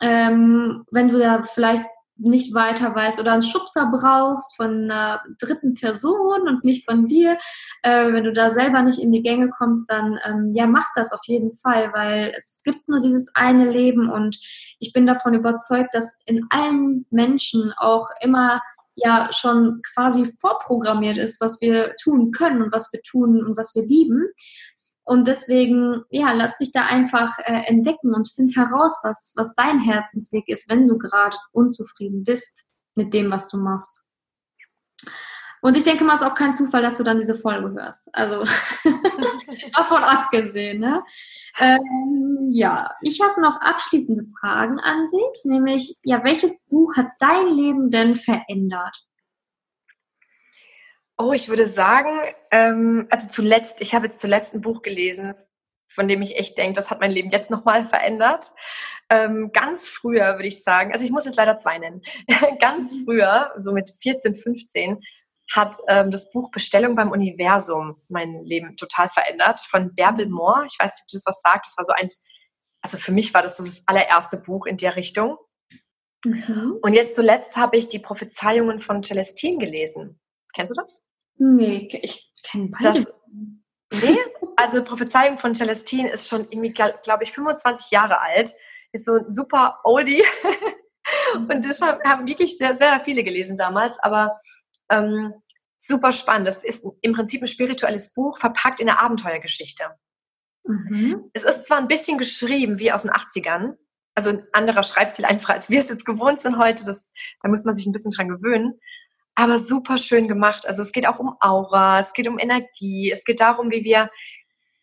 Ähm, 0.00 0.84
wenn 0.90 1.08
du 1.08 1.18
da 1.18 1.42
vielleicht 1.42 1.84
nicht 2.20 2.54
weiter 2.54 2.94
weißt 2.94 3.20
oder 3.20 3.32
einen 3.32 3.42
Schubser 3.42 3.90
brauchst 3.90 4.56
von 4.56 4.90
einer 4.90 5.22
dritten 5.38 5.74
Person 5.74 6.48
und 6.48 6.64
nicht 6.64 6.84
von 6.84 7.06
dir, 7.06 7.38
äh, 7.82 8.12
wenn 8.12 8.24
du 8.24 8.32
da 8.32 8.50
selber 8.50 8.82
nicht 8.82 8.98
in 8.98 9.10
die 9.10 9.22
Gänge 9.22 9.50
kommst, 9.50 9.90
dann 9.90 10.18
ähm, 10.24 10.52
ja, 10.54 10.66
mach 10.66 10.86
das 10.94 11.12
auf 11.12 11.22
jeden 11.24 11.54
Fall, 11.54 11.92
weil 11.92 12.32
es 12.36 12.62
gibt 12.64 12.88
nur 12.88 13.00
dieses 13.00 13.34
eine 13.34 13.70
Leben 13.70 14.10
und 14.10 14.38
ich 14.78 14.92
bin 14.92 15.06
davon 15.06 15.34
überzeugt, 15.34 15.94
dass 15.94 16.20
in 16.26 16.46
allen 16.50 17.06
Menschen 17.10 17.72
auch 17.76 18.08
immer 18.20 18.60
ja 18.96 19.28
schon 19.32 19.80
quasi 19.94 20.26
vorprogrammiert 20.26 21.16
ist, 21.16 21.40
was 21.40 21.60
wir 21.60 21.94
tun 22.02 22.32
können 22.32 22.62
und 22.62 22.72
was 22.72 22.92
wir 22.92 23.00
tun 23.02 23.42
und 23.44 23.56
was 23.56 23.74
wir 23.74 23.86
lieben. 23.86 24.28
Und 25.04 25.26
deswegen, 25.26 26.04
ja, 26.10 26.32
lass 26.32 26.56
dich 26.58 26.72
da 26.72 26.86
einfach 26.86 27.38
äh, 27.40 27.64
entdecken 27.66 28.14
und 28.14 28.28
find 28.28 28.54
heraus, 28.56 28.98
was, 29.02 29.34
was 29.36 29.54
dein 29.54 29.80
Herzensweg 29.80 30.48
ist, 30.48 30.68
wenn 30.68 30.86
du 30.86 30.98
gerade 30.98 31.36
unzufrieden 31.52 32.24
bist 32.24 32.68
mit 32.94 33.12
dem, 33.14 33.30
was 33.30 33.48
du 33.48 33.56
machst. 33.56 34.10
Und 35.62 35.76
ich 35.76 35.84
denke 35.84 36.04
mal, 36.04 36.14
es 36.14 36.22
ist 36.22 36.26
auch 36.26 36.34
kein 36.34 36.54
Zufall, 36.54 36.82
dass 36.82 36.96
du 36.96 37.04
dann 37.04 37.18
diese 37.18 37.34
Folge 37.34 37.72
hörst. 37.72 38.08
Also 38.14 38.44
davon 39.74 40.02
abgesehen. 40.02 40.80
Ne? 40.80 41.02
Ähm, 41.58 42.48
ja, 42.50 42.90
ich 43.02 43.20
habe 43.20 43.40
noch 43.40 43.60
abschließende 43.60 44.24
Fragen 44.38 44.78
an 44.80 45.08
sich, 45.08 45.44
nämlich, 45.44 45.98
ja, 46.02 46.24
welches 46.24 46.64
Buch 46.66 46.96
hat 46.96 47.08
dein 47.18 47.48
Leben 47.48 47.90
denn 47.90 48.16
verändert? 48.16 49.04
Oh, 51.20 51.34
ich 51.34 51.50
würde 51.50 51.66
sagen, 51.66 52.18
ähm, 52.50 53.06
also 53.10 53.28
zuletzt, 53.28 53.82
ich 53.82 53.94
habe 53.94 54.06
jetzt 54.06 54.20
zuletzt 54.20 54.54
ein 54.54 54.62
Buch 54.62 54.80
gelesen, 54.80 55.34
von 55.86 56.08
dem 56.08 56.22
ich 56.22 56.36
echt 56.38 56.56
denke, 56.56 56.72
das 56.72 56.88
hat 56.88 57.00
mein 57.00 57.10
Leben 57.10 57.30
jetzt 57.30 57.50
nochmal 57.50 57.84
verändert. 57.84 58.46
Ähm, 59.10 59.52
ganz 59.52 59.86
früher 59.86 60.36
würde 60.36 60.48
ich 60.48 60.62
sagen, 60.62 60.94
also 60.94 61.04
ich 61.04 61.10
muss 61.10 61.26
jetzt 61.26 61.36
leider 61.36 61.58
zwei 61.58 61.76
nennen. 61.76 62.00
ganz 62.60 62.94
mhm. 62.94 63.04
früher, 63.04 63.52
so 63.58 63.72
mit 63.72 63.92
14, 64.00 64.34
15, 64.34 65.02
hat 65.54 65.76
ähm, 65.88 66.10
das 66.10 66.32
Buch 66.32 66.50
Bestellung 66.52 66.94
beim 66.94 67.10
Universum 67.10 68.00
mein 68.08 68.42
Leben 68.44 68.78
total 68.78 69.10
verändert 69.10 69.60
von 69.60 69.94
Bärbel 69.94 70.24
mhm. 70.24 70.32
Moore. 70.32 70.66
Ich 70.70 70.78
weiß 70.78 70.90
nicht, 70.92 71.02
ob 71.02 71.08
du 71.08 71.16
das 71.18 71.26
was 71.26 71.42
sagt. 71.42 71.66
Das 71.66 71.76
war 71.76 71.84
so 71.84 71.92
eins, 71.92 72.22
also 72.80 72.96
für 72.96 73.12
mich 73.12 73.34
war 73.34 73.42
das 73.42 73.58
so 73.58 73.64
das 73.64 73.82
allererste 73.86 74.38
Buch 74.38 74.64
in 74.64 74.78
der 74.78 74.96
Richtung. 74.96 75.36
Mhm. 76.24 76.78
Und 76.80 76.94
jetzt 76.94 77.14
zuletzt 77.14 77.58
habe 77.58 77.76
ich 77.76 77.90
die 77.90 77.98
Prophezeiungen 77.98 78.80
von 78.80 79.02
Celestine 79.02 79.58
gelesen. 79.58 80.18
Kennst 80.54 80.70
du 80.70 80.80
das? 80.80 81.04
Nee, 81.40 81.88
ich 82.02 82.30
kenne 82.42 82.68
beide. 82.68 83.06
Das, 83.90 84.02
nee, 84.02 84.18
also 84.56 84.84
Prophezeiung 84.84 85.38
von 85.38 85.54
Celestine 85.54 86.10
ist 86.10 86.28
schon 86.28 86.46
irgendwie, 86.50 86.72
glaube 86.72 87.22
ich, 87.22 87.32
25 87.32 87.90
Jahre 87.90 88.20
alt. 88.20 88.52
Ist 88.92 89.06
so 89.06 89.14
ein 89.14 89.30
super 89.30 89.80
Oldie. 89.84 90.22
Und 91.34 91.64
deshalb 91.64 92.04
haben 92.04 92.26
wirklich 92.26 92.58
sehr, 92.58 92.76
sehr 92.76 93.00
viele 93.00 93.24
gelesen 93.24 93.56
damals. 93.56 93.98
Aber 94.00 94.38
ähm, 94.90 95.32
super 95.78 96.12
spannend. 96.12 96.46
Das 96.46 96.62
ist 96.62 96.84
im 97.00 97.14
Prinzip 97.14 97.40
ein 97.40 97.48
spirituelles 97.48 98.12
Buch, 98.12 98.38
verpackt 98.38 98.80
in 98.80 98.90
eine 98.90 99.00
Abenteuergeschichte. 99.00 99.84
Mhm. 100.64 101.30
Es 101.32 101.44
ist 101.44 101.66
zwar 101.66 101.78
ein 101.78 101.88
bisschen 101.88 102.18
geschrieben 102.18 102.78
wie 102.78 102.92
aus 102.92 103.02
den 103.02 103.12
80ern, 103.12 103.76
also 104.14 104.28
ein 104.28 104.46
anderer 104.52 104.82
Schreibstil 104.82 105.24
einfach, 105.24 105.50
als 105.50 105.70
wir 105.70 105.80
es 105.80 105.88
jetzt 105.88 106.04
gewohnt 106.04 106.42
sind 106.42 106.58
heute. 106.58 106.84
Das, 106.84 107.10
da 107.42 107.48
muss 107.48 107.64
man 107.64 107.74
sich 107.74 107.86
ein 107.86 107.92
bisschen 107.92 108.10
dran 108.10 108.28
gewöhnen 108.28 108.78
aber 109.40 109.58
super 109.58 109.98
schön 109.98 110.28
gemacht. 110.28 110.66
Also 110.66 110.82
es 110.82 110.92
geht 110.92 111.06
auch 111.06 111.18
um 111.18 111.36
Aura, 111.40 112.00
es 112.00 112.12
geht 112.12 112.28
um 112.28 112.38
Energie, 112.38 113.10
es 113.10 113.24
geht 113.24 113.40
darum, 113.40 113.70
wie 113.70 113.84
wir, 113.84 114.10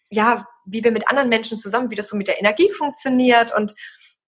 ja, 0.10 0.48
wie 0.66 0.84
wir 0.84 0.92
mit 0.92 1.08
anderen 1.08 1.30
Menschen 1.30 1.60
zusammen, 1.60 1.90
wie 1.90 1.96
das 1.96 2.10
so 2.10 2.18
mit 2.18 2.28
der 2.28 2.40
Energie 2.40 2.70
funktioniert 2.72 3.56
und 3.56 3.74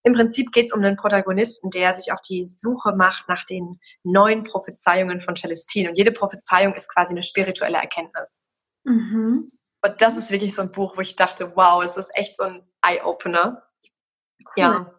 im 0.03 0.13
Prinzip 0.13 0.51
geht 0.51 0.67
es 0.67 0.71
um 0.71 0.81
einen 0.81 0.95
Protagonisten, 0.95 1.71
der 1.71 1.93
sich 1.93 2.13
auf 2.13 2.21
die 2.21 2.45
Suche 2.45 2.95
macht 2.95 3.27
nach 3.27 3.45
den 3.45 3.79
neuen 4.03 4.45
Prophezeiungen 4.45 5.19
von 5.19 5.35
Celestine. 5.35 5.89
Und 5.89 5.97
jede 5.97 6.11
Prophezeiung 6.11 6.73
ist 6.73 6.89
quasi 6.89 7.13
eine 7.13 7.23
spirituelle 7.23 7.77
Erkenntnis. 7.77 8.45
Mhm. 8.85 9.51
Und 9.81 10.01
das 10.01 10.17
ist 10.17 10.31
wirklich 10.31 10.55
so 10.55 10.61
ein 10.61 10.71
Buch, 10.71 10.95
wo 10.95 11.01
ich 11.01 11.15
dachte, 11.15 11.55
wow, 11.55 11.83
es 11.83 11.97
ist 11.97 12.11
echt 12.13 12.37
so 12.37 12.43
ein 12.43 12.63
Eye-Opener. 12.81 13.63
Cool. 14.39 14.53
Ja. 14.55 14.93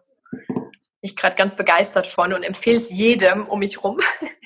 Ich 1.01 1.15
gerade 1.15 1.35
ganz 1.35 1.55
begeistert 1.55 2.05
von 2.05 2.31
und 2.33 2.43
empfehle 2.43 2.77
es 2.77 2.91
jedem 2.91 3.47
um 3.47 3.59
mich 3.59 3.83
rum. 3.83 3.99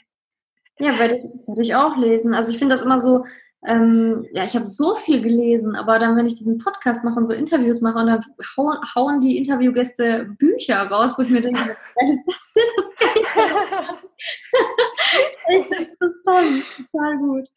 Ja, 0.79 0.99
werde 0.99 1.15
ich, 1.15 1.23
werde 1.47 1.61
ich 1.61 1.75
auch 1.75 1.97
lesen. 1.97 2.33
Also 2.33 2.51
ich 2.51 2.57
finde 2.57 2.75
das 2.75 2.83
immer 2.83 2.99
so, 2.99 3.25
ähm, 3.65 4.27
ja, 4.31 4.43
ich 4.43 4.55
habe 4.55 4.67
so 4.67 4.95
viel 4.95 5.21
gelesen, 5.21 5.75
aber 5.75 5.97
dann, 5.97 6.15
wenn 6.15 6.27
ich 6.27 6.37
diesen 6.37 6.59
Podcast 6.59 7.03
mache 7.03 7.15
und 7.15 7.25
so 7.25 7.33
Interviews 7.33 7.81
mache 7.81 7.97
und 7.97 8.07
dann 8.07 8.23
hauen, 8.57 8.77
hauen 8.93 9.19
die 9.21 9.37
Interviewgäste 9.37 10.25
Bücher 10.37 10.83
raus, 10.83 11.17
wo 11.17 11.23
ich 11.23 11.29
mir 11.29 11.41
denke, 11.41 11.59
was 11.95 12.09
ist 12.09 12.23
das 12.27 12.53
denn? 12.53 12.63
Das 12.77 14.03
Echt 15.47 15.71
interessant, 15.71 16.63
total 16.91 17.17
gut. 17.17 17.47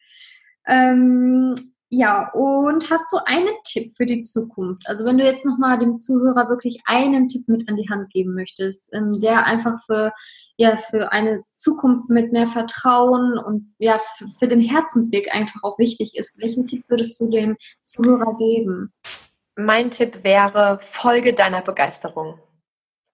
Ähm, 0.67 1.55
ja, 1.91 2.29
und 2.33 2.91
hast 2.91 3.11
du 3.11 3.17
einen 3.25 3.55
Tipp 3.63 3.95
für 3.97 4.05
die 4.05 4.21
Zukunft? 4.21 4.83
Also 4.85 5.05
wenn 5.05 5.17
du 5.17 5.23
jetzt 5.23 5.43
nochmal 5.43 5.79
dem 5.79 5.99
Zuhörer 5.99 6.47
wirklich 6.47 6.79
einen 6.85 7.27
Tipp 7.27 7.47
mit 7.47 7.67
an 7.67 7.77
die 7.77 7.89
Hand 7.89 8.11
geben 8.11 8.35
möchtest, 8.35 8.93
ähm, 8.93 9.19
der 9.19 9.45
einfach 9.45 9.81
für, 9.83 10.13
ja, 10.55 10.77
für 10.77 11.11
eine 11.11 11.43
Zukunft 11.53 12.07
mit 12.09 12.31
mehr 12.31 12.45
Vertrauen 12.45 13.39
und 13.39 13.73
ja, 13.79 13.99
für 14.37 14.47
den 14.47 14.61
Herzensweg 14.61 15.33
einfach 15.33 15.63
auch 15.63 15.79
wichtig 15.79 16.15
ist, 16.15 16.39
welchen 16.39 16.67
Tipp 16.67 16.83
würdest 16.89 17.19
du 17.19 17.27
dem 17.27 17.57
Zuhörer 17.83 18.37
geben? 18.37 18.93
Mein 19.55 19.89
Tipp 19.89 20.23
wäre, 20.23 20.77
folge 20.81 21.33
deiner 21.33 21.61
Begeisterung 21.61 22.39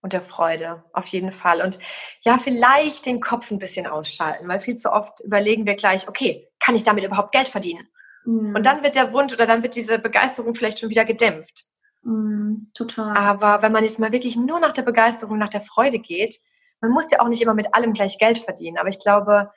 und 0.02 0.12
der 0.12 0.22
Freude, 0.22 0.84
auf 0.92 1.08
jeden 1.08 1.32
Fall. 1.32 1.62
Und 1.62 1.80
ja, 2.26 2.38
vielleicht 2.38 3.06
den 3.06 3.22
Kopf 3.22 3.52
ein 3.52 3.58
bisschen 3.58 3.88
ausschalten, 3.88 4.50
weil 4.50 4.60
viel 4.60 4.76
zu 4.76 4.92
oft 4.92 5.22
überlegen 5.22 5.66
wir 5.66 5.76
gleich, 5.76 6.10
okay, 6.10 6.50
kann 6.60 6.76
ich 6.76 6.84
damit 6.84 7.06
überhaupt 7.06 7.32
Geld 7.32 7.48
verdienen? 7.48 7.88
Mhm. 8.26 8.56
Und 8.56 8.66
dann 8.66 8.84
wird 8.84 8.96
der 8.96 9.14
Wunsch 9.14 9.34
oder 9.34 9.48
dann 9.48 9.64
wird 9.64 9.76
diese 9.76 10.00
Begeisterung 10.00 10.56
vielleicht 10.56 10.80
schon 10.80 10.90
wieder 10.90 11.06
gedämpft. 11.06 11.66
Mhm, 12.04 12.72
total. 12.74 13.16
Aber 13.18 13.62
wenn 13.62 13.72
man 13.72 13.84
jetzt 13.84 14.00
mal 14.00 14.12
wirklich 14.12 14.36
nur 14.36 14.60
nach 14.60 14.74
der 14.74 14.84
Begeisterung, 14.84 15.38
nach 15.38 15.50
der 15.50 15.62
Freude 15.62 16.00
geht, 16.00 16.40
man 16.82 16.92
muss 16.92 17.10
ja 17.10 17.20
auch 17.20 17.28
nicht 17.28 17.42
immer 17.42 17.54
mit 17.54 17.74
allem 17.74 17.94
gleich 17.94 18.20
Geld 18.20 18.38
verdienen. 18.38 18.78
Aber 18.78 18.90
ich 18.90 19.00
glaube, 19.00 19.52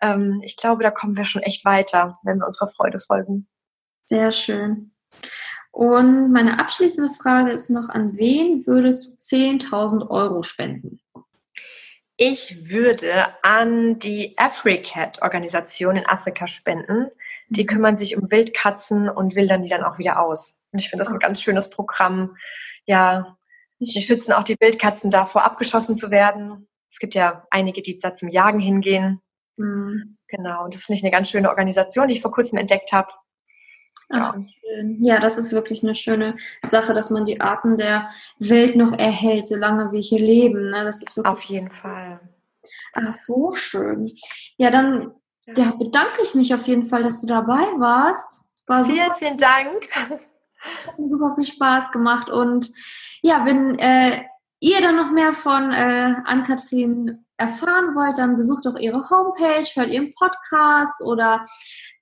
ähm, 0.00 0.40
ich 0.44 0.56
glaube, 0.56 0.82
da 0.82 0.90
kommen 0.90 1.16
wir 1.16 1.26
schon 1.26 1.42
echt 1.42 1.64
weiter, 1.64 2.18
wenn 2.22 2.38
wir 2.38 2.46
unserer 2.46 2.68
Freude 2.68 3.00
folgen. 3.00 3.46
Sehr 4.04 4.32
schön. 4.32 4.92
Und 5.70 6.32
meine 6.32 6.58
abschließende 6.58 7.12
Frage 7.14 7.52
ist 7.52 7.70
noch, 7.70 7.88
an 7.88 8.16
wen 8.16 8.66
würdest 8.66 9.06
du 9.06 9.10
10.000 9.36 10.08
Euro 10.08 10.42
spenden? 10.42 11.00
Ich 12.16 12.70
würde 12.70 13.26
an 13.42 13.98
die 13.98 14.38
AfriCat-Organisation 14.38 15.96
in 15.96 16.06
Afrika 16.06 16.48
spenden. 16.48 17.10
Die 17.48 17.62
mhm. 17.62 17.66
kümmern 17.66 17.96
sich 17.96 18.16
um 18.16 18.30
Wildkatzen 18.30 19.08
und 19.08 19.34
wildern 19.34 19.62
die 19.62 19.68
dann 19.68 19.84
auch 19.84 19.98
wieder 19.98 20.20
aus. 20.20 20.62
Und 20.72 20.80
ich 20.80 20.90
finde 20.90 21.04
das 21.04 21.12
ein 21.12 21.18
ganz 21.18 21.42
schönes 21.42 21.70
Programm. 21.70 22.36
Ja, 22.84 23.36
die 23.78 24.02
schützen 24.02 24.32
auch 24.32 24.44
die 24.44 24.56
Wildkatzen 24.58 25.10
davor, 25.10 25.44
abgeschossen 25.44 25.96
zu 25.96 26.10
werden. 26.10 26.68
Es 26.88 26.98
gibt 26.98 27.14
ja 27.14 27.46
einige, 27.50 27.82
die 27.82 27.98
da 27.98 28.14
zum 28.14 28.28
Jagen 28.28 28.60
hingehen. 28.60 29.20
Mhm. 29.56 30.16
Genau, 30.28 30.64
und 30.64 30.74
das 30.74 30.84
finde 30.84 30.98
ich 30.98 31.04
eine 31.04 31.12
ganz 31.12 31.30
schöne 31.30 31.48
Organisation, 31.48 32.08
die 32.08 32.14
ich 32.14 32.22
vor 32.22 32.32
kurzem 32.32 32.58
entdeckt 32.58 32.92
habe. 32.92 33.08
Ja. 34.08 34.36
ja, 35.00 35.18
das 35.18 35.36
ist 35.36 35.52
wirklich 35.52 35.82
eine 35.82 35.96
schöne 35.96 36.36
Sache, 36.62 36.94
dass 36.94 37.10
man 37.10 37.24
die 37.24 37.40
Arten 37.40 37.76
der 37.76 38.08
Welt 38.38 38.76
noch 38.76 38.96
erhält, 38.96 39.46
solange 39.46 39.90
wir 39.90 40.00
hier 40.00 40.20
leben. 40.20 40.70
Ne? 40.70 40.84
Das 40.84 41.02
ist 41.02 41.16
wirklich 41.16 41.32
Auf 41.32 41.42
jeden 41.42 41.70
Fall. 41.70 42.20
Ach, 42.92 43.12
so 43.12 43.52
schön. 43.52 44.12
Ja, 44.56 44.70
dann 44.70 45.12
ja, 45.54 45.72
bedanke 45.72 46.22
ich 46.22 46.34
mich 46.34 46.54
auf 46.54 46.66
jeden 46.66 46.86
Fall, 46.86 47.02
dass 47.02 47.20
du 47.20 47.26
dabei 47.26 47.64
warst. 47.78 48.52
War 48.66 48.84
vielen, 48.84 49.14
vielen 49.14 49.38
Dank. 49.38 49.88
Hat 49.94 50.98
mir 50.98 51.08
super 51.08 51.34
viel 51.34 51.44
Spaß 51.44 51.92
gemacht. 51.92 52.30
Und 52.30 52.72
ja, 53.22 53.44
wenn 53.44 53.78
äh, 53.78 54.24
ihr 54.58 54.80
dann 54.80 54.96
noch 54.96 55.10
mehr 55.12 55.32
von 55.32 55.72
äh, 55.72 56.14
Ann-Kathrin 56.24 57.24
erfahren 57.36 57.94
wollt, 57.94 58.18
dann 58.18 58.36
besucht 58.36 58.66
doch 58.66 58.76
ihre 58.76 59.08
Homepage, 59.10 59.66
hört 59.74 59.90
ihren 59.90 60.12
Podcast 60.14 61.02
oder 61.02 61.44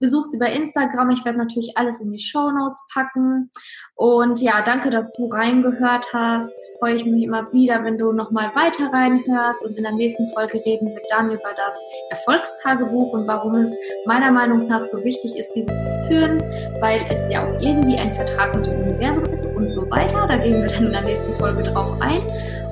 besucht 0.04 0.30
sie 0.30 0.38
bei 0.38 0.52
Instagram. 0.52 1.08
Ich 1.08 1.24
werde 1.24 1.38
natürlich 1.38 1.78
alles 1.78 1.98
in 2.02 2.10
die 2.10 2.18
Show 2.18 2.50
Notes 2.50 2.86
packen. 2.92 3.50
Und 3.94 4.38
ja, 4.42 4.60
danke, 4.62 4.90
dass 4.90 5.12
du 5.12 5.28
reingehört 5.28 6.12
hast. 6.12 6.52
Freue 6.78 6.96
ich 6.96 7.06
mich 7.06 7.22
immer 7.22 7.50
wieder, 7.54 7.82
wenn 7.84 7.96
du 7.96 8.12
nochmal 8.12 8.54
weiter 8.54 8.92
reinhörst. 8.92 9.64
Und 9.64 9.78
in 9.78 9.82
der 9.82 9.92
nächsten 9.92 10.28
Folge 10.34 10.60
reden 10.66 10.88
wir 10.88 11.00
dann 11.08 11.28
über 11.28 11.54
das 11.56 11.80
Erfolgstagebuch 12.10 13.14
und 13.14 13.26
warum 13.26 13.54
es 13.54 13.74
meiner 14.04 14.30
Meinung 14.30 14.68
nach 14.68 14.84
so 14.84 15.02
wichtig 15.02 15.36
ist, 15.38 15.50
dieses 15.52 15.74
zu 15.74 16.06
führen, 16.08 16.40
weil 16.80 17.00
es 17.08 17.30
ja 17.30 17.42
auch 17.42 17.60
irgendwie 17.62 17.96
ein 17.96 18.12
Vertrag 18.12 18.54
mit 18.54 18.66
dem 18.66 18.82
Universum 18.82 19.24
ist 19.24 19.46
und 19.56 19.70
so 19.70 19.88
weiter. 19.90 20.26
Da 20.28 20.36
gehen 20.36 20.60
wir 20.60 20.68
dann 20.68 20.86
in 20.86 20.92
der 20.92 21.04
nächsten 21.04 21.32
Folge 21.32 21.62
drauf 21.62 21.96
ein. 22.00 22.20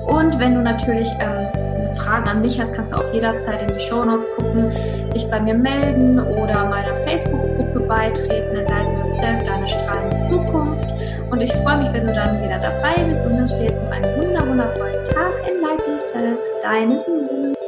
Und 0.07 0.39
wenn 0.39 0.55
du 0.55 0.61
natürlich 0.61 1.09
ähm, 1.19 1.95
Fragen 1.95 2.27
an 2.27 2.41
mich 2.41 2.59
hast, 2.59 2.73
kannst 2.73 2.93
du 2.93 2.97
auch 2.97 3.13
jederzeit 3.13 3.61
in 3.61 3.69
die 3.69 3.79
Show 3.79 4.03
Notes 4.03 4.27
gucken, 4.35 4.71
dich 5.13 5.29
bei 5.29 5.39
mir 5.39 5.53
melden 5.53 6.19
oder 6.19 6.65
meiner 6.65 6.95
Facebook-Gruppe 6.97 7.87
beitreten, 7.87 8.55
Enlighten 8.55 8.97
Yourself, 8.97 9.43
deine 9.43 9.67
strahlende 9.67 10.19
Zukunft. 10.21 10.87
Und 11.31 11.41
ich 11.41 11.51
freue 11.53 11.77
mich, 11.77 11.93
wenn 11.93 12.07
du 12.07 12.13
dann 12.13 12.41
wieder 12.43 12.59
dabei 12.59 13.01
bist 13.03 13.25
und 13.25 13.37
wünsche 13.37 13.57
dir 13.57 13.65
jetzt 13.65 13.83
noch 13.83 13.91
einen 13.91 14.15
wundervollen 14.17 15.03
Tag. 15.05 15.33
Enlighten 15.47 15.91
Yourself, 15.91 16.39
deine 16.61 16.99
Simone. 16.99 17.62